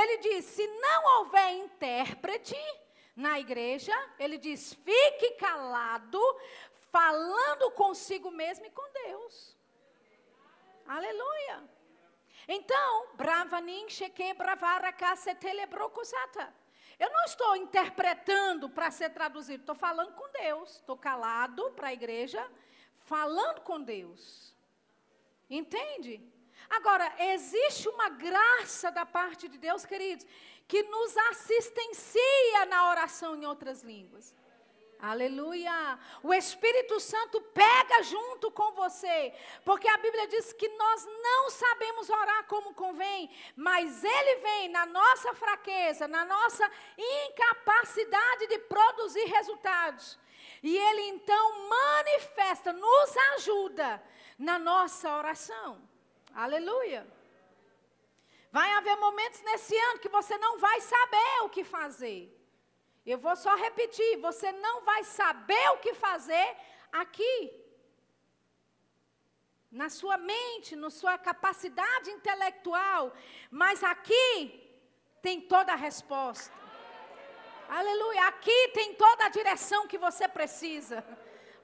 Ele 0.00 0.18
diz: 0.18 0.44
se 0.44 0.66
não 0.66 1.18
houver 1.18 1.54
intérprete 1.54 2.56
na 3.16 3.40
igreja, 3.40 3.94
ele 4.18 4.38
diz: 4.38 4.72
fique 4.72 5.32
calado, 5.32 6.20
falando 6.92 7.70
consigo 7.72 8.30
mesmo 8.30 8.64
e 8.66 8.70
com 8.70 8.88
Deus. 8.92 9.56
Aleluia. 10.86 11.68
Então, 12.46 13.08
bravanin 13.14 13.88
sheke 13.88 14.32
bravara 14.34 14.92
telebrocosata. 15.40 16.54
Eu 16.98 17.10
não 17.10 17.24
estou 17.24 17.56
interpretando 17.56 18.70
para 18.70 18.90
ser 18.90 19.10
traduzido, 19.10 19.62
estou 19.62 19.74
falando 19.74 20.14
com 20.14 20.28
Deus. 20.30 20.76
Estou 20.76 20.96
calado 20.96 21.72
para 21.72 21.88
a 21.88 21.92
igreja 21.92 22.48
falando 23.00 23.60
com 23.62 23.80
Deus. 23.80 24.54
Entende? 25.50 26.22
Agora, 26.68 27.12
existe 27.18 27.88
uma 27.88 28.08
graça 28.08 28.90
da 28.90 29.06
parte 29.06 29.48
de 29.48 29.58
Deus, 29.58 29.84
queridos, 29.84 30.26
que 30.66 30.82
nos 30.82 31.16
assistencia 31.16 32.66
na 32.68 32.90
oração 32.90 33.34
em 33.34 33.46
outras 33.46 33.82
línguas. 33.82 34.34
Aleluia! 35.00 35.96
O 36.24 36.34
Espírito 36.34 36.98
Santo 36.98 37.40
pega 37.40 38.02
junto 38.02 38.50
com 38.50 38.72
você, 38.72 39.32
porque 39.64 39.86
a 39.88 39.96
Bíblia 39.96 40.26
diz 40.26 40.52
que 40.52 40.68
nós 40.70 41.06
não 41.06 41.50
sabemos 41.50 42.10
orar 42.10 42.44
como 42.48 42.74
convém, 42.74 43.30
mas 43.54 44.02
Ele 44.02 44.36
vem 44.40 44.68
na 44.68 44.84
nossa 44.86 45.32
fraqueza, 45.34 46.08
na 46.08 46.24
nossa 46.24 46.68
incapacidade 46.98 48.48
de 48.48 48.58
produzir 48.58 49.24
resultados. 49.26 50.18
E 50.64 50.76
Ele 50.76 51.02
então 51.02 51.68
manifesta, 51.68 52.72
nos 52.72 53.16
ajuda 53.36 54.02
na 54.36 54.58
nossa 54.58 55.16
oração. 55.16 55.80
Aleluia. 56.34 57.06
Vai 58.50 58.70
haver 58.72 58.96
momentos 58.96 59.40
nesse 59.42 59.76
ano 59.76 59.98
que 59.98 60.08
você 60.08 60.36
não 60.38 60.58
vai 60.58 60.80
saber 60.80 61.42
o 61.42 61.48
que 61.50 61.64
fazer. 61.64 62.34
Eu 63.04 63.18
vou 63.18 63.36
só 63.36 63.54
repetir: 63.56 64.18
você 64.18 64.52
não 64.52 64.82
vai 64.82 65.04
saber 65.04 65.68
o 65.70 65.78
que 65.78 65.94
fazer 65.94 66.56
aqui. 66.92 67.52
Na 69.70 69.90
sua 69.90 70.16
mente, 70.16 70.74
na 70.76 70.90
sua 70.90 71.18
capacidade 71.18 72.10
intelectual. 72.10 73.12
Mas 73.50 73.84
aqui 73.84 74.26
tem 75.20 75.40
toda 75.42 75.72
a 75.72 75.76
resposta. 75.76 76.54
Aleluia. 77.68 78.26
Aqui 78.28 78.68
tem 78.68 78.94
toda 78.94 79.26
a 79.26 79.28
direção 79.28 79.86
que 79.86 79.98
você 79.98 80.26
precisa. 80.26 81.04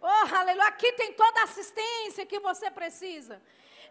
Oh, 0.03 0.37
aleluia. 0.37 0.69
Aqui 0.69 0.93
tem 0.93 1.15
toda 1.15 1.41
a 1.41 1.45
assistência 1.45 2.27
que 2.27 2.39
você 2.39 2.71
precisa. 2.71 3.41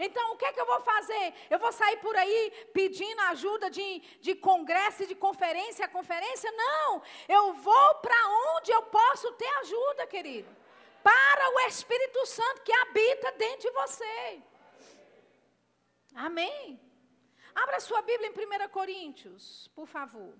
Então, 0.05 0.33
o 0.33 0.37
que 0.37 0.45
é 0.45 0.53
que 0.53 0.59
eu 0.59 0.65
vou 0.65 0.81
fazer? 0.81 1.33
Eu 1.49 1.59
vou 1.59 1.71
sair 1.71 1.97
por 1.97 2.15
aí 2.15 2.51
pedindo 2.73 3.21
ajuda 3.33 3.69
de, 3.69 3.99
de 4.19 4.35
congresso 4.35 5.07
de 5.07 5.15
conferência 5.15 5.85
a 5.85 5.95
conferência? 5.97 6.51
Não. 6.51 7.01
Eu 7.27 7.53
vou 7.53 7.95
para 7.95 8.21
onde 8.53 8.71
eu 8.71 8.83
posso 8.83 9.31
ter 9.33 9.51
ajuda, 9.61 10.07
querido. 10.07 10.49
Para 11.01 11.49
o 11.55 11.59
Espírito 11.61 12.25
Santo 12.25 12.61
que 12.61 12.73
habita 12.73 13.31
dentro 13.33 13.61
de 13.61 13.71
você. 13.71 14.41
Amém. 16.15 16.79
Abra 17.55 17.79
sua 17.79 18.01
Bíblia 18.01 18.29
em 18.29 18.65
1 18.65 18.69
Coríntios, 18.69 19.69
por 19.75 19.87
favor. 19.87 20.33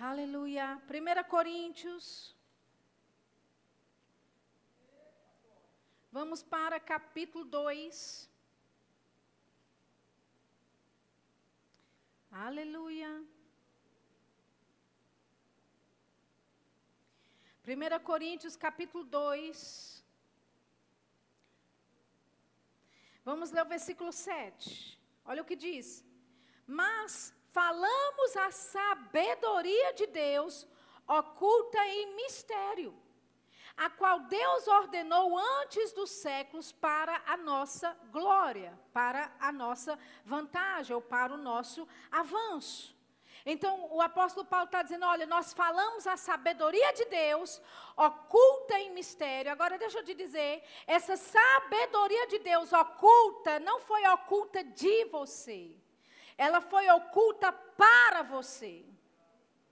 Aleluia. 0.00 0.80
1 0.90 1.28
Coríntios. 1.28 2.35
Vamos 6.18 6.42
para 6.42 6.76
capítulo 6.80 7.44
2. 7.44 8.30
Aleluia. 12.30 13.10
1 17.66 18.00
Coríntios 18.10 18.56
capítulo 18.56 19.04
2. 19.04 20.02
Vamos 23.22 23.50
ler 23.50 23.64
o 23.66 23.72
versículo 23.76 24.10
7. 24.10 24.98
Olha 25.26 25.42
o 25.42 25.48
que 25.50 25.58
diz. 25.68 26.02
Mas 26.66 27.34
falamos 27.58 28.30
a 28.38 28.50
sabedoria 28.50 29.92
de 29.92 30.06
Deus 30.06 30.66
oculta 31.06 31.86
em 31.88 32.16
mistério, 32.16 32.90
a 33.76 33.90
qual 33.90 34.20
Deus 34.20 34.66
ordenou 34.66 35.38
antes 35.38 35.92
dos 35.92 36.10
séculos 36.10 36.72
para 36.72 37.22
a 37.26 37.36
nossa 37.36 37.96
glória, 38.10 38.78
para 38.92 39.32
a 39.38 39.52
nossa 39.52 39.98
vantagem 40.24 40.94
ou 40.94 41.02
para 41.02 41.34
o 41.34 41.36
nosso 41.36 41.86
avanço. 42.10 42.96
Então, 43.44 43.88
o 43.92 44.00
apóstolo 44.00 44.46
Paulo 44.46 44.66
está 44.66 44.82
dizendo: 44.82 45.06
olha, 45.06 45.26
nós 45.26 45.52
falamos 45.52 46.06
a 46.06 46.16
sabedoria 46.16 46.92
de 46.92 47.04
Deus, 47.04 47.62
oculta 47.96 48.78
em 48.78 48.90
mistério. 48.90 49.52
Agora, 49.52 49.78
deixa 49.78 49.98
eu 49.98 50.04
te 50.04 50.14
dizer: 50.14 50.62
essa 50.86 51.16
sabedoria 51.16 52.26
de 52.26 52.38
Deus 52.40 52.72
oculta 52.72 53.60
não 53.60 53.78
foi 53.80 54.06
oculta 54.08 54.64
de 54.64 55.04
você 55.06 55.76
ela 56.36 56.60
foi 56.60 56.88
oculta 56.90 57.52
para 57.52 58.22
você. 58.22 58.84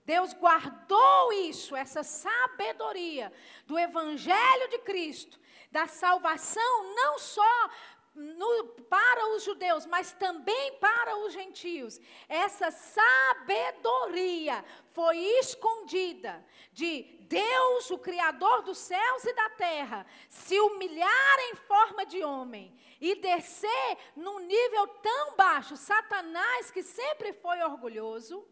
Deus 0.05 0.33
guardou 0.33 1.33
isso, 1.33 1.75
essa 1.75 2.03
sabedoria 2.03 3.33
do 3.65 3.77
Evangelho 3.77 4.69
de 4.69 4.77
Cristo, 4.79 5.39
da 5.71 5.87
salvação, 5.87 6.93
não 6.93 7.17
só 7.17 7.69
no, 8.15 8.65
para 8.89 9.35
os 9.35 9.43
judeus, 9.43 9.85
mas 9.85 10.13
também 10.13 10.77
para 10.79 11.17
os 11.17 11.33
gentios. 11.33 11.99
Essa 12.29 12.71
sabedoria 12.71 14.63
foi 14.93 15.17
escondida 15.17 16.45
de 16.71 17.03
Deus, 17.21 17.89
o 17.91 17.97
Criador 17.97 18.61
dos 18.61 18.77
céus 18.77 19.25
e 19.25 19.33
da 19.33 19.49
terra, 19.49 20.05
se 20.29 20.57
humilhar 20.59 21.39
em 21.51 21.55
forma 21.55 22.05
de 22.05 22.23
homem 22.23 22.73
e 23.01 23.15
descer 23.15 23.97
num 24.15 24.39
nível 24.39 24.87
tão 24.87 25.35
baixo. 25.35 25.75
Satanás, 25.75 26.71
que 26.71 26.83
sempre 26.83 27.33
foi 27.33 27.61
orgulhoso, 27.63 28.47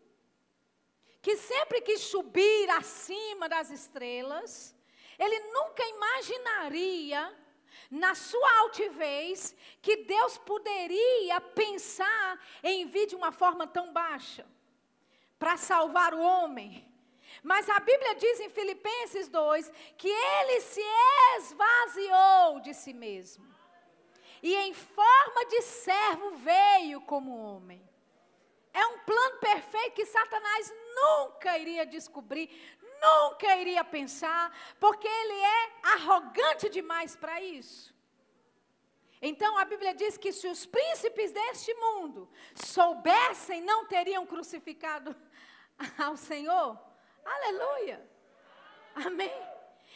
que 1.23 1.37
sempre 1.37 1.79
quis 1.79 2.01
subir 2.01 2.69
acima 2.71 3.47
das 3.47 3.71
estrelas, 3.71 4.75
ele 5.17 5.39
nunca 5.51 5.81
imaginaria 5.87 7.33
na 7.89 8.13
sua 8.13 8.59
altivez, 8.59 9.55
que 9.81 9.95
Deus 9.97 10.37
poderia 10.39 11.39
pensar 11.39 12.39
em 12.61 12.85
vir 12.87 13.07
de 13.07 13.15
uma 13.15 13.31
forma 13.31 13.65
tão 13.65 13.93
baixa 13.93 14.45
para 15.39 15.55
salvar 15.55 16.13
o 16.13 16.21
homem. 16.21 16.85
Mas 17.41 17.69
a 17.69 17.79
Bíblia 17.79 18.15
diz 18.15 18.41
em 18.41 18.49
Filipenses 18.49 19.29
2 19.29 19.71
que 19.97 20.09
ele 20.09 20.59
se 20.59 20.83
esvaziou 21.37 22.59
de 22.59 22.73
si 22.73 22.93
mesmo. 22.93 23.45
E 24.41 24.53
em 24.55 24.73
forma 24.73 25.45
de 25.45 25.61
servo 25.61 26.31
veio 26.31 26.99
como 27.01 27.37
homem. 27.37 27.81
É 28.73 28.85
um 28.87 28.99
plano 28.99 29.37
perfeito 29.37 29.93
que 29.93 30.05
Satanás 30.05 30.73
nunca 30.95 31.57
iria 31.57 31.85
descobrir, 31.85 32.49
nunca 33.01 33.55
iria 33.57 33.83
pensar, 33.83 34.55
porque 34.79 35.07
ele 35.07 35.33
é 35.33 35.71
arrogante 35.83 36.69
demais 36.69 37.15
para 37.15 37.41
isso. 37.41 37.93
Então 39.21 39.57
a 39.57 39.63
Bíblia 39.63 39.93
diz 39.93 40.17
que 40.17 40.33
se 40.33 40.47
os 40.47 40.65
príncipes 40.65 41.31
deste 41.31 41.73
mundo 41.75 42.29
soubessem, 42.53 43.61
não 43.61 43.85
teriam 43.85 44.25
crucificado 44.25 45.15
ao 45.97 46.17
Senhor. 46.17 46.77
Aleluia. 47.23 48.05
Amém. 48.95 49.31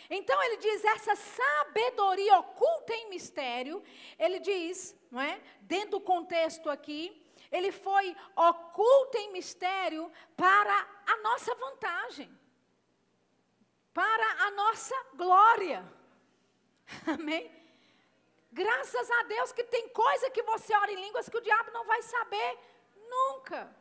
Então 0.09 0.41
ele 0.41 0.57
diz 0.57 0.83
essa 0.85 1.15
sabedoria 1.15 2.39
oculta 2.39 2.93
em 2.93 3.09
mistério, 3.09 3.83
ele 4.17 4.39
diz, 4.39 4.97
não 5.11 5.19
é? 5.19 5.41
Dentro 5.61 5.91
do 5.91 6.01
contexto 6.01 6.69
aqui, 6.69 7.21
ele 7.51 7.71
foi 7.71 8.15
oculto 8.35 9.17
em 9.17 9.31
mistério 9.31 10.11
para 10.35 10.87
a 11.05 11.17
nossa 11.17 11.53
vantagem, 11.55 12.29
para 13.93 14.45
a 14.45 14.51
nossa 14.51 14.95
glória. 15.15 15.83
Amém? 17.07 17.51
Graças 18.51 19.11
a 19.11 19.23
Deus 19.23 19.51
que 19.51 19.63
tem 19.63 19.89
coisa 19.89 20.29
que 20.29 20.41
você 20.43 20.75
ora 20.75 20.91
em 20.91 20.95
línguas 20.95 21.29
que 21.29 21.37
o 21.37 21.41
diabo 21.41 21.71
não 21.71 21.85
vai 21.85 22.01
saber 22.01 22.59
nunca. 23.09 23.75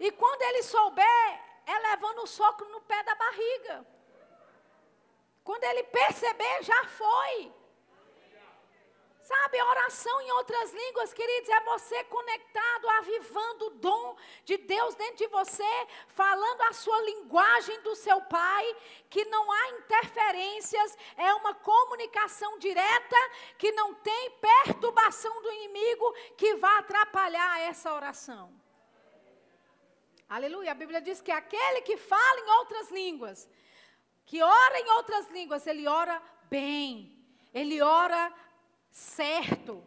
E 0.00 0.10
quando 0.12 0.42
ele 0.42 0.62
souber, 0.62 1.48
é 1.66 1.78
levando 1.90 2.22
um 2.22 2.26
soco 2.26 2.64
no 2.64 2.80
pé 2.82 3.02
da 3.02 3.14
barriga. 3.14 3.86
Quando 5.44 5.64
ele 5.64 5.82
perceber, 5.84 6.62
já 6.62 6.84
foi. 6.84 7.52
Sabe, 9.28 9.60
oração 9.60 10.22
em 10.22 10.30
outras 10.30 10.72
línguas, 10.72 11.12
queridos, 11.12 11.50
é 11.50 11.60
você 11.60 12.02
conectado, 12.04 12.88
avivando 12.88 13.66
o 13.66 13.70
dom 13.86 14.16
de 14.42 14.56
Deus 14.56 14.94
dentro 14.94 15.16
de 15.16 15.26
você, 15.26 15.86
falando 16.20 16.62
a 16.62 16.72
sua 16.72 16.98
linguagem 17.02 17.78
do 17.82 17.94
seu 17.94 18.22
Pai, 18.22 18.64
que 19.10 19.26
não 19.26 19.52
há 19.52 19.68
interferências, 19.80 20.96
é 21.14 21.34
uma 21.34 21.52
comunicação 21.52 22.58
direta, 22.58 23.20
que 23.58 23.70
não 23.72 23.92
tem 23.96 24.30
perturbação 24.30 25.42
do 25.42 25.52
inimigo 25.52 26.14
que 26.34 26.54
vá 26.54 26.78
atrapalhar 26.78 27.60
essa 27.60 27.92
oração. 27.92 28.50
Aleluia. 30.26 30.72
A 30.72 30.80
Bíblia 30.82 31.02
diz 31.02 31.20
que 31.20 31.30
aquele 31.30 31.82
que 31.82 31.98
fala 31.98 32.40
em 32.40 32.50
outras 32.60 32.90
línguas, 32.90 33.46
que 34.24 34.42
ora 34.42 34.80
em 34.80 34.88
outras 34.92 35.28
línguas, 35.28 35.66
ele 35.66 35.86
ora 35.86 36.16
bem. 36.48 37.14
Ele 37.52 37.80
ora 37.82 38.32
certo. 38.98 39.84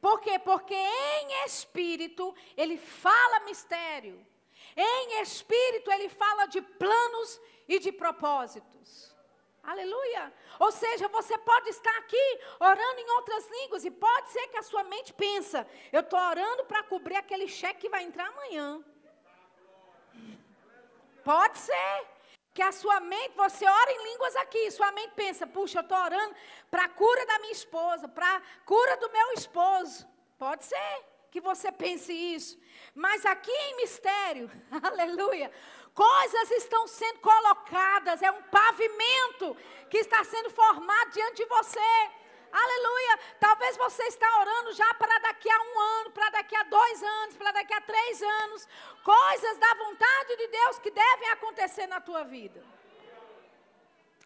Por 0.00 0.20
quê? 0.20 0.38
Porque 0.38 0.74
em 0.74 1.44
espírito 1.44 2.34
ele 2.56 2.76
fala 2.76 3.40
mistério. 3.40 4.24
Em 4.76 5.20
espírito 5.20 5.90
ele 5.90 6.08
fala 6.08 6.46
de 6.46 6.60
planos 6.62 7.40
e 7.68 7.78
de 7.78 7.92
propósitos. 7.92 9.14
Aleluia. 9.62 10.32
Ou 10.58 10.72
seja, 10.72 11.06
você 11.08 11.36
pode 11.38 11.68
estar 11.68 11.96
aqui 11.98 12.40
orando 12.58 13.00
em 13.00 13.10
outras 13.10 13.48
línguas 13.48 13.84
e 13.84 13.90
pode 13.90 14.30
ser 14.30 14.48
que 14.48 14.58
a 14.58 14.62
sua 14.62 14.82
mente 14.84 15.12
pensa, 15.12 15.66
eu 15.92 16.00
estou 16.00 16.18
orando 16.18 16.64
para 16.64 16.82
cobrir 16.82 17.16
aquele 17.16 17.46
cheque 17.46 17.82
que 17.82 17.88
vai 17.88 18.02
entrar 18.02 18.26
amanhã. 18.26 18.82
Pode 21.24 21.58
ser. 21.58 22.11
Que 22.54 22.62
a 22.62 22.72
sua 22.72 23.00
mente, 23.00 23.34
você 23.34 23.66
ora 23.66 23.92
em 23.92 24.04
línguas 24.12 24.36
aqui, 24.36 24.70
sua 24.70 24.92
mente 24.92 25.12
pensa, 25.14 25.46
puxa, 25.46 25.78
eu 25.78 25.82
estou 25.82 25.96
orando 25.96 26.34
para 26.70 26.84
a 26.84 26.88
cura 26.88 27.26
da 27.26 27.38
minha 27.38 27.52
esposa, 27.52 28.06
para 28.08 28.36
a 28.36 28.42
cura 28.64 28.96
do 28.98 29.10
meu 29.10 29.32
esposo. 29.32 30.06
Pode 30.38 30.64
ser 30.64 31.04
que 31.30 31.40
você 31.40 31.72
pense 31.72 32.12
isso. 32.12 32.58
Mas 32.94 33.24
aqui 33.24 33.50
em 33.50 33.76
mistério, 33.76 34.50
aleluia, 34.82 35.50
coisas 35.94 36.50
estão 36.50 36.86
sendo 36.86 37.20
colocadas, 37.20 38.22
é 38.22 38.30
um 38.30 38.42
pavimento 38.42 39.56
que 39.88 39.98
está 39.98 40.22
sendo 40.24 40.50
formado 40.50 41.10
diante 41.10 41.36
de 41.36 41.46
você. 41.46 42.10
Aleluia. 42.52 43.18
Talvez 43.40 43.76
você 43.78 44.02
está 44.04 44.40
orando 44.40 44.72
já 44.72 44.92
para 44.94 45.18
daqui 45.20 45.50
a 45.50 45.58
um 45.58 45.80
ano, 45.80 46.10
para 46.10 46.28
daqui 46.30 46.54
a 46.54 46.62
dois 46.64 47.02
anos, 47.02 47.36
para 47.36 47.52
daqui 47.52 47.72
a 47.72 47.80
três 47.80 48.22
anos. 48.22 48.68
Coisas 49.02 49.58
da 49.58 49.74
vontade 49.74 50.36
de 50.36 50.48
Deus 50.48 50.78
que 50.78 50.90
devem 50.90 51.30
acontecer 51.30 51.86
na 51.86 52.00
tua 52.00 52.24
vida. 52.24 52.62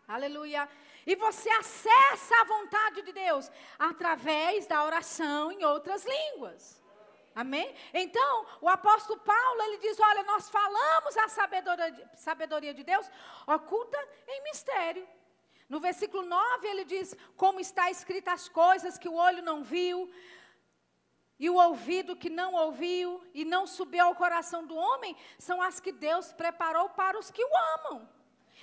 Aleluia. 0.09 0.69
E 1.07 1.15
você 1.15 1.49
acessa 1.51 2.41
a 2.41 2.45
vontade 2.45 3.03
de 3.03 3.13
Deus 3.13 3.51
através 3.79 4.67
da 4.67 4.85
oração 4.85 5.53
em 5.53 5.65
outras 5.65 6.05
línguas. 6.05 6.83
Amém? 7.33 7.75
Então, 7.93 8.47
o 8.61 8.69
apóstolo 8.69 9.21
Paulo, 9.21 9.63
ele 9.63 9.79
diz: 9.79 10.01
Olha, 10.01 10.23
nós 10.25 10.49
falamos 10.49 11.17
a 11.19 11.29
sabedoria, 11.29 12.11
sabedoria 12.17 12.75
de 12.75 12.83
Deus 12.83 13.09
oculta 13.47 13.99
em 14.27 14.43
mistério. 14.45 15.07
No 15.69 15.81
versículo 15.81 16.25
9 16.25 16.69
ele 16.69 16.85
diz: 16.85 17.15
Como 17.37 17.61
está 17.61 17.91
escrita 17.91 18.33
as 18.33 18.49
coisas 18.49 18.99
que 18.99 19.09
o 19.09 19.15
olho 19.15 19.43
não 19.43 19.63
viu, 19.63 20.11
e 21.39 21.51
o 21.51 21.57
ouvido 21.57 22.17
que 22.17 22.31
não 22.31 22.55
ouviu, 22.55 23.23
e 23.35 23.45
não 23.45 23.67
subiu 23.67 24.05
ao 24.05 24.15
coração 24.15 24.65
do 24.65 24.75
homem, 24.75 25.17
são 25.39 25.61
as 25.61 25.81
que 25.81 25.93
Deus 25.93 26.33
preparou 26.33 26.89
para 26.91 27.19
os 27.19 27.31
que 27.31 27.45
o 27.45 27.51
amam. 27.75 28.09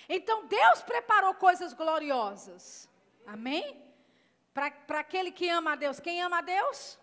Então 0.09 0.45
Deus 0.47 0.81
preparou 0.81 1.33
coisas 1.35 1.73
gloriosas. 1.73 2.89
Amém? 3.25 3.81
Para 4.53 4.99
aquele 4.99 5.31
que 5.31 5.49
ama 5.49 5.73
a 5.73 5.75
Deus. 5.75 5.99
Quem 5.99 6.21
ama 6.21 6.39
a 6.39 6.41
Deus? 6.41 6.99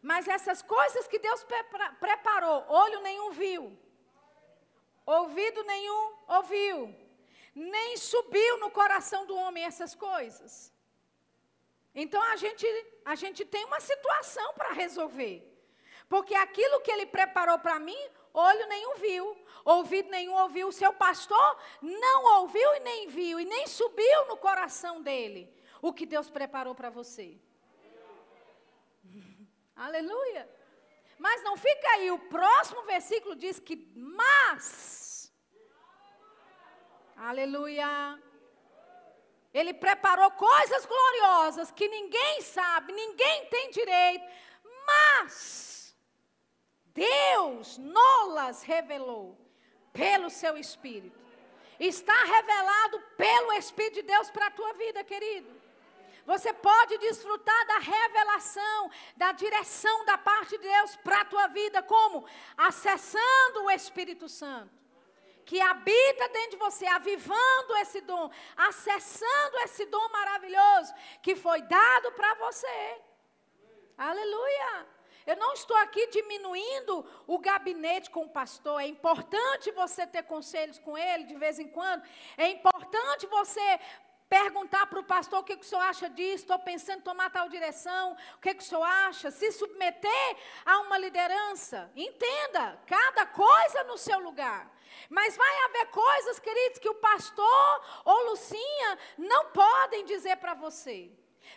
Mas 0.00 0.26
essas 0.26 0.62
coisas 0.62 1.06
que 1.06 1.18
Deus 1.18 1.46
preparou, 2.00 2.64
olho 2.68 3.00
nenhum 3.02 3.30
viu, 3.30 3.78
ouvido 5.06 5.62
nenhum 5.62 6.14
ouviu, 6.26 6.92
nem 7.54 7.96
subiu 7.96 8.58
no 8.58 8.70
coração 8.70 9.26
do 9.26 9.36
homem 9.36 9.64
essas 9.64 9.94
coisas. 9.94 10.72
Então 11.94 12.22
a 12.22 12.36
gente, 12.36 12.66
a 13.04 13.14
gente 13.14 13.44
tem 13.44 13.64
uma 13.66 13.80
situação 13.80 14.54
para 14.54 14.72
resolver. 14.72 15.48
Porque 16.08 16.34
aquilo 16.34 16.80
que 16.80 16.90
ele 16.90 17.06
preparou 17.06 17.58
para 17.58 17.78
mim, 17.78 17.98
olho 18.32 18.66
nenhum 18.68 18.96
viu, 18.96 19.36
ouvido 19.64 20.10
nenhum 20.10 20.34
ouviu, 20.34 20.68
o 20.68 20.72
seu 20.72 20.92
pastor 20.92 21.58
não 21.80 22.40
ouviu 22.40 22.74
e 22.76 22.80
nem 22.80 23.08
viu, 23.08 23.40
e 23.40 23.44
nem 23.44 23.66
subiu 23.66 24.26
no 24.26 24.36
coração 24.36 25.02
dele 25.02 25.52
o 25.80 25.92
que 25.92 26.06
Deus 26.06 26.30
preparou 26.30 26.74
para 26.74 26.90
você. 26.90 27.38
Aleluia. 29.76 30.48
Mas 31.18 31.42
não 31.42 31.56
fica 31.56 31.88
aí, 31.90 32.10
o 32.10 32.18
próximo 32.18 32.82
versículo 32.82 33.36
diz 33.36 33.58
que, 33.58 33.76
mas 33.94 35.11
Aleluia. 37.16 38.18
Ele 39.52 39.74
preparou 39.74 40.30
coisas 40.30 40.86
gloriosas 40.86 41.70
que 41.70 41.86
ninguém 41.88 42.40
sabe, 42.40 42.92
ninguém 42.92 43.46
tem 43.46 43.70
direito, 43.70 44.24
mas 44.86 45.94
Deus 46.86 47.76
nolas 47.76 48.62
revelou 48.62 49.38
pelo 49.92 50.30
seu 50.30 50.56
Espírito. 50.56 51.20
Está 51.78 52.24
revelado 52.24 53.00
pelo 53.16 53.52
Espírito 53.52 53.94
de 53.96 54.02
Deus 54.02 54.30
para 54.30 54.46
a 54.46 54.50
tua 54.50 54.72
vida, 54.72 55.04
querido. 55.04 55.60
Você 56.24 56.52
pode 56.52 56.96
desfrutar 56.98 57.66
da 57.66 57.78
revelação, 57.78 58.90
da 59.16 59.32
direção 59.32 60.04
da 60.04 60.16
parte 60.16 60.56
de 60.56 60.58
Deus 60.58 60.96
para 60.96 61.20
a 61.20 61.24
tua 61.24 61.48
vida, 61.48 61.82
como? 61.82 62.24
Acessando 62.56 63.64
o 63.64 63.70
Espírito 63.70 64.28
Santo 64.28 64.81
que 65.44 65.60
habita 65.60 66.28
dentro 66.28 66.50
de 66.52 66.56
você, 66.56 66.86
avivando 66.86 67.76
esse 67.80 68.00
dom, 68.00 68.30
acessando 68.56 69.58
esse 69.64 69.84
dom 69.86 70.08
maravilhoso 70.10 70.94
que 71.22 71.34
foi 71.34 71.62
dado 71.62 72.12
para 72.12 72.34
você. 72.34 73.00
Aleluia. 73.96 74.86
Eu 75.24 75.36
não 75.36 75.52
estou 75.52 75.76
aqui 75.76 76.08
diminuindo 76.08 77.06
o 77.26 77.38
gabinete 77.38 78.10
com 78.10 78.24
o 78.24 78.30
pastor. 78.30 78.80
É 78.80 78.86
importante 78.86 79.70
você 79.70 80.06
ter 80.06 80.24
conselhos 80.24 80.78
com 80.78 80.98
ele 80.98 81.24
de 81.24 81.36
vez 81.36 81.58
em 81.58 81.68
quando. 81.68 82.02
É 82.36 82.48
importante 82.48 83.26
você 83.26 83.78
perguntar 84.28 84.86
para 84.86 84.98
o 84.98 85.04
pastor 85.04 85.40
o 85.40 85.44
que, 85.44 85.58
que 85.58 85.64
o 85.64 85.68
senhor 85.68 85.82
acha 85.82 86.08
disso, 86.08 86.44
estou 86.44 86.58
pensando 86.58 87.00
em 87.00 87.02
tomar 87.02 87.28
tal 87.30 87.50
direção, 87.50 88.16
o 88.36 88.40
que, 88.40 88.54
que 88.54 88.62
o 88.62 88.66
senhor 88.66 88.82
acha, 88.82 89.30
se 89.30 89.52
submeter 89.52 90.36
a 90.64 90.78
uma 90.80 90.96
liderança. 90.96 91.92
Entenda, 91.94 92.80
cada 92.86 93.26
coisa 93.26 93.84
no 93.84 93.98
seu 93.98 94.18
lugar. 94.20 94.71
Mas 95.08 95.36
vai 95.36 95.64
haver 95.64 95.86
coisas, 95.86 96.38
queridos, 96.38 96.78
que 96.78 96.88
o 96.88 96.94
pastor 96.94 97.84
ou 98.04 98.30
Lucinha 98.30 98.98
não 99.18 99.46
podem 99.50 100.04
dizer 100.04 100.36
para 100.36 100.54
você. 100.54 101.10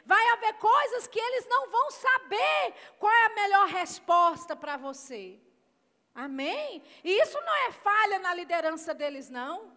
Vai 0.06 0.28
haver 0.30 0.54
coisas 0.56 1.08
que 1.08 1.20
eles 1.20 1.48
não 1.48 1.70
vão 1.70 1.92
saber 1.92 2.74
qual 3.00 3.14
é 3.14 3.26
a 3.26 3.36
melhor 3.36 3.68
resposta 3.68 4.56
para 4.56 4.78
você. 4.78 5.40
Amém? 6.14 6.82
E 7.04 7.22
isso 7.22 7.40
não 7.42 7.56
é 7.68 7.72
falha 7.72 8.20
na 8.20 8.34
liderança 8.34 8.94
deles, 8.94 9.30
não. 9.30 9.76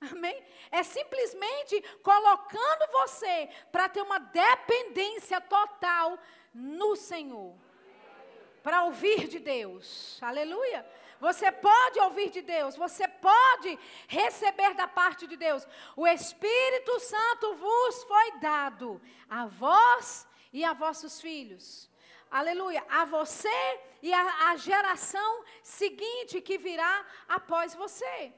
Amém? 0.00 0.42
É 0.70 0.82
simplesmente 0.82 1.82
colocando 2.02 2.90
você 2.92 3.50
para 3.70 3.88
ter 3.88 4.00
uma 4.00 4.18
dependência 4.18 5.40
total 5.40 6.18
no 6.54 6.96
Senhor. 6.96 7.54
Para 8.62 8.84
ouvir 8.84 9.28
de 9.28 9.38
Deus. 9.38 10.18
Aleluia. 10.22 10.86
Você 11.20 11.52
pode 11.52 12.00
ouvir 12.00 12.30
de 12.30 12.40
Deus, 12.40 12.76
você 12.76 13.06
pode 13.06 13.78
receber 14.08 14.74
da 14.74 14.88
parte 14.88 15.26
de 15.26 15.36
Deus. 15.36 15.66
O 15.94 16.06
Espírito 16.06 16.98
Santo 17.00 17.54
vos 17.56 18.04
foi 18.04 18.32
dado, 18.38 19.00
a 19.28 19.46
vós 19.46 20.26
e 20.52 20.64
a 20.64 20.72
vossos 20.72 21.20
filhos. 21.20 21.90
Aleluia, 22.30 22.84
a 22.88 23.04
você 23.04 23.80
e 24.00 24.12
a, 24.12 24.50
a 24.50 24.56
geração 24.56 25.44
seguinte 25.62 26.40
que 26.40 26.56
virá 26.56 27.04
após 27.28 27.74
você. 27.74 28.32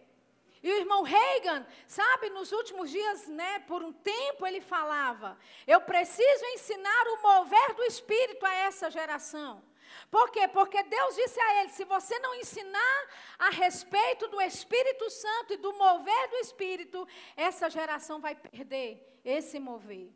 E 0.62 0.70
o 0.70 0.76
irmão 0.76 1.02
Reagan, 1.02 1.66
sabe, 1.86 2.30
nos 2.30 2.52
últimos 2.52 2.90
dias, 2.90 3.26
né, 3.26 3.58
por 3.60 3.82
um 3.82 3.92
tempo 3.92 4.46
ele 4.46 4.60
falava: 4.60 5.36
eu 5.66 5.80
preciso 5.80 6.44
ensinar 6.46 7.04
o 7.08 7.22
mover 7.22 7.74
do 7.74 7.82
Espírito 7.84 8.46
a 8.46 8.54
essa 8.54 8.90
geração. 8.90 9.62
Por 10.10 10.30
quê? 10.30 10.46
Porque 10.48 10.82
Deus 10.82 11.14
disse 11.14 11.40
a 11.40 11.60
ele: 11.60 11.70
se 11.70 11.84
você 11.84 12.18
não 12.18 12.34
ensinar 12.34 13.08
a 13.38 13.50
respeito 13.50 14.28
do 14.28 14.40
Espírito 14.40 15.08
Santo 15.10 15.54
e 15.54 15.56
do 15.56 15.72
mover 15.72 16.28
do 16.28 16.36
Espírito, 16.36 17.06
essa 17.36 17.70
geração 17.70 18.20
vai 18.20 18.34
perder 18.34 19.20
esse 19.24 19.58
mover. 19.58 20.10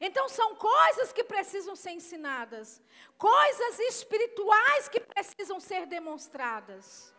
Então 0.00 0.28
são 0.28 0.54
coisas 0.54 1.12
que 1.12 1.24
precisam 1.24 1.74
ser 1.74 1.92
ensinadas, 1.92 2.82
coisas 3.16 3.78
espirituais 3.78 4.88
que 4.88 5.00
precisam 5.00 5.58
ser 5.58 5.86
demonstradas. 5.86 7.14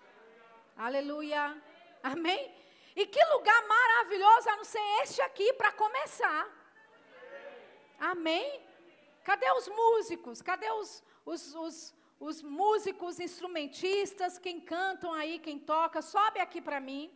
Aleluia. 0.78 1.62
Amém? 2.02 2.56
E 2.96 3.06
que 3.06 3.24
lugar 3.26 3.68
maravilhoso 3.68 4.50
a 4.50 4.56
não 4.56 4.64
ser 4.64 4.82
este 5.02 5.22
aqui 5.22 5.54
para 5.54 5.72
começar. 5.72 6.48
Amém? 8.00 8.66
Cadê 9.24 9.52
os 9.52 9.68
músicos? 9.68 10.42
Cadê 10.42 10.72
os, 10.72 11.04
os, 11.26 11.56
os, 11.56 11.96
os 12.20 12.42
músicos 12.42 13.20
instrumentistas? 13.20 14.38
Quem 14.38 14.60
cantam 14.60 15.14
aí, 15.14 15.40
quem 15.40 15.60
toca? 15.60 16.02
Sobe 16.02 16.40
aqui 16.40 16.62
para 16.62 16.80
mim. 16.80 17.12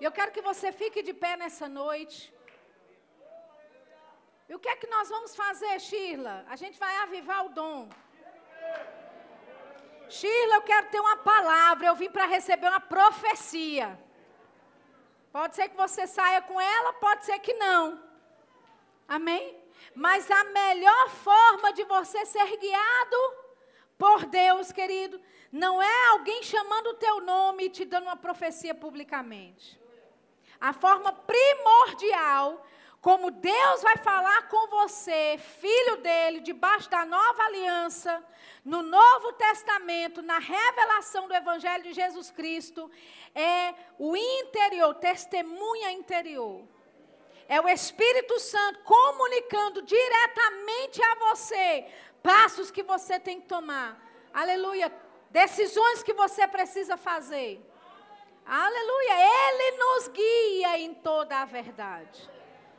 Eu 0.00 0.12
quero 0.12 0.32
que 0.32 0.42
você 0.42 0.72
fique 0.72 1.02
de 1.02 1.14
pé 1.14 1.36
nessa 1.36 1.68
noite. 1.68 2.32
E 4.48 4.54
o 4.54 4.58
que 4.58 4.68
é 4.68 4.76
que 4.76 4.86
nós 4.86 5.08
vamos 5.08 5.34
fazer, 5.34 5.80
Shirla? 5.80 6.44
A 6.48 6.56
gente 6.56 6.78
vai 6.78 6.96
avivar 6.98 7.46
o 7.46 7.50
dom. 7.50 7.88
Sheila, 10.08 10.56
eu 10.56 10.62
quero 10.62 10.88
ter 10.90 11.00
uma 11.00 11.16
palavra. 11.16 11.86
Eu 11.86 11.96
vim 11.96 12.10
para 12.10 12.26
receber 12.26 12.68
uma 12.68 12.80
profecia. 12.80 13.98
Pode 15.32 15.56
ser 15.56 15.68
que 15.68 15.76
você 15.76 16.06
saia 16.06 16.40
com 16.42 16.60
ela, 16.60 16.92
pode 16.94 17.24
ser 17.24 17.38
que 17.40 17.54
não. 17.54 18.00
Amém? 19.08 19.63
Mas 19.94 20.30
a 20.30 20.44
melhor 20.44 21.10
forma 21.10 21.72
de 21.72 21.84
você 21.84 22.24
ser 22.24 22.56
guiado 22.56 23.16
por 23.98 24.26
Deus, 24.26 24.72
querido, 24.72 25.20
não 25.50 25.82
é 25.82 26.08
alguém 26.08 26.42
chamando 26.42 26.88
o 26.88 26.94
teu 26.94 27.20
nome 27.20 27.64
e 27.64 27.70
te 27.70 27.84
dando 27.84 28.04
uma 28.04 28.16
profecia 28.16 28.74
publicamente. 28.74 29.80
A 30.60 30.72
forma 30.72 31.12
primordial 31.12 32.64
como 33.04 33.30
Deus 33.30 33.82
vai 33.82 33.98
falar 33.98 34.48
com 34.48 34.66
você, 34.68 35.36
filho 35.36 35.98
dele, 35.98 36.40
debaixo 36.40 36.88
da 36.88 37.04
nova 37.04 37.42
aliança, 37.42 38.24
no 38.64 38.82
Novo 38.82 39.30
Testamento, 39.34 40.22
na 40.22 40.38
revelação 40.38 41.28
do 41.28 41.34
Evangelho 41.34 41.84
de 41.84 41.92
Jesus 41.92 42.30
Cristo, 42.30 42.90
é 43.34 43.74
o 43.98 44.16
interior, 44.16 44.94
testemunha 44.94 45.92
interior. 45.92 46.66
É 47.48 47.60
o 47.60 47.68
Espírito 47.68 48.38
Santo 48.40 48.80
comunicando 48.80 49.82
diretamente 49.82 51.02
a 51.02 51.14
você 51.16 51.86
passos 52.22 52.70
que 52.70 52.82
você 52.82 53.20
tem 53.20 53.40
que 53.40 53.46
tomar. 53.46 54.00
Aleluia. 54.32 54.90
Decisões 55.30 56.02
que 56.02 56.14
você 56.14 56.48
precisa 56.48 56.96
fazer. 56.96 57.60
Aleluia. 58.46 59.14
Ele 59.18 59.76
nos 59.76 60.08
guia 60.08 60.78
em 60.78 60.94
toda 60.94 61.40
a 61.40 61.44
verdade. 61.44 62.30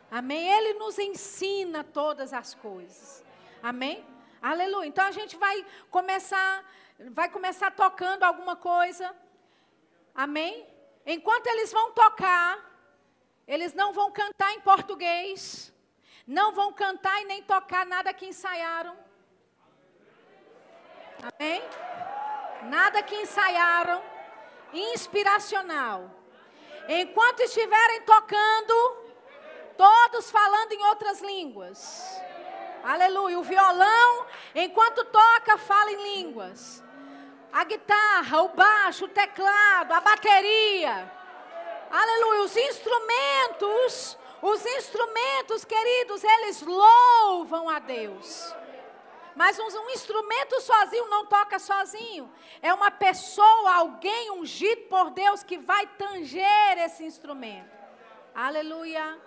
Amém? 0.10 0.48
Ele 0.52 0.74
nos 0.74 0.98
ensina 0.98 1.84
todas 1.84 2.34
as 2.34 2.56
coisas. 2.56 3.24
Amém? 3.62 4.06
Aleluia. 4.42 4.88
Então 4.88 5.06
a 5.06 5.12
gente 5.12 5.36
vai 5.38 5.66
começar, 5.92 6.64
vai 7.12 7.30
começar 7.30 7.72
tocando 7.72 8.24
alguma 8.24 8.56
coisa. 8.56 9.16
Amém? 10.14 10.68
Enquanto 11.06 11.48
eles 11.48 11.72
vão 11.72 11.92
tocar, 11.92 12.75
eles 13.48 13.74
não 13.74 13.94
vão 13.94 14.12
cantar 14.12 14.52
em 14.54 14.62
português, 14.62 15.74
não 16.26 16.52
vão 16.52 16.74
cantar 16.74 17.22
e 17.22 17.26
nem 17.26 17.44
tocar 17.44 17.86
nada 17.86 18.14
que 18.14 18.26
ensaiaram. 18.26 18.98
Amém? 21.22 21.62
Nada 22.64 23.04
que 23.04 23.16
ensaiaram. 23.16 24.02
Inspiracional. 24.74 26.12
Enquanto 26.88 27.42
estiverem 27.42 28.02
tocando, 28.02 28.98
todos 29.78 30.30
falando 30.30 30.72
em 30.72 30.84
outras 30.86 31.22
línguas. 31.22 32.22
Aleluia. 32.84 33.40
O 33.40 33.44
violão, 33.44 34.26
enquanto 34.54 35.06
toca, 35.06 35.58
fala 35.58 35.92
em 35.92 36.16
línguas. 36.16 36.84
A 37.54 37.64
guitarra, 37.64 38.42
o 38.42 38.50
baixo, 38.50 39.06
o 39.06 39.10
teclado, 39.10 39.94
a 39.94 40.02
bateria. 40.02 41.12
Aleluia. 41.90 42.42
Os 42.42 42.56
instrumentos, 42.56 44.18
os 44.42 44.66
instrumentos, 44.66 45.66
queridos, 45.66 46.24
eles 46.24 46.62
louvam 46.62 47.70
a 47.70 47.80
Deus. 47.80 48.54
Mas 49.36 49.60
um, 49.60 49.68
um, 49.68 49.90
instrumento 49.90 50.62
sozinho 50.62 51.10
não 51.10 51.26
toca 51.26 51.60
sozinho. 51.60 52.32
É 52.62 52.74
uma 52.74 52.90
pessoa, 52.90 53.76
alguém 53.76 54.32
ungido 54.32 54.84
por 54.84 55.10
Deus 55.12 55.44
que 55.44 55.58
vai 55.58 55.86
tanger 55.88 56.78
esse 56.78 57.04
instrumento. 57.04 57.70
Aleluia. 58.34 59.20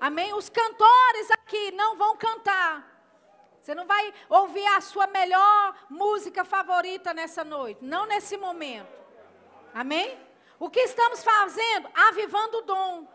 Amém? 0.00 0.32
Os 0.32 0.48
cantores 0.48 1.30
aqui 1.30 1.72
não 1.72 1.96
vão 1.96 2.16
cantar. 2.16 2.90
Você 3.60 3.74
não 3.74 3.86
vai 3.86 4.14
ouvir 4.30 4.66
a 4.68 4.80
sua 4.80 5.06
melhor 5.06 5.74
música 5.90 6.44
favorita 6.44 7.12
nessa 7.12 7.44
noite, 7.44 7.84
não 7.84 8.06
nesse 8.06 8.38
momento. 8.38 8.88
Amém? 9.74 10.18
O 10.60 10.68
que 10.68 10.80
estamos 10.80 11.24
fazendo? 11.24 11.88
Avivando 11.94 12.58
o 12.58 12.60
dom. 12.60 13.08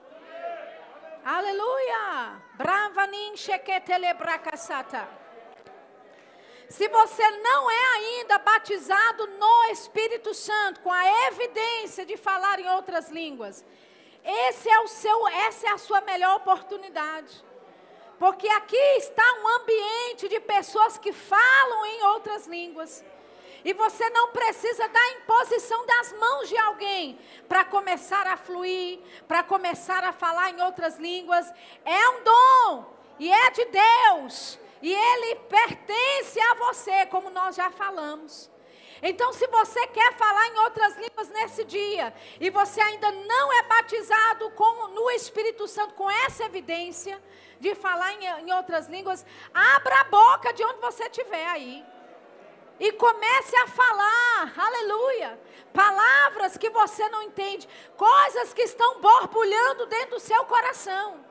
Aleluia! 1.24 2.41
Bravanin. 2.56 3.36
Se 6.68 6.88
você 6.88 7.32
não 7.48 7.70
é 7.70 7.86
ainda 7.98 8.39
batizado 8.39 9.28
no 9.28 9.66
Espírito 9.66 10.34
Santo, 10.34 10.82
com 10.82 10.91
a 10.91 11.28
evidência 11.28 12.04
de 12.04 12.18
falar 12.18 12.60
em 12.60 12.68
outras 12.68 13.12
línguas, 13.12 13.64
esse 14.24 14.68
é 14.68 14.80
o 14.80 14.88
seu, 14.88 15.28
essa 15.28 15.68
é 15.68 15.72
a 15.72 15.78
sua 15.78 16.02
melhor 16.02 16.38
oportunidade. 16.38 17.46
Porque 18.18 18.48
aqui 18.48 18.86
está 18.98 19.24
um 19.34 19.48
ambiente 19.62 20.28
de 20.28 20.39
pessoas 20.39 20.98
que 20.98 21.14
falam 21.14 21.86
em 21.86 22.04
outras 22.06 22.48
línguas. 22.48 23.06
E 23.66 23.74
você 23.74 24.07
não 24.11 24.32
precisa 24.32 24.88
da 24.88 25.09
imposição 25.13 25.88
das 25.88 26.13
mãos 26.13 26.47
de 26.47 26.55
alguém 26.55 27.20
para 27.49 27.66
começar 27.66 28.28
a 28.28 28.38
fluir, 28.38 28.99
para 29.28 29.41
começar 29.41 30.03
a 30.03 30.13
falar 30.13 30.51
em 30.51 30.61
outras 30.61 30.97
línguas. 30.97 31.51
É 31.84 32.09
um 32.09 32.24
dom 32.24 32.95
e 33.18 33.34
é 33.34 33.49
de 33.49 33.66
Deus. 33.66 34.59
E 34.84 34.93
ele 34.93 35.36
pertence 35.49 36.39
a 36.39 36.53
você, 36.53 37.07
como 37.07 37.32
nós 37.32 37.55
já 37.55 37.72
falamos. 37.72 38.51
Então, 39.01 39.34
se 39.34 39.47
você 39.47 39.88
quer 39.88 40.13
falar 40.13 40.47
em 40.49 40.59
outras 40.59 40.95
línguas 40.97 41.30
nesse 41.30 41.63
dia 41.63 42.13
e 42.39 42.51
você 42.51 42.80
ainda 42.80 43.11
não 43.11 43.51
é 43.51 43.63
batizado 43.63 44.51
com, 44.51 44.89
no 44.89 45.09
Espírito 45.09 45.68
Santo 45.68 45.95
com 45.95 46.09
essa 46.09 46.45
evidência, 46.45 47.20
de 47.59 47.74
falar 47.74 48.13
em, 48.13 48.47
em 48.47 48.53
outras 48.53 48.88
línguas, 48.88 49.26
abra 49.51 50.01
a 50.01 50.03
boca 50.03 50.53
de 50.53 50.63
onde 50.63 50.80
você 50.80 51.05
estiver 51.05 51.47
aí. 51.47 51.84
E 52.80 52.91
comece 52.93 53.55
a 53.57 53.67
falar, 53.67 54.53
aleluia, 54.57 55.39
palavras 55.73 56.57
que 56.57 56.69
você 56.69 57.07
não 57.09 57.23
entende, 57.23 57.67
coisas 57.95 58.53
que 58.53 58.63
estão 58.63 58.99
borbulhando 58.99 59.86
dentro 59.86 60.11
do 60.11 60.19
seu 60.19 60.43
coração. 60.45 61.23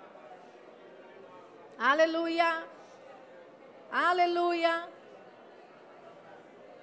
Aleluia, 1.79 2.67
aleluia. 3.93 4.89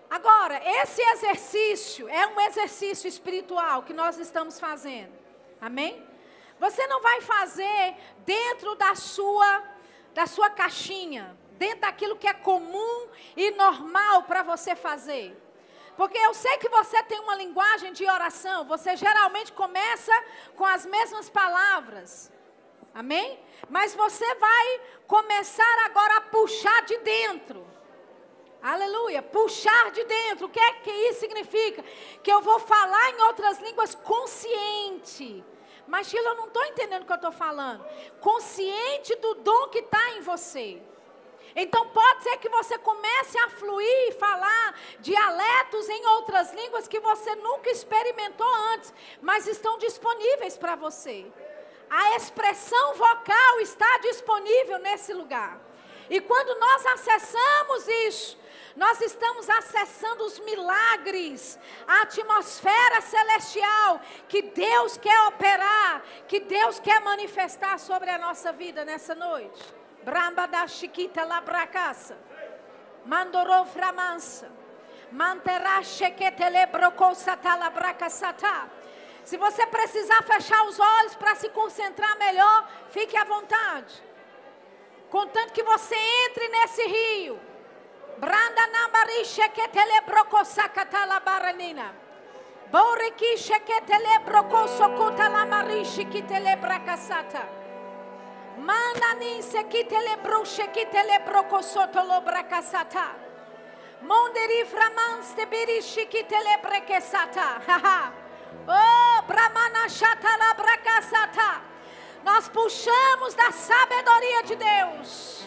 Agora, 0.10 0.62
esse 0.82 1.02
exercício 1.02 2.08
é 2.10 2.28
um 2.28 2.40
exercício 2.42 3.08
espiritual 3.08 3.84
que 3.84 3.94
nós 3.94 4.18
estamos 4.18 4.60
fazendo, 4.60 5.14
amém? 5.60 6.06
Você 6.60 6.86
não 6.86 7.02
vai 7.02 7.22
fazer 7.22 7.96
dentro 8.26 8.76
da 8.76 8.94
sua 8.94 9.64
da 10.14 10.26
sua 10.28 10.50
caixinha, 10.50 11.38
dentro 11.62 11.82
daquilo 11.82 12.16
que 12.22 12.28
é 12.28 12.34
comum 12.34 13.08
e 13.38 13.52
normal 13.52 14.24
para 14.24 14.42
você 14.42 14.76
fazer. 14.76 15.28
Porque 15.96 16.18
eu 16.18 16.34
sei 16.34 16.58
que 16.58 16.70
você 16.70 17.04
tem 17.04 17.20
uma 17.20 17.36
linguagem 17.36 17.94
de 17.94 18.04
oração, 18.18 18.66
você 18.66 18.96
geralmente 18.96 19.52
começa 19.52 20.12
com 20.56 20.66
as 20.66 20.88
mesmas 20.88 21.30
palavras. 21.30 22.32
Amém? 22.96 23.40
Mas 23.70 23.94
você 23.94 24.30
vai 24.36 24.82
começar 25.06 25.76
agora 25.86 26.18
a 26.18 26.22
puxar 26.22 26.82
de 26.90 26.98
dentro. 26.98 27.60
Aleluia. 28.74 29.22
Puxar 29.22 29.92
de 29.92 30.04
dentro. 30.04 30.48
O 30.48 30.50
que 30.50 30.60
é 30.60 30.74
que 30.84 30.92
isso 31.10 31.20
significa? 31.20 31.84
Que 32.24 32.34
eu 32.34 32.42
vou 32.42 32.60
falar 32.60 33.12
em 33.12 33.22
outras 33.30 33.60
línguas 33.60 33.94
consciente. 33.96 35.44
Mas, 35.88 36.08
Sheila, 36.08 36.30
eu 36.30 36.36
não 36.36 36.48
estou 36.48 36.66
entendendo 36.66 37.04
o 37.04 37.06
que 37.06 37.12
eu 37.12 37.24
estou 37.24 37.32
falando. 37.32 37.86
Consciente 38.20 39.16
do 39.18 39.36
dom 39.36 39.68
que 39.70 39.80
está 39.80 40.12
em 40.12 40.22
você. 40.22 40.82
Então 41.56 41.88
pode 41.90 42.24
ser 42.24 42.38
que 42.38 42.50
você 42.50 42.78
comece 42.78 43.38
a 43.40 43.50
fluir 43.50 44.10
e 44.10 44.12
falar 44.14 44.80
dialetos 45.00 45.90
em 45.90 46.06
outras 46.08 46.54
línguas 46.54 46.88
que 46.88 47.00
você 47.00 47.36
nunca 47.36 47.70
experimentou 47.70 48.48
antes, 48.74 48.94
mas 49.22 49.48
estão 49.48 49.78
disponíveis 49.78 50.58
para 50.58 50.76
você. 50.76 51.26
A 51.90 52.16
expressão 52.16 52.94
vocal 52.94 53.60
está 53.60 53.98
disponível 53.98 54.80
nesse 54.80 55.14
lugar. 55.14 55.60
E 56.10 56.20
quando 56.22 56.60
nós 56.60 56.86
acessamos 56.88 57.88
isso, 57.88 58.38
nós 58.76 59.00
estamos 59.02 59.50
acessando 59.50 60.26
os 60.26 60.40
milagres, 60.40 61.60
a 61.88 62.02
atmosfera 62.02 63.02
celestial 63.02 64.02
que 64.28 64.42
Deus 64.42 64.98
quer 64.98 65.22
operar, 65.28 66.04
que 66.28 66.40
Deus 66.40 66.80
quer 66.80 67.02
manifestar 67.02 67.78
sobre 67.80 68.10
a 68.10 68.18
nossa 68.18 68.52
vida 68.52 68.86
nessa 68.86 69.14
noite. 69.16 69.81
Bramba 70.04 70.48
da 70.48 70.68
chiquita 70.68 71.24
lá 71.24 71.42
pra 71.42 71.68
casa. 71.68 72.18
Mandorou 73.06 73.66
framansa. 73.66 74.52
Manterá 75.12 75.84
chequetele 75.84 76.66
brocosata 76.68 77.56
lá 77.56 77.70
bracasata. 77.70 78.70
Se 79.24 79.38
você 79.38 79.66
precisar 79.68 80.24
fechar 80.24 80.64
os 80.66 80.80
olhos 80.80 81.16
para 81.16 81.36
se 81.36 81.50
concentrar 81.50 82.18
melhor, 82.18 82.68
fique 82.90 83.16
à 83.16 83.24
vontade. 83.24 84.02
Contanto 85.10 85.54
que 85.54 85.64
você 85.64 85.96
entre 85.96 86.48
nesse 86.48 86.84
rio. 86.84 87.40
Branda 88.18 88.68
nambari 88.68 89.26
sheketele 89.26 90.02
brokosakata 90.02 91.06
la 91.06 91.20
baranina. 91.20 91.94
Boriki 92.72 93.38
sheketele 93.38 94.20
brokosokota 94.26 95.30
la 95.30 95.46
marishi 95.46 96.06
kitele 96.06 96.56
brakasata. 96.56 97.44
Manani 97.44 97.61
sekitele 99.42 100.18
broshe 100.24 100.68
kitele 100.72 101.20
brokosoto 101.26 102.04
lo 102.04 102.22
brakasata. 102.22 103.16
Monderi 104.02 104.66
framanste 104.66 105.46
birishi 105.46 106.08
kitele 106.08 106.58
brekesata. 106.62 107.62
Haha. 107.68 108.12
Oh, 108.68 109.24
Brahmana 109.28 109.88
Shatala 109.88 110.56
Brakasata. 110.56 111.62
Nós 112.24 112.50
puxamos 112.50 113.34
da 113.36 113.52
sabedoria 113.52 114.44
de 114.44 114.56
Deus. 114.56 115.44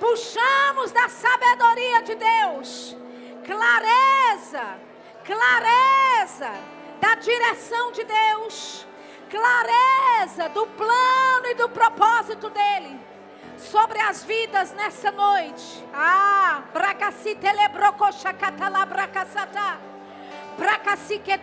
Puxamos 0.00 0.92
da 0.92 1.08
sabedoria 1.08 2.02
de 2.02 2.14
Deus. 2.16 2.96
Clareza, 3.44 4.78
clareza 5.24 6.50
da 7.00 7.14
direção 7.14 7.92
de 7.92 8.04
Deus. 8.04 8.86
Clareza 9.32 10.50
do 10.50 10.66
plano 10.66 11.46
e 11.46 11.54
do 11.54 11.70
propósito 11.70 12.50
dele 12.50 13.00
sobre 13.56 13.98
as 13.98 14.22
vidas 14.24 14.72
nessa 14.72 15.10
noite. 15.10 15.82
Ah, 15.94 16.62
Bracasite 16.70 17.50
lebrocochacatala 17.50 18.84
bracasata. 18.84 19.78
Prakasi 20.56 21.20
que 21.20 21.38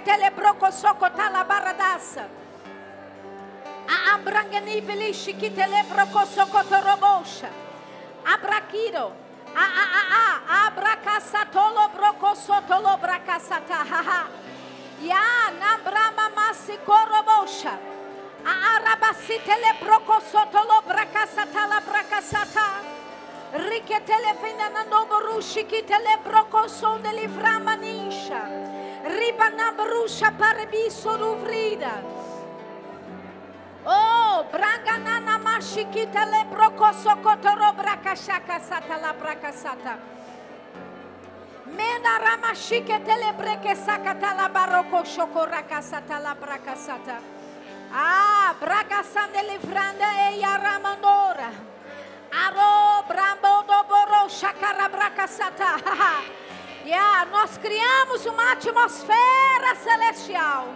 telebroko 0.00 0.70
soko 0.70 1.08
talabaradasa. 1.10 2.28
A 3.88 4.18
velishi 4.82 5.32
que 5.32 5.50
torobosha. 6.68 7.48
Abrakiro. 8.22 9.12
A 9.54 9.64
a 9.64 9.86
a 10.02 10.42
a 10.46 10.66
abrakasatolo 10.66 11.88
broko 11.88 12.34
sotolo 12.34 12.98
brakasata. 12.98 13.76
Ha 13.76 14.02
ha. 14.02 14.45
Ya 15.02 15.52
nambrama 15.60 16.30
masikorobosha. 16.32 17.76
Arabasitele 18.46 19.76
brokosotolo 19.82 20.80
brakasatala 20.88 21.80
brakasata. 21.84 22.68
Riketele 23.52 24.32
finanando 24.40 25.06
borushikitele 25.06 26.16
brokoson 26.24 27.02
de 27.02 27.12
livrama 27.12 27.76
nisha. 27.76 28.40
Ribanambrusha 29.04 30.30
parebiso 30.38 31.16
ruvrida. 31.16 32.02
Oh, 33.84 34.44
branganana 34.50 35.38
mashikitele 35.38 36.44
brokosokotoro 36.50 37.72
brakashaka 37.76 38.60
satala 38.60 39.12
brakasata. 39.14 39.98
Mena 41.76 42.18
ramashike 42.18 43.04
telebreke 43.04 43.76
sakata 43.76 44.34
la 44.34 44.48
baroko 44.48 45.04
shokoraka 45.04 45.82
sata 45.82 46.18
la 46.22 46.34
brakasata. 46.34 47.20
Ah, 47.92 48.54
bragasande 48.58 49.42
livranda 49.44 50.08
e 50.26 50.40
yaramandora. 50.40 51.50
Aro 52.32 53.04
brambo 53.06 53.64
doboro 53.68 54.28
shakarabracasata. 54.28 55.76
yeah, 56.86 57.26
nós 57.30 57.58
criamos 57.58 58.24
uma 58.24 58.52
atmosfera 58.52 59.74
celestial. 59.82 60.68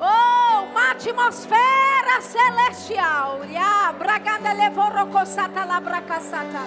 Oh, 0.00 0.66
uma 0.70 0.90
atmosfera 0.90 2.20
celestial. 2.20 3.44
Yeah, 3.48 3.92
braganda 3.96 4.52
levorocosata 4.54 5.64
la 5.64 5.80
bracasata. 5.80 6.62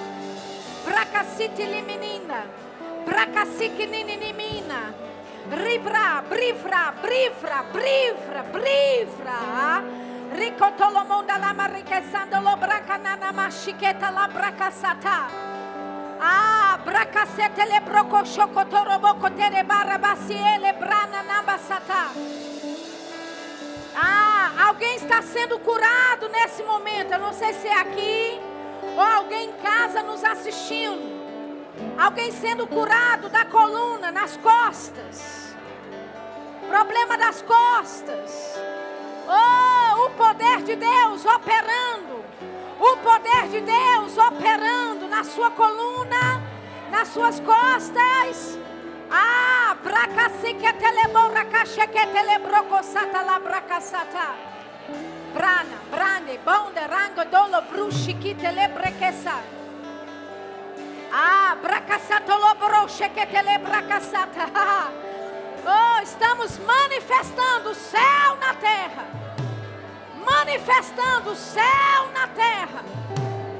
Bracasiti 0.86 1.65
liminina. 1.65 2.43
Bracasique 2.43 2.66
nininimina. 3.88 4.93
Ribra, 5.49 6.24
brivra, 6.30 6.93
brivra, 7.01 7.64
brivra, 7.72 8.43
brivra. 8.51 9.84
Ricotolomonda 10.34 11.38
la 11.38 11.53
mariquesando 11.53 12.41
lo 12.41 12.58
bracanana 12.58 13.32
machiqueta 13.32 14.12
la 14.12 14.28
bracasata. 14.28 15.28
Ah, 16.20 16.78
bracasete 16.84 17.66
le 17.66 17.80
broco 17.82 18.24
chocotoro 18.24 18.99
boco 18.99 19.32
tere 19.34 19.64
barabaciele 19.64 20.74
brana 20.74 21.24
nambasata. 21.24 22.12
Ah, 23.95 24.68
alguém 24.68 24.95
está 24.95 25.22
sendo 25.22 25.58
curado 25.60 26.28
nesse 26.30 26.62
momento. 26.64 27.14
Eu 27.14 27.20
não 27.20 27.34
sei 27.34 27.53
se 27.53 27.68
é 27.68 27.80
aqui 27.80 28.39
ou 28.95 29.01
alguém 29.01 29.49
em 29.49 29.53
casa 29.53 30.03
nos 30.03 30.24
assistindo. 30.24 31.16
Alguém 31.97 32.32
sendo 32.32 32.67
curado 32.67 33.30
da 33.30 33.45
coluna, 33.45 34.11
nas 34.11 34.38
costas. 34.38 35.55
Problema 36.67 37.17
das 37.17 37.41
costas. 37.41 38.59
Oh, 39.28 40.05
o 40.05 40.09
poder 40.11 40.61
de 40.63 40.75
Deus 40.75 41.25
operando. 41.25 42.23
O 42.80 42.97
poder 42.97 43.47
de 43.49 43.61
Deus 43.61 44.17
operando 44.17 45.07
na 45.07 45.23
sua 45.23 45.49
coluna, 45.51 46.41
nas 46.91 47.07
suas 47.09 47.39
costas. 47.39 48.59
Ah, 49.09 49.75
bracacique 49.84 50.71
teleborra 50.73 51.45
cacheque 51.45 52.05
telebrocosata 52.07 53.21
la 53.23 53.39
bracasata. 53.39 54.36
Brana, 55.34 55.78
brande, 55.89 56.39
bonde, 56.43 56.80
rango, 56.88 57.25
dolo, 57.25 57.61
bruxi, 57.63 58.13
que 58.13 58.36
telebrequesa. 58.36 59.36
Ah, 61.12 61.55
bracasato 61.62 62.38
lo 62.38 62.55
broche 62.55 63.12
que 63.12 63.26
telebracasata. 63.26 64.47
Oh, 65.70 65.99
estamos 66.01 66.58
manifestando 66.60 67.72
o 67.72 67.76
céu 67.76 68.38
na 68.39 68.53
terra. 68.53 69.03
Manifestando 70.24 71.32
o 71.32 71.36
céu 71.36 72.10
na 72.14 72.26
terra. 72.28 72.86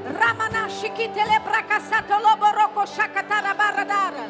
Ramanashi 0.08 0.89
telebracasatoloboroko 0.89 2.88
shakatarabaradara. 2.88 4.26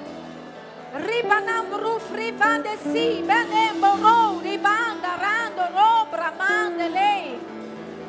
Ribanambru 1.06 2.00
frivandesi 2.00 3.22
benemboro 3.22 4.42
ribanda 4.42 5.16
rando 5.22 5.62
robra 5.78 6.32
mandele. 6.32 7.38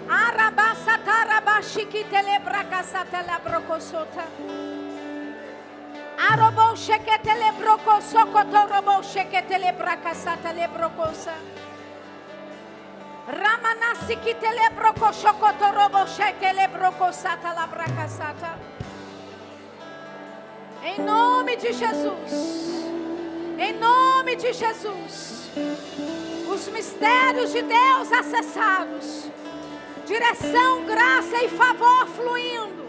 Arabasatarabashi 0.09 1.85
telebracasatelabrocosota. 2.09 4.25
Arobo 6.19 6.75
sheketele 6.75 7.53
broko 7.59 8.01
sokoto 8.03 8.67
robo 8.67 9.03
sheketele 9.03 9.73
brakasata 9.79 10.53
le 10.53 10.67
brokosa. 10.67 11.35
Ramanasi 13.29 14.17
kitele 14.17 14.69
broko 14.75 15.13
sokoto 15.13 15.71
robo 15.73 16.05
shekele 16.07 16.67
brokosata 16.73 17.55
la 17.55 17.67
brakasata. 17.69 18.59
Em 20.83 21.05
nome 21.05 21.57
de 21.57 21.73
Jesus. 21.73 22.33
Em 23.57 23.79
nome 23.79 24.35
de 24.35 24.53
Jesus. 24.53 25.51
Os 26.53 26.69
mistérios 26.69 27.53
de 27.53 27.63
Deus 27.63 28.11
acessados. 28.11 29.31
Direção, 30.05 30.85
graça 30.85 31.45
e 31.45 31.49
favor 31.49 32.07
fluindo 32.09 32.88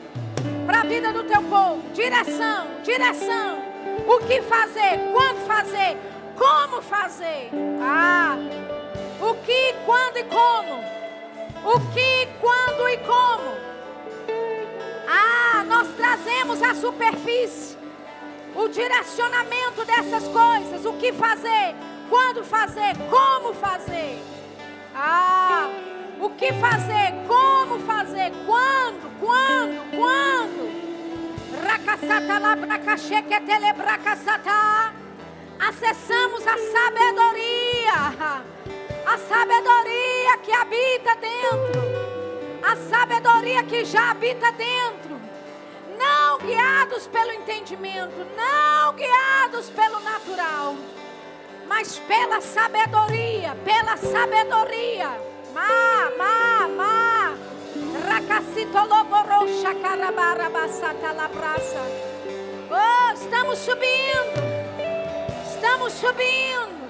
para 0.70 0.82
a 0.82 0.84
vida 0.84 1.12
do 1.12 1.24
teu 1.24 1.42
povo. 1.42 1.82
Direção, 1.94 2.68
direção. 2.84 3.58
O 4.06 4.20
que 4.20 4.40
fazer, 4.44 5.00
quando 5.12 5.48
fazer, 5.48 5.98
como 6.38 6.80
fazer. 6.84 7.50
Ah, 7.82 8.38
o 9.20 9.34
que, 9.44 9.74
quando 9.84 10.18
e 10.18 10.24
como. 10.26 10.84
O 11.66 11.80
que, 11.92 12.28
quando 12.40 12.88
e 12.88 12.98
como. 12.98 13.58
Ah, 15.08 15.64
nós 15.68 15.88
trazemos 15.98 16.62
a 16.62 16.76
superfície 16.76 17.76
o 18.56 18.68
direcionamento 18.68 19.84
dessas 19.86 20.28
coisas, 20.28 20.86
o 20.86 20.94
que 20.94 21.12
fazer, 21.14 21.74
quando 22.10 22.44
fazer, 22.44 22.94
como 23.10 23.56
fazer. 23.56 24.20
Ah, 24.94 25.68
o 26.20 26.30
que 26.32 26.52
fazer, 26.54 27.14
como 27.28 27.80
fazer, 27.80 28.32
quando, 28.46 29.10
quando, 29.20 29.92
quando. 29.96 30.70
Acessamos 35.60 36.46
a 36.48 36.58
sabedoria, 36.58 38.44
a 39.06 39.18
sabedoria 39.18 40.38
que 40.44 40.52
habita 40.52 41.16
dentro, 41.16 41.82
a 42.64 42.76
sabedoria 42.76 43.64
que 43.64 43.86
já 43.86 44.12
habita 44.12 44.52
dentro. 44.54 45.20
Não 45.98 46.38
guiados 46.40 47.08
pelo 47.08 47.32
entendimento, 47.34 48.26
não 48.36 48.94
guiados 48.94 49.70
pelo 49.70 50.00
natural, 50.00 50.76
mas 51.68 52.00
pela 52.00 52.40
sabedoria, 52.40 53.56
pela 53.66 53.98
sabedoria. 53.98 55.39
Ma, 55.54 56.10
ma, 56.18 56.68
ma. 56.68 57.34
Racacito 58.08 58.86
loborosha 58.86 59.74
carabarabasata 59.82 61.14
labraça. 61.14 61.84
Oh, 62.70 63.12
estamos 63.14 63.58
subindo. 63.60 64.42
Estamos 65.48 65.94
subindo. 65.94 66.86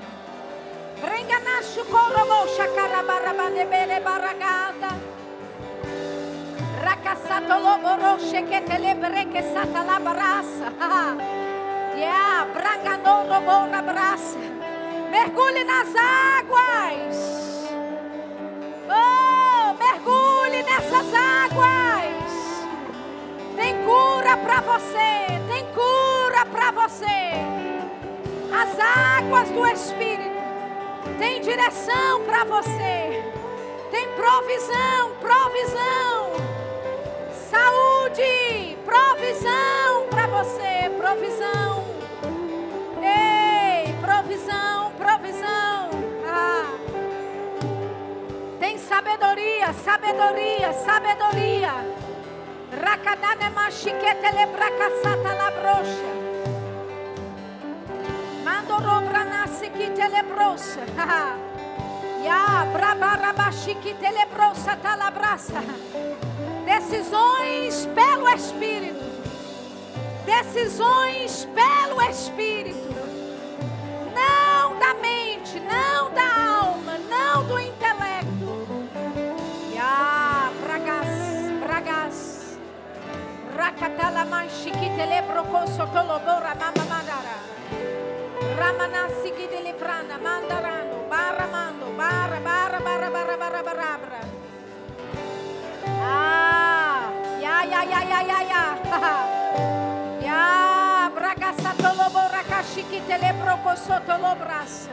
Brenga 1.01 1.39
nasce 1.39 1.81
corobosha 1.89 2.67
carabarabandebele 2.75 3.99
baragada. 4.01 4.91
Rakasato 6.83 7.55
loboro 7.59 8.19
shekete 8.19 8.77
lebreke 8.79 9.41
sata 9.53 9.83
la 9.83 9.99
brasa. 9.99 10.69
Yeah, 11.99 12.47
brangando 12.53 13.27
lobora 13.27 13.81
brasa. 13.81 14.39
Mergulhe 15.11 15.63
nas 15.65 15.91
águas. 15.95 17.58
Oh, 18.89 19.73
mergulhe 19.73 20.63
nessas 20.63 21.13
águas. 21.13 22.67
Tem 23.55 23.75
cura 23.83 24.37
para 24.37 24.61
você, 24.61 25.41
tem 25.47 25.65
cura 25.73 26.45
para 26.51 26.71
você. 26.71 27.31
As 28.51 28.79
águas 28.79 29.49
do 29.49 29.65
Espírito 29.67 30.29
tem 31.17 31.39
direção 31.41 32.23
para 32.25 32.43
você. 32.43 33.23
Tem 33.91 34.07
provisão, 34.15 35.11
provisão 35.21 36.49
saúde, 37.49 38.77
provisão 38.85 40.07
para 40.09 40.27
você, 40.27 40.89
provisão. 40.97 41.83
Ei, 43.01 43.93
provisão, 44.01 44.91
provisão. 44.97 45.58
Tem 48.69 48.77
sabedoria, 48.77 49.73
sabedoria, 49.73 50.71
sabedoria. 50.85 51.73
Rakadane 52.71 53.49
machiquete 53.49 54.29
lebracasata 54.31 55.33
la 55.33 55.49
brocha. 55.57 56.11
Mandorobra 58.45 59.25
nasce 59.25 59.71
que 59.71 59.89
telebrosa. 59.89 60.85
Ya 62.23 62.67
brabarabachique 62.71 63.95
telebrosa 63.95 64.75
talabraça. 64.75 65.63
Decisões 66.69 67.87
pelo 67.95 68.29
Espírito. 68.29 69.03
Decisões 70.27 71.47
pelo 71.55 71.99
Espírito. 72.03 73.08
Rakatala 83.79 84.25
manchiki 84.25 84.89
telebrocoso 84.97 85.87
tolobora 85.93 86.53
mama 86.59 86.83
mandara. 86.91 87.39
Ramanasi 88.59 89.31
que 89.31 89.47
delivrana 89.47 90.17
mandarano, 90.17 91.07
baramando, 91.09 91.85
bara, 91.95 92.39
bara, 92.41 92.79
bara, 92.81 93.09
bara, 93.09 93.37
bara, 93.37 93.63
bara, 93.63 93.97
bara. 94.03 94.21
Ah, 96.03 97.07
ya, 97.39 97.63
ya, 97.63 97.83
ya, 97.83 98.01
ya, 98.03 98.21
ya, 98.21 98.39
ya. 98.51 98.63
Ya, 100.27 101.09
bragasa 101.15 101.71
tolobo 101.79 102.19
rakashiki 102.35 102.99
telebroko 103.07 103.77
sotolo 103.79 104.35
brasa. 104.35 104.91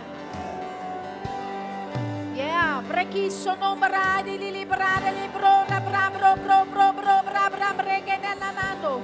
Yeah, 2.47 2.81
breki 2.87 3.27
sonombra 3.29 4.23
di 4.23 4.39
librare 4.39 5.11
libro 5.11 5.67
na 5.67 5.81
bra 5.81 6.11
bro 6.15 6.37
bro 6.37 6.65
bro 6.71 6.93
bro 6.93 7.17
bra 7.27 7.51
bra 7.51 7.73
brege 7.75 8.19
nanando. 8.39 9.03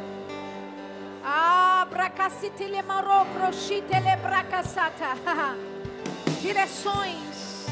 Ah, 1.25 1.85
bracasite 1.91 2.69
le 2.69 2.83
maro 2.83 3.27
proshite 3.35 3.99
le 3.99 4.17
bracasata. 4.23 5.17
Direções, 6.41 7.67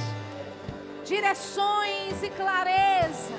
direções 1.04 2.20
e 2.20 2.30
clareza. 2.30 3.38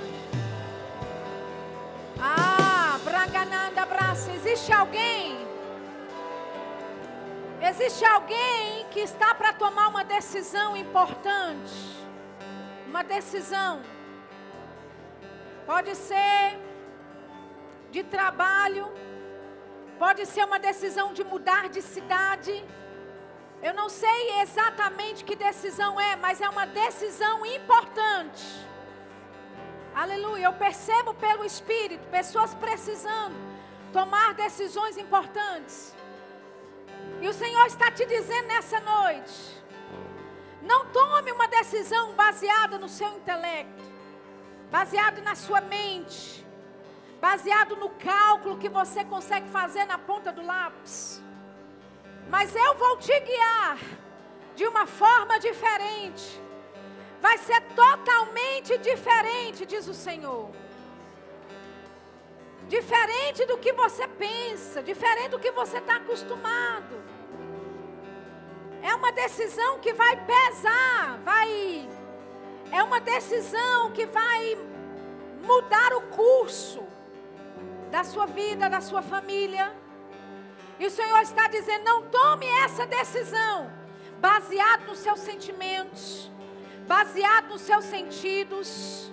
Ah, 2.17 2.97
Brangananda 3.03 3.86
Braça, 3.86 4.32
existe 4.32 4.71
alguém? 4.71 5.38
Existe 7.61 8.05
alguém 8.05 8.86
que 8.89 9.01
está 9.01 9.36
para 9.36 9.51
tomar 9.51 9.89
uma 9.89 10.05
decisão 10.05 10.77
importante? 10.77 12.00
Uma 12.91 13.03
decisão. 13.05 13.81
Pode 15.65 15.91
ser 15.95 16.59
de 17.89 18.01
trabalho, 18.03 18.85
pode 19.97 20.25
ser 20.25 20.43
uma 20.43 20.59
decisão 20.59 21.13
de 21.13 21.23
mudar 21.23 21.69
de 21.69 21.81
cidade. 21.81 22.53
Eu 23.63 23.73
não 23.79 23.87
sei 23.87 24.41
exatamente 24.41 25.23
que 25.23 25.37
decisão 25.37 26.01
é, 26.01 26.17
mas 26.17 26.41
é 26.41 26.49
uma 26.49 26.65
decisão 26.65 27.45
importante. 27.45 28.45
Aleluia. 29.95 30.47
Eu 30.47 30.53
percebo 30.65 31.13
pelo 31.13 31.45
Espírito 31.45 32.05
pessoas 32.19 32.53
precisando 32.55 33.37
tomar 33.93 34.33
decisões 34.33 34.97
importantes. 34.97 35.95
E 37.21 37.27
o 37.29 37.33
Senhor 37.41 37.65
está 37.67 37.89
te 37.89 38.05
dizendo 38.05 38.47
nessa 38.47 38.81
noite: 38.81 39.61
não 40.62 40.86
tome 40.88 41.32
uma 41.32 41.47
decisão 41.47 42.14
baseada 42.14 42.78
no 42.78 42.89
seu 42.89 43.09
intelecto, 43.09 43.84
baseado 44.70 45.22
na 45.22 45.36
sua 45.36 45.62
mente, 45.62 46.45
baseado 47.20 47.76
no 47.76 47.89
cálculo 47.89 48.57
que 48.57 48.70
você 48.70 49.03
consegue 49.05 49.49
fazer 49.49 49.86
na 49.86 49.97
ponta 49.97 50.32
do 50.32 50.45
lápis. 50.45 51.22
Mas 52.30 52.55
eu 52.55 52.76
vou 52.76 52.97
te 52.97 53.20
guiar 53.20 53.78
de 54.55 54.66
uma 54.66 54.86
forma 54.86 55.39
diferente 55.39 56.41
vai 57.22 57.38
ser 57.38 57.62
totalmente 57.76 58.78
diferente, 58.80 59.66
diz 59.66 59.88
o 59.88 59.93
Senhor. 59.93 60.49
Diferente 62.68 63.45
do 63.45 63.57
que 63.57 63.72
você 63.74 64.07
pensa, 64.07 64.82
diferente 64.82 65.30
do 65.30 65.39
que 65.39 65.51
você 65.51 65.78
está 65.78 65.97
acostumado. 65.97 66.99
É 68.82 68.95
uma 68.95 69.11
decisão 69.11 69.79
que 69.79 69.93
vai 69.93 70.15
pesar, 70.25 71.19
vai. 71.23 71.89
É 72.71 72.84
uma 72.84 72.99
decisão 72.99 73.91
que 73.91 74.05
vai 74.05 74.57
mudar 75.43 75.93
o 75.93 76.01
curso 76.03 76.84
da 77.91 78.03
sua 78.03 78.25
vida, 78.25 78.69
da 78.69 78.82
sua 78.82 79.01
família. 79.01 79.71
E 80.79 80.86
o 80.86 80.89
Senhor 80.89 81.21
está 81.21 81.47
dizendo: 81.47 81.84
não 81.84 82.03
tome 82.03 82.47
essa 82.63 82.86
decisão 82.86 83.71
baseado 84.19 84.86
nos 84.86 84.99
seus 84.99 85.19
sentimentos, 85.19 86.32
baseado 86.88 87.49
nos 87.49 87.61
seus 87.61 87.86
sentidos. 87.86 89.11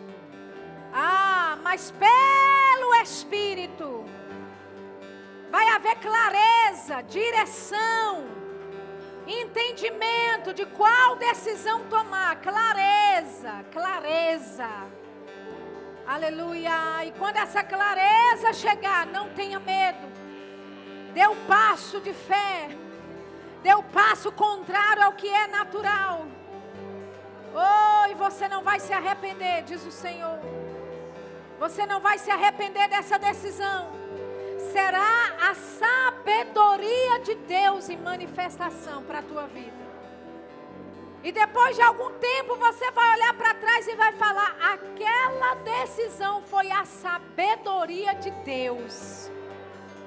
Ah, 0.93 1.59
mas 1.62 1.93
pelo 1.93 2.95
Espírito 3.03 4.05
vai 5.51 5.69
haver 5.69 5.97
clareza, 5.97 7.03
direção, 7.03 8.38
entendimento 9.29 10.55
de 10.55 10.64
qual 10.66 11.16
decisão 11.16 11.85
tomar. 11.89 12.37
Clareza, 12.41 13.64
clareza. 13.72 14.68
Aleluia. 16.07 17.05
E 17.05 17.12
quando 17.12 17.37
essa 17.37 17.62
clareza 17.62 18.53
chegar, 18.55 19.07
não 19.07 19.29
tenha 19.31 19.61
medo. 19.61 20.09
Dê 21.12 21.26
o 21.26 21.33
um 21.33 21.47
passo 21.47 22.01
de 22.01 22.14
fé. 22.14 22.70
Dê 23.62 23.74
o 23.74 23.81
um 23.81 23.83
passo 23.83 24.33
contrário 24.33 25.03
ao 25.03 25.12
que 25.12 25.29
é 25.29 25.47
natural. 25.47 26.26
Oh, 27.55 28.11
e 28.11 28.14
você 28.14 28.49
não 28.49 28.62
vai 28.62 28.79
se 28.81 28.93
arrepender, 28.93 29.62
diz 29.64 29.85
o 29.85 29.91
Senhor. 29.91 30.39
Você 31.59 31.85
não 31.87 32.01
vai 32.01 32.18
se 32.18 32.31
arrepender 32.31 32.89
dessa 32.89 33.18
decisão. 33.18 33.98
Será 34.59 35.51
a 35.51 35.55
sabedoria 35.55 37.21
de 37.21 37.35
Deus 37.37 37.89
em 37.89 37.97
manifestação 37.97 39.03
para 39.05 39.21
a 39.21 39.23
tua 39.23 39.47
vida. 39.47 39.89
E 41.23 41.33
depois 41.33 41.77
de 41.77 41.83
algum 41.83 42.11
tempo 42.19 42.57
você 42.57 42.91
vai 42.91 43.15
olhar 43.17 43.35
para 43.35 43.55
trás 43.55 43.87
e 43.87 43.95
vai 43.95 44.13
falar: 44.13 44.57
aquela 44.61 45.55
decisão 45.57 46.43
foi 46.43 46.71
a 46.71 46.85
sabedoria 46.85 48.15
de 48.15 48.31
Deus, 48.45 49.31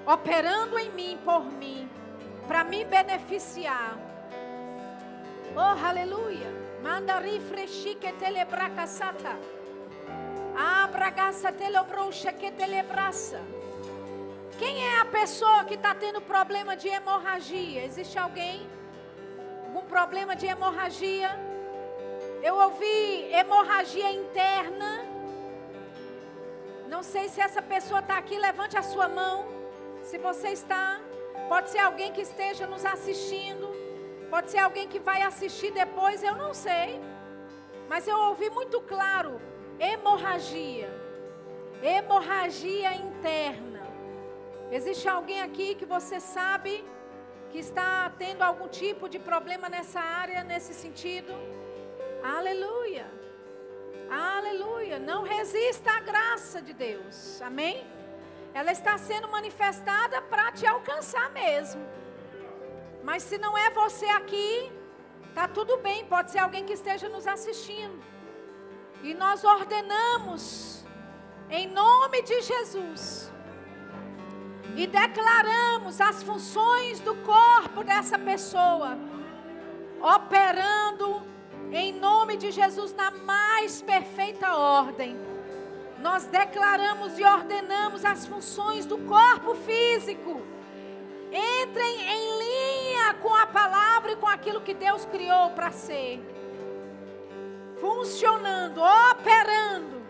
operando 0.05 0.77
em 0.79 0.89
mim, 0.91 1.19
por 1.23 1.43
mim, 1.45 1.89
para 2.47 2.63
me 2.63 2.83
beneficiar. 2.85 3.97
Oh, 5.55 5.85
aleluia. 5.85 6.47
Manda 6.81 7.19
rifrechique 7.19 8.11
telebraca 8.13 8.87
sata. 8.87 9.37
Abragaça 10.55 11.51
telebrouxa 11.51 12.31
que 12.31 12.51
telebraça. 12.51 13.41
Quem 14.61 14.75
é 14.87 14.99
a 14.99 15.05
pessoa 15.05 15.65
que 15.69 15.77
está 15.79 15.93
tendo 16.03 16.21
problema 16.21 16.73
de 16.81 16.87
hemorragia? 16.97 17.83
Existe 17.89 18.17
alguém? 18.25 18.57
algum 19.71 19.85
problema 19.95 20.35
de 20.35 20.45
hemorragia. 20.53 21.29
Eu 22.43 22.55
ouvi 22.65 22.97
hemorragia 23.39 24.09
interna. 24.11 24.91
Não 26.93 27.01
sei 27.11 27.29
se 27.29 27.39
essa 27.47 27.61
pessoa 27.61 28.01
está 28.01 28.17
aqui, 28.17 28.37
levante 28.37 28.77
a 28.77 28.83
sua 28.91 29.07
mão. 29.07 29.37
Se 30.03 30.17
você 30.17 30.49
está, 30.49 30.99
pode 31.47 31.69
ser 31.69 31.79
alguém 31.79 32.11
que 32.11 32.21
esteja 32.29 32.67
nos 32.67 32.83
assistindo, 32.85 33.67
pode 34.29 34.51
ser 34.51 34.59
alguém 34.59 34.87
que 34.87 34.99
vai 34.99 35.21
assistir 35.21 35.71
depois, 35.71 36.21
eu 36.21 36.35
não 36.35 36.53
sei. 36.53 36.99
Mas 37.87 38.07
eu 38.07 38.17
ouvi 38.29 38.49
muito 38.49 38.81
claro: 38.81 39.41
hemorragia. 39.79 40.89
Hemorragia 41.81 42.93
interna. 42.93 43.70
Existe 44.77 45.05
alguém 45.09 45.41
aqui 45.41 45.75
que 45.75 45.85
você 45.85 46.17
sabe 46.21 46.73
que 47.51 47.59
está 47.59 48.09
tendo 48.17 48.41
algum 48.41 48.69
tipo 48.69 49.09
de 49.09 49.19
problema 49.19 49.67
nessa 49.67 49.99
área, 49.99 50.45
nesse 50.45 50.73
sentido. 50.73 51.33
Aleluia. 52.23 53.05
Aleluia. 54.09 54.97
Não 54.97 55.23
resista 55.23 55.91
à 55.91 55.99
graça 55.99 56.61
de 56.61 56.71
Deus. 56.71 57.41
Amém? 57.41 57.85
Ela 58.53 58.71
está 58.71 58.97
sendo 58.97 59.27
manifestada 59.27 60.21
para 60.21 60.53
te 60.53 60.65
alcançar 60.65 61.29
mesmo. 61.31 61.85
Mas 63.03 63.23
se 63.23 63.37
não 63.37 63.57
é 63.57 63.69
você 63.71 64.05
aqui, 64.05 64.71
tá 65.35 65.49
tudo 65.49 65.77
bem, 65.77 66.05
pode 66.05 66.31
ser 66.31 66.39
alguém 66.39 66.63
que 66.63 66.73
esteja 66.73 67.09
nos 67.09 67.27
assistindo. 67.27 68.01
E 69.03 69.13
nós 69.13 69.43
ordenamos 69.43 70.85
em 71.49 71.67
nome 71.67 72.21
de 72.21 72.41
Jesus 72.41 73.30
e 74.75 74.87
declaramos 74.87 75.99
as 75.99 76.23
funções 76.23 76.99
do 76.99 77.15
corpo 77.15 77.83
dessa 77.83 78.17
pessoa, 78.17 78.97
operando 80.01 81.21
em 81.71 81.93
nome 81.93 82.37
de 82.37 82.51
Jesus 82.51 82.93
na 82.93 83.11
mais 83.11 83.81
perfeita 83.81 84.55
ordem. 84.55 85.17
Nós 85.99 86.25
declaramos 86.25 87.17
e 87.19 87.23
ordenamos 87.23 88.03
as 88.03 88.25
funções 88.25 88.85
do 88.85 88.97
corpo 88.99 89.53
físico. 89.55 90.41
Entrem 91.31 92.01
em 92.01 92.39
linha 92.39 93.13
com 93.21 93.33
a 93.33 93.45
palavra 93.45 94.13
e 94.13 94.15
com 94.15 94.27
aquilo 94.27 94.61
que 94.61 94.73
Deus 94.73 95.05
criou 95.05 95.51
para 95.51 95.71
ser. 95.71 96.19
Funcionando, 97.79 98.81
operando 99.11 100.01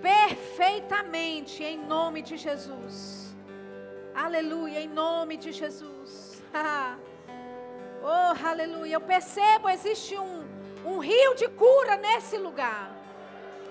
perfeitamente 0.00 1.62
em 1.62 1.78
nome 1.78 2.22
de 2.22 2.36
Jesus. 2.36 3.21
Aleluia, 4.14 4.80
em 4.80 4.88
nome 4.88 5.38
de 5.38 5.52
Jesus. 5.52 6.42
oh, 8.02 8.46
aleluia. 8.46 8.94
Eu 8.94 9.00
percebo, 9.00 9.70
existe 9.70 10.18
um, 10.18 10.44
um 10.84 10.98
rio 10.98 11.34
de 11.34 11.48
cura 11.48 11.96
nesse 11.96 12.36
lugar. 12.36 12.94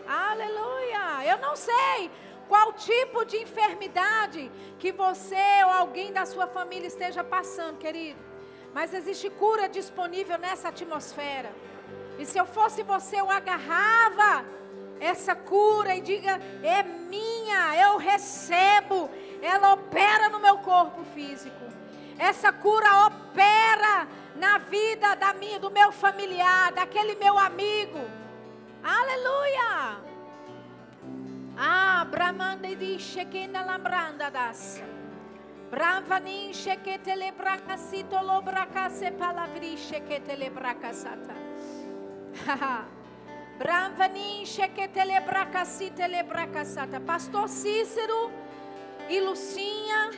Aleluia. 0.08 1.26
Eu 1.26 1.38
não 1.38 1.56
sei 1.56 2.10
qual 2.48 2.74
tipo 2.74 3.24
de 3.24 3.38
enfermidade 3.38 4.52
que 4.80 4.92
você 4.92 5.64
ou 5.66 5.72
alguém 5.72 6.12
da 6.12 6.26
sua 6.26 6.48
família 6.48 6.88
esteja 6.88 7.24
passando, 7.24 7.78
querido. 7.78 8.20
Mas 8.74 8.96
existe 8.96 9.30
cura 9.30 9.70
disponível 9.70 10.40
nessa 10.40 10.70
atmosfera. 10.70 11.54
E 12.18 12.26
se 12.26 12.38
eu 12.38 12.46
fosse 12.48 12.82
você, 12.82 13.20
eu 13.22 13.30
agarrava 13.30 14.44
essa 15.00 15.36
cura 15.36 15.96
e 15.96 16.02
diga: 16.02 16.40
é 16.64 16.84
minha, 16.84 17.76
eu 17.76 17.98
recebo, 17.98 19.10
ela 19.42 19.74
opera 19.74 20.30
no 20.30 20.40
meu 20.40 20.58
corpo 20.60 21.04
físico. 21.14 21.66
Essa 22.18 22.52
cura 22.54 23.08
opera 23.08 24.08
na 24.36 24.58
vida 24.60 25.16
da 25.16 25.34
minha, 25.34 25.60
do 25.60 25.72
meu 25.72 25.92
familiar, 25.92 26.72
daquele 26.72 27.16
meu 27.16 27.38
amigo. 27.38 28.00
Aleluia! 28.84 30.00
Ah, 31.58 32.06
bramanda 32.10 32.68
di 32.76 32.98
shekenda 32.98 33.62
lambranda 33.62 34.30
das. 34.32 34.82
Bravanin 35.72 36.54
shekete 36.54 37.16
lebraka 37.16 37.78
sito 37.78 38.20
lobraka 38.20 38.90
se 38.90 39.12
palavri 39.12 39.78
shekete 39.78 40.36
lebraka 40.36 40.92
sata. 40.94 41.36
Bravanin 43.60 44.46
shekete 44.46 45.06
lebraka 45.06 45.66
site 45.66 46.08
lebraka 46.08 46.66
sata. 46.66 47.00
Pastor 47.00 47.48
Cícero 47.48 48.32
e 49.12 49.20
Lucinha 49.20 50.12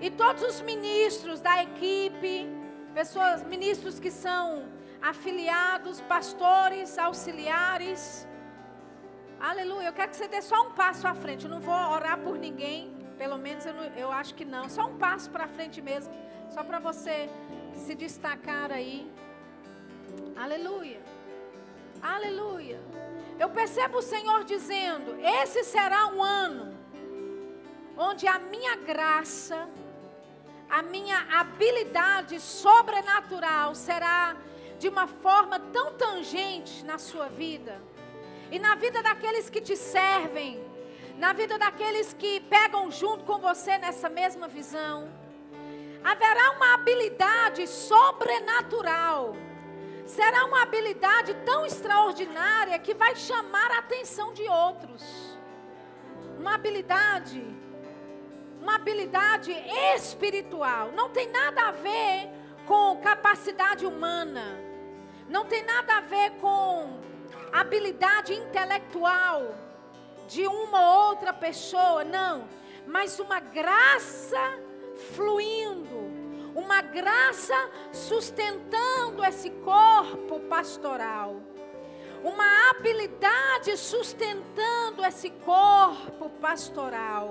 e 0.00 0.10
todos 0.10 0.42
os 0.42 0.60
ministros 0.62 1.40
da 1.40 1.62
equipe, 1.62 2.48
pessoas, 2.92 3.44
ministros 3.44 4.00
que 4.00 4.10
são 4.10 4.64
afiliados, 5.00 6.00
pastores, 6.00 6.98
auxiliares. 6.98 8.26
Aleluia. 9.38 9.86
Eu 9.88 9.92
quero 9.92 10.10
que 10.10 10.16
você 10.16 10.26
dê 10.26 10.42
só 10.42 10.58
um 10.66 10.72
passo 10.72 11.06
à 11.06 11.14
frente. 11.14 11.44
Eu 11.44 11.52
não 11.52 11.60
vou 11.60 11.74
orar 11.96 12.18
por 12.18 12.36
ninguém, 12.36 12.92
pelo 13.16 13.38
menos 13.38 13.64
eu, 13.64 13.74
não, 13.74 13.84
eu 14.04 14.10
acho 14.10 14.34
que 14.34 14.44
não. 14.44 14.68
Só 14.68 14.86
um 14.86 14.98
passo 14.98 15.30
para 15.30 15.46
frente 15.46 15.80
mesmo, 15.80 16.12
só 16.50 16.64
para 16.64 16.80
você 16.80 17.30
se 17.74 17.94
destacar 17.94 18.72
aí. 18.72 19.08
Aleluia. 20.34 21.00
Aleluia. 22.02 22.80
Eu 23.38 23.50
percebo 23.50 23.98
o 23.98 24.02
Senhor 24.02 24.42
dizendo: 24.42 25.16
esse 25.20 25.62
será 25.62 26.08
um 26.08 26.20
ano 26.20 26.81
onde 28.08 28.26
a 28.26 28.38
minha 28.38 28.74
graça, 28.90 29.68
a 30.68 30.82
minha 30.82 31.18
habilidade 31.38 32.40
sobrenatural 32.40 33.74
será 33.74 34.36
de 34.78 34.88
uma 34.88 35.06
forma 35.06 35.58
tão 35.76 35.94
tangente 35.94 36.84
na 36.84 36.98
sua 36.98 37.28
vida 37.28 37.80
e 38.50 38.58
na 38.58 38.74
vida 38.74 39.02
daqueles 39.02 39.48
que 39.48 39.60
te 39.60 39.76
servem, 39.76 40.52
na 41.16 41.32
vida 41.32 41.56
daqueles 41.64 42.12
que 42.12 42.40
pegam 42.40 42.90
junto 42.90 43.24
com 43.24 43.38
você 43.38 43.78
nessa 43.78 44.08
mesma 44.08 44.48
visão. 44.48 45.08
Haverá 46.02 46.50
uma 46.56 46.74
habilidade 46.74 47.66
sobrenatural. 47.68 49.36
Será 50.04 50.44
uma 50.46 50.62
habilidade 50.62 51.32
tão 51.46 51.64
extraordinária 51.64 52.78
que 52.78 52.92
vai 52.92 53.14
chamar 53.14 53.70
a 53.70 53.78
atenção 53.78 54.32
de 54.32 54.42
outros. 54.48 55.02
Uma 56.40 56.54
habilidade 56.56 57.61
uma 58.62 58.76
habilidade 58.76 59.52
espiritual. 59.96 60.92
Não 60.92 61.10
tem 61.10 61.28
nada 61.28 61.62
a 61.62 61.72
ver 61.72 62.30
com 62.64 62.96
capacidade 62.98 63.84
humana. 63.84 64.56
Não 65.28 65.44
tem 65.44 65.64
nada 65.64 65.96
a 65.96 66.00
ver 66.00 66.30
com 66.40 67.00
habilidade 67.52 68.32
intelectual 68.32 69.52
de 70.28 70.46
uma 70.46 70.80
ou 70.80 71.08
outra 71.08 71.32
pessoa, 71.32 72.04
não. 72.04 72.48
Mas 72.86 73.18
uma 73.18 73.40
graça 73.40 74.40
fluindo, 75.16 76.12
uma 76.54 76.80
graça 76.82 77.56
sustentando 77.92 79.24
esse 79.24 79.50
corpo 79.50 80.38
pastoral. 80.38 81.42
Uma 82.22 82.70
habilidade 82.70 83.76
sustentando 83.76 85.04
esse 85.04 85.30
corpo 85.30 86.30
pastoral 86.40 87.30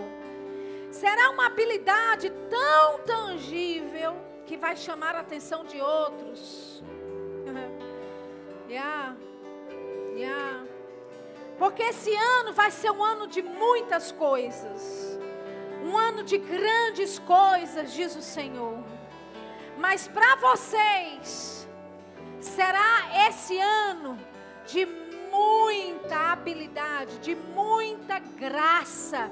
será 0.91 1.29
uma 1.29 1.47
habilidade 1.47 2.29
tão 2.49 2.99
tangível 2.99 4.15
que 4.45 4.57
vai 4.57 4.75
chamar 4.75 5.15
a 5.15 5.21
atenção 5.21 5.63
de 5.63 5.79
outros. 5.79 6.83
yeah. 8.69 9.15
Yeah. 10.13 10.65
Porque 11.57 11.83
esse 11.83 12.13
ano 12.13 12.53
vai 12.53 12.71
ser 12.71 12.91
um 12.91 13.03
ano 13.03 13.27
de 13.27 13.41
muitas 13.41 14.11
coisas. 14.11 15.19
Um 15.83 15.97
ano 15.97 16.23
de 16.23 16.37
grandes 16.37 17.17
coisas, 17.19 17.93
diz 17.93 18.15
o 18.15 18.21
Senhor. 18.21 18.83
Mas 19.77 20.07
para 20.07 20.35
vocês, 20.35 21.67
será 22.39 23.27
esse 23.27 23.57
ano 23.57 24.17
de 24.65 24.85
muita 25.31 26.31
habilidade, 26.31 27.19
de 27.19 27.35
muita 27.35 28.19
graça 28.19 29.31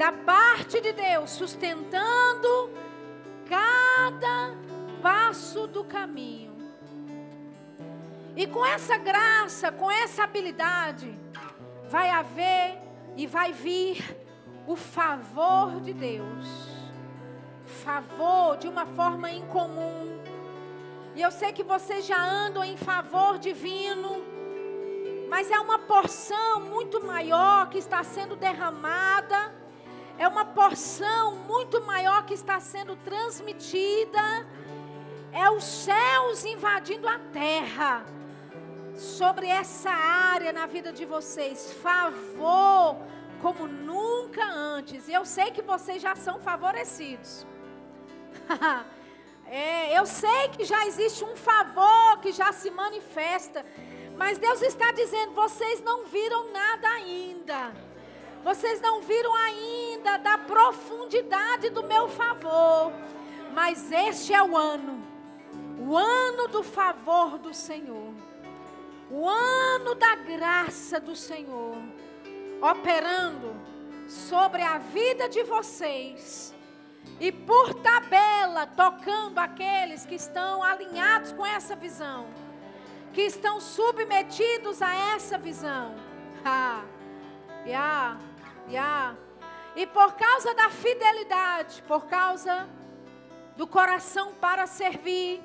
da 0.00 0.12
parte 0.12 0.80
de 0.80 0.94
Deus, 0.94 1.30
sustentando 1.30 2.70
cada 3.46 4.56
passo 5.02 5.66
do 5.66 5.84
caminho. 5.84 6.56
E 8.34 8.46
com 8.46 8.64
essa 8.64 8.96
graça, 8.96 9.70
com 9.70 9.90
essa 9.90 10.24
habilidade, 10.24 11.14
vai 11.90 12.08
haver 12.08 12.78
e 13.14 13.26
vai 13.26 13.52
vir 13.52 14.16
o 14.66 14.74
favor 14.74 15.78
de 15.82 15.92
Deus. 15.92 16.48
Favor 17.84 18.56
de 18.56 18.68
uma 18.68 18.86
forma 18.86 19.30
incomum. 19.30 20.18
E 21.14 21.20
eu 21.20 21.30
sei 21.30 21.52
que 21.52 21.62
vocês 21.62 22.06
já 22.06 22.24
andam 22.24 22.64
em 22.64 22.78
favor 22.78 23.38
divino, 23.38 24.24
mas 25.28 25.50
é 25.50 25.60
uma 25.60 25.78
porção 25.78 26.58
muito 26.60 27.04
maior 27.04 27.68
que 27.68 27.76
está 27.76 28.02
sendo 28.02 28.34
derramada, 28.34 29.59
é 30.20 30.28
uma 30.28 30.44
porção 30.44 31.34
muito 31.34 31.80
maior 31.80 32.26
que 32.26 32.34
está 32.34 32.60
sendo 32.60 32.94
transmitida, 32.96 34.46
é 35.32 35.50
os 35.50 35.64
céus 35.64 36.44
invadindo 36.44 37.08
a 37.08 37.18
terra 37.32 38.04
sobre 38.94 39.46
essa 39.46 39.88
área 39.90 40.52
na 40.52 40.66
vida 40.66 40.92
de 40.92 41.06
vocês. 41.06 41.72
Favor 41.72 42.98
como 43.40 43.66
nunca 43.66 44.44
antes. 44.44 45.08
E 45.08 45.14
eu 45.14 45.24
sei 45.24 45.52
que 45.52 45.62
vocês 45.62 46.02
já 46.02 46.14
são 46.14 46.38
favorecidos. 46.38 47.46
é, 49.48 49.98
eu 49.98 50.04
sei 50.04 50.48
que 50.48 50.66
já 50.66 50.86
existe 50.86 51.24
um 51.24 51.34
favor 51.34 52.18
que 52.20 52.30
já 52.30 52.52
se 52.52 52.70
manifesta. 52.70 53.64
Mas 54.18 54.36
Deus 54.36 54.60
está 54.60 54.92
dizendo: 54.92 55.32
vocês 55.32 55.80
não 55.80 56.04
viram 56.04 56.52
nada 56.52 56.88
ainda. 56.88 57.89
Vocês 58.42 58.80
não 58.80 59.02
viram 59.02 59.34
ainda 59.34 60.16
da 60.18 60.38
profundidade 60.38 61.70
do 61.70 61.82
meu 61.82 62.08
favor. 62.08 62.92
Mas 63.52 63.90
este 63.90 64.32
é 64.32 64.42
o 64.42 64.56
ano 64.56 65.10
o 65.80 65.96
ano 65.96 66.46
do 66.48 66.62
favor 66.62 67.38
do 67.38 67.54
Senhor 67.54 68.12
o 69.10 69.26
ano 69.26 69.94
da 69.94 70.14
graça 70.14 71.00
do 71.00 71.16
Senhor 71.16 71.76
operando 72.60 73.56
sobre 74.06 74.62
a 74.62 74.78
vida 74.78 75.28
de 75.28 75.42
vocês 75.42 76.54
e 77.18 77.32
por 77.32 77.74
tabela 77.74 78.66
tocando 78.66 79.38
aqueles 79.38 80.04
que 80.04 80.14
estão 80.14 80.62
alinhados 80.62 81.32
com 81.32 81.44
essa 81.44 81.74
visão, 81.74 82.26
que 83.12 83.22
estão 83.22 83.60
submetidos 83.60 84.80
a 84.82 84.94
essa 85.14 85.38
visão. 85.38 85.94
Ah, 86.44 86.84
yeah, 87.66 88.18
yeah. 88.68 89.16
E 89.76 89.86
por 89.86 90.14
causa 90.14 90.54
da 90.54 90.68
fidelidade, 90.68 91.82
por 91.82 92.06
causa 92.06 92.68
do 93.56 93.66
coração 93.66 94.34
para 94.34 94.66
servir, 94.66 95.42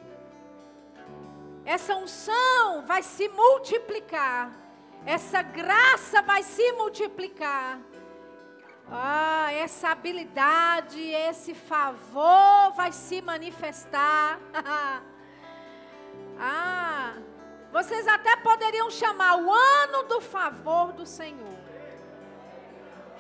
essa 1.66 1.96
unção 1.96 2.86
vai 2.86 3.02
se 3.02 3.28
multiplicar. 3.30 4.52
Essa 5.06 5.42
graça 5.42 6.22
vai 6.22 6.42
se 6.44 6.72
multiplicar. 6.74 7.80
Ah, 8.90 9.52
essa 9.52 9.90
habilidade, 9.90 11.00
esse 11.02 11.56
favor 11.56 12.72
vai 12.76 12.92
se 12.92 13.22
manifestar. 13.22 14.40
ah, 16.40 17.14
vocês 17.72 18.08
até 18.08 18.36
poderiam 18.38 18.90
chamar 18.92 19.38
o 19.38 19.52
ano 19.52 20.04
do 20.04 20.22
favor 20.22 20.94
do 20.94 21.06
Senhor. 21.06 21.65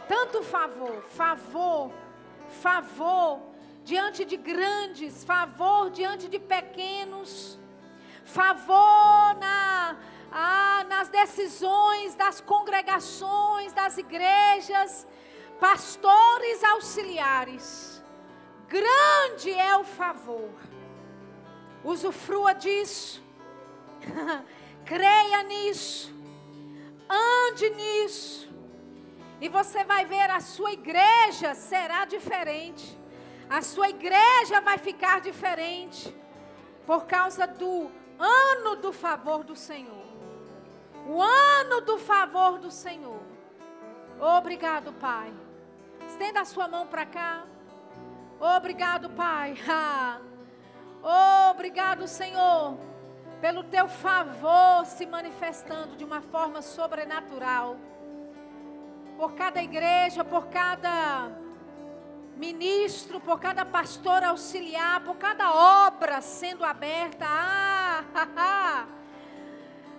Tanto 0.07 0.43
favor, 0.43 1.01
favor, 1.03 1.91
favor 2.61 3.41
diante 3.83 4.25
de 4.25 4.37
grandes, 4.37 5.23
favor 5.23 5.89
diante 5.89 6.27
de 6.27 6.39
pequenos 6.39 7.59
favor 8.25 9.35
na, 9.39 9.95
ah, 10.31 10.83
nas 10.89 11.07
decisões 11.09 12.15
das 12.15 12.41
congregações, 12.41 13.71
das 13.71 13.97
igrejas, 13.97 15.07
pastores 15.59 16.63
auxiliares. 16.63 18.03
Grande 18.67 19.51
é 19.51 19.77
o 19.77 19.83
favor. 19.83 20.49
Usufrua 21.83 22.53
disso. 22.53 23.23
Creia 24.83 25.43
nisso. 25.43 26.13
Ande 27.07 27.69
nisso. 27.69 28.44
E 29.41 29.49
você 29.49 29.83
vai 29.83 30.05
ver 30.05 30.29
a 30.29 30.39
sua 30.39 30.71
igreja 30.71 31.53
será 31.53 32.05
diferente. 32.05 32.97
A 33.49 33.61
sua 33.61 33.89
igreja 33.89 34.61
vai 34.61 34.77
ficar 34.77 35.21
diferente 35.21 36.15
por 36.85 37.05
causa 37.05 37.45
do 37.45 37.91
ano 38.17 38.75
do 38.77 38.91
favor 38.91 39.43
do 39.43 39.55
Senhor. 39.55 40.05
O 41.07 41.21
ano 41.21 41.81
do 41.81 41.97
favor 41.99 42.57
do 42.57 42.71
Senhor. 42.71 43.21
Obrigado, 44.19 44.93
Pai. 44.93 45.31
Estenda 46.07 46.41
a 46.41 46.45
sua 46.45 46.67
mão 46.67 46.87
para 46.87 47.05
cá. 47.05 47.45
Obrigado, 48.39 49.09
Pai. 49.11 49.55
Obrigado, 51.51 52.07
Senhor, 52.07 52.77
pelo 53.39 53.63
teu 53.63 53.87
favor 53.87 54.85
se 54.85 55.05
manifestando 55.05 55.95
de 55.95 56.03
uma 56.03 56.21
forma 56.21 56.61
sobrenatural. 56.61 57.77
Por 59.17 59.33
cada 59.33 59.61
igreja, 59.61 60.23
por 60.23 60.47
cada 60.47 61.31
ministro, 62.35 63.19
por 63.19 63.39
cada 63.39 63.63
pastor 63.63 64.23
auxiliar, 64.23 65.03
por 65.03 65.17
cada 65.17 65.87
obra 65.87 66.21
sendo 66.21 66.65
aberta. 66.65 67.25
Ah, 67.27 68.03
ah, 68.37 68.87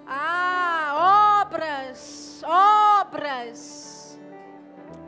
ah 0.07 1.43
obras, 1.43 2.43
obras, 2.45 4.19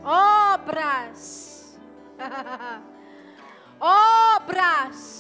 obras, 0.03 1.79
obras. 3.79 5.19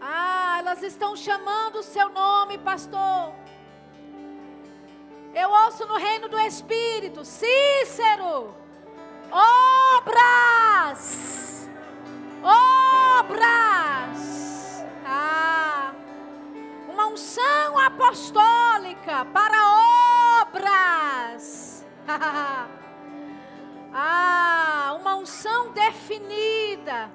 Ah, 0.00 0.56
elas 0.58 0.82
estão 0.82 1.14
chamando 1.14 1.76
o 1.76 1.82
seu 1.82 2.08
nome, 2.08 2.58
pastor. 2.58 3.32
Eu 5.34 5.50
ouço 5.50 5.86
no 5.86 5.96
reino 5.96 6.28
do 6.28 6.38
Espírito, 6.38 7.24
Cícero, 7.24 8.54
obras, 9.96 11.70
obras, 12.42 13.40
ah, 15.06 15.94
uma 16.86 17.06
unção 17.06 17.78
apostólica 17.78 19.24
para 19.32 20.42
obras, 20.42 21.86
ah, 23.94 24.94
uma 25.00 25.14
unção 25.14 25.72
definida, 25.72 27.10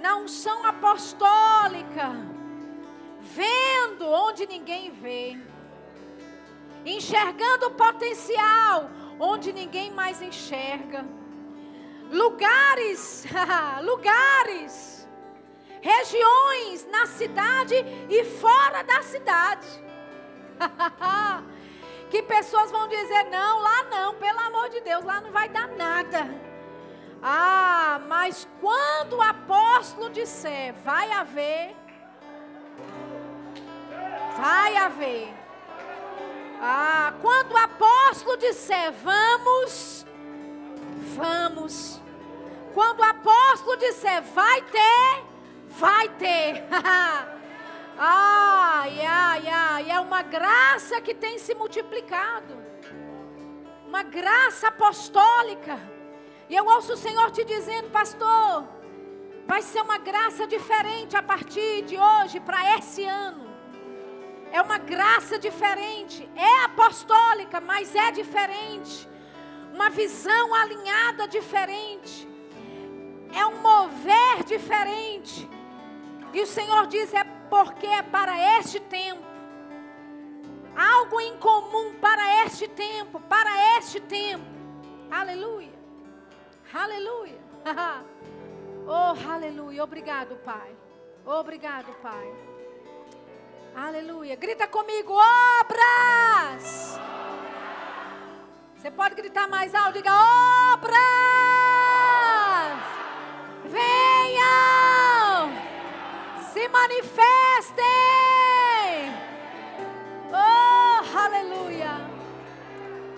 na 0.00 0.16
unção 0.16 0.64
apostólica, 0.64 2.10
vendo 3.20 4.06
onde 4.08 4.46
ninguém 4.46 4.90
vê 4.90 5.38
enxergando 6.84 7.66
o 7.66 7.70
potencial 7.72 8.90
onde 9.18 9.52
ninguém 9.52 9.90
mais 9.90 10.22
enxerga. 10.22 11.04
Lugares, 12.10 13.24
lugares, 13.82 15.08
regiões 15.80 16.86
na 16.88 17.06
cidade 17.06 17.74
e 18.08 18.24
fora 18.24 18.82
da 18.82 19.02
cidade. 19.02 19.68
que 22.10 22.22
pessoas 22.22 22.70
vão 22.70 22.88
dizer: 22.88 23.24
não, 23.24 23.60
lá 23.60 23.84
não, 23.84 24.14
pelo 24.14 24.40
amor 24.40 24.68
de 24.70 24.80
Deus, 24.80 25.04
lá 25.04 25.20
não 25.20 25.30
vai 25.30 25.48
dar 25.48 25.68
nada. 25.68 26.28
Ah, 27.22 28.00
mas 28.08 28.48
quando 28.60 29.16
o 29.16 29.22
apóstolo 29.22 30.08
disser, 30.08 30.72
vai 30.82 31.12
haver, 31.12 31.76
vai 34.36 34.76
haver 34.76 35.39
ah, 36.60 37.14
quando 37.22 37.52
o 37.52 37.56
apóstolo 37.56 38.36
disser 38.36 38.92
vamos, 38.92 40.06
vamos. 41.16 42.00
Quando 42.74 43.00
o 43.00 43.04
apóstolo 43.04 43.76
disser 43.78 44.22
vai 44.22 44.62
ter, 44.62 45.24
vai 45.70 46.08
ter. 46.10 46.64
ai, 47.98 49.00
ai, 49.00 49.48
ai, 49.48 49.90
é 49.90 50.00
um 50.00 50.10
uma 50.20 50.22
graça 50.22 51.00
que 51.00 51.14
tem 51.14 51.38
se 51.38 51.54
multiplicado. 51.54 52.54
Uma 53.86 54.02
graça 54.02 54.68
apostólica. 54.68 55.78
E 56.48 56.54
eu 56.54 56.66
ouço 56.66 56.92
o 56.92 56.96
Senhor 56.96 57.30
te 57.30 57.42
dizendo, 57.44 57.90
pastor, 57.90 58.68
vai 59.46 59.62
ser 59.62 59.80
uma 59.80 59.96
graça 59.98 60.46
diferente 60.46 61.16
a 61.16 61.22
partir 61.22 61.82
de 61.82 61.96
hoje 61.96 62.38
para 62.40 62.76
esse 62.76 63.04
ano. 63.04 63.49
É 64.52 64.60
uma 64.60 64.78
graça 64.78 65.38
diferente, 65.38 66.28
é 66.34 66.64
apostólica, 66.64 67.60
mas 67.60 67.94
é 67.94 68.10
diferente. 68.10 69.08
Uma 69.72 69.88
visão 69.88 70.54
alinhada 70.54 71.28
diferente. 71.28 72.28
É 73.32 73.46
um 73.46 73.60
mover 73.60 74.44
diferente. 74.44 75.48
E 76.32 76.40
o 76.42 76.46
Senhor 76.46 76.86
diz: 76.88 77.14
é 77.14 77.22
porque 77.48 77.86
é 77.86 78.02
para 78.02 78.58
este 78.58 78.80
tempo. 78.80 79.22
Algo 80.76 81.20
em 81.20 81.36
comum 81.38 81.94
para 82.00 82.44
este 82.44 82.66
tempo, 82.68 83.20
para 83.20 83.78
este 83.78 84.00
tempo. 84.00 84.44
Aleluia. 85.10 85.72
Aleluia. 86.72 87.38
oh, 88.86 89.30
aleluia. 89.30 89.84
Obrigado, 89.84 90.36
Pai. 90.36 90.74
Obrigado, 91.24 91.92
Pai. 92.00 92.49
Aleluia. 93.74 94.36
Grita 94.36 94.66
comigo, 94.66 95.14
obras. 95.60 96.98
Você 98.76 98.90
pode 98.90 99.14
gritar 99.14 99.48
mais 99.48 99.74
alto, 99.74 99.92
diga 99.92 100.12
obras. 100.74 101.00
Venham. 103.64 105.52
Se 106.52 106.68
manifestem. 106.68 107.84
Oh, 110.32 111.18
aleluia. 111.18 112.00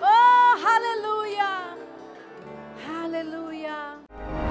Oh, 0.01 0.67
aleluia. 0.67 1.77
Aleluia. 3.03 4.42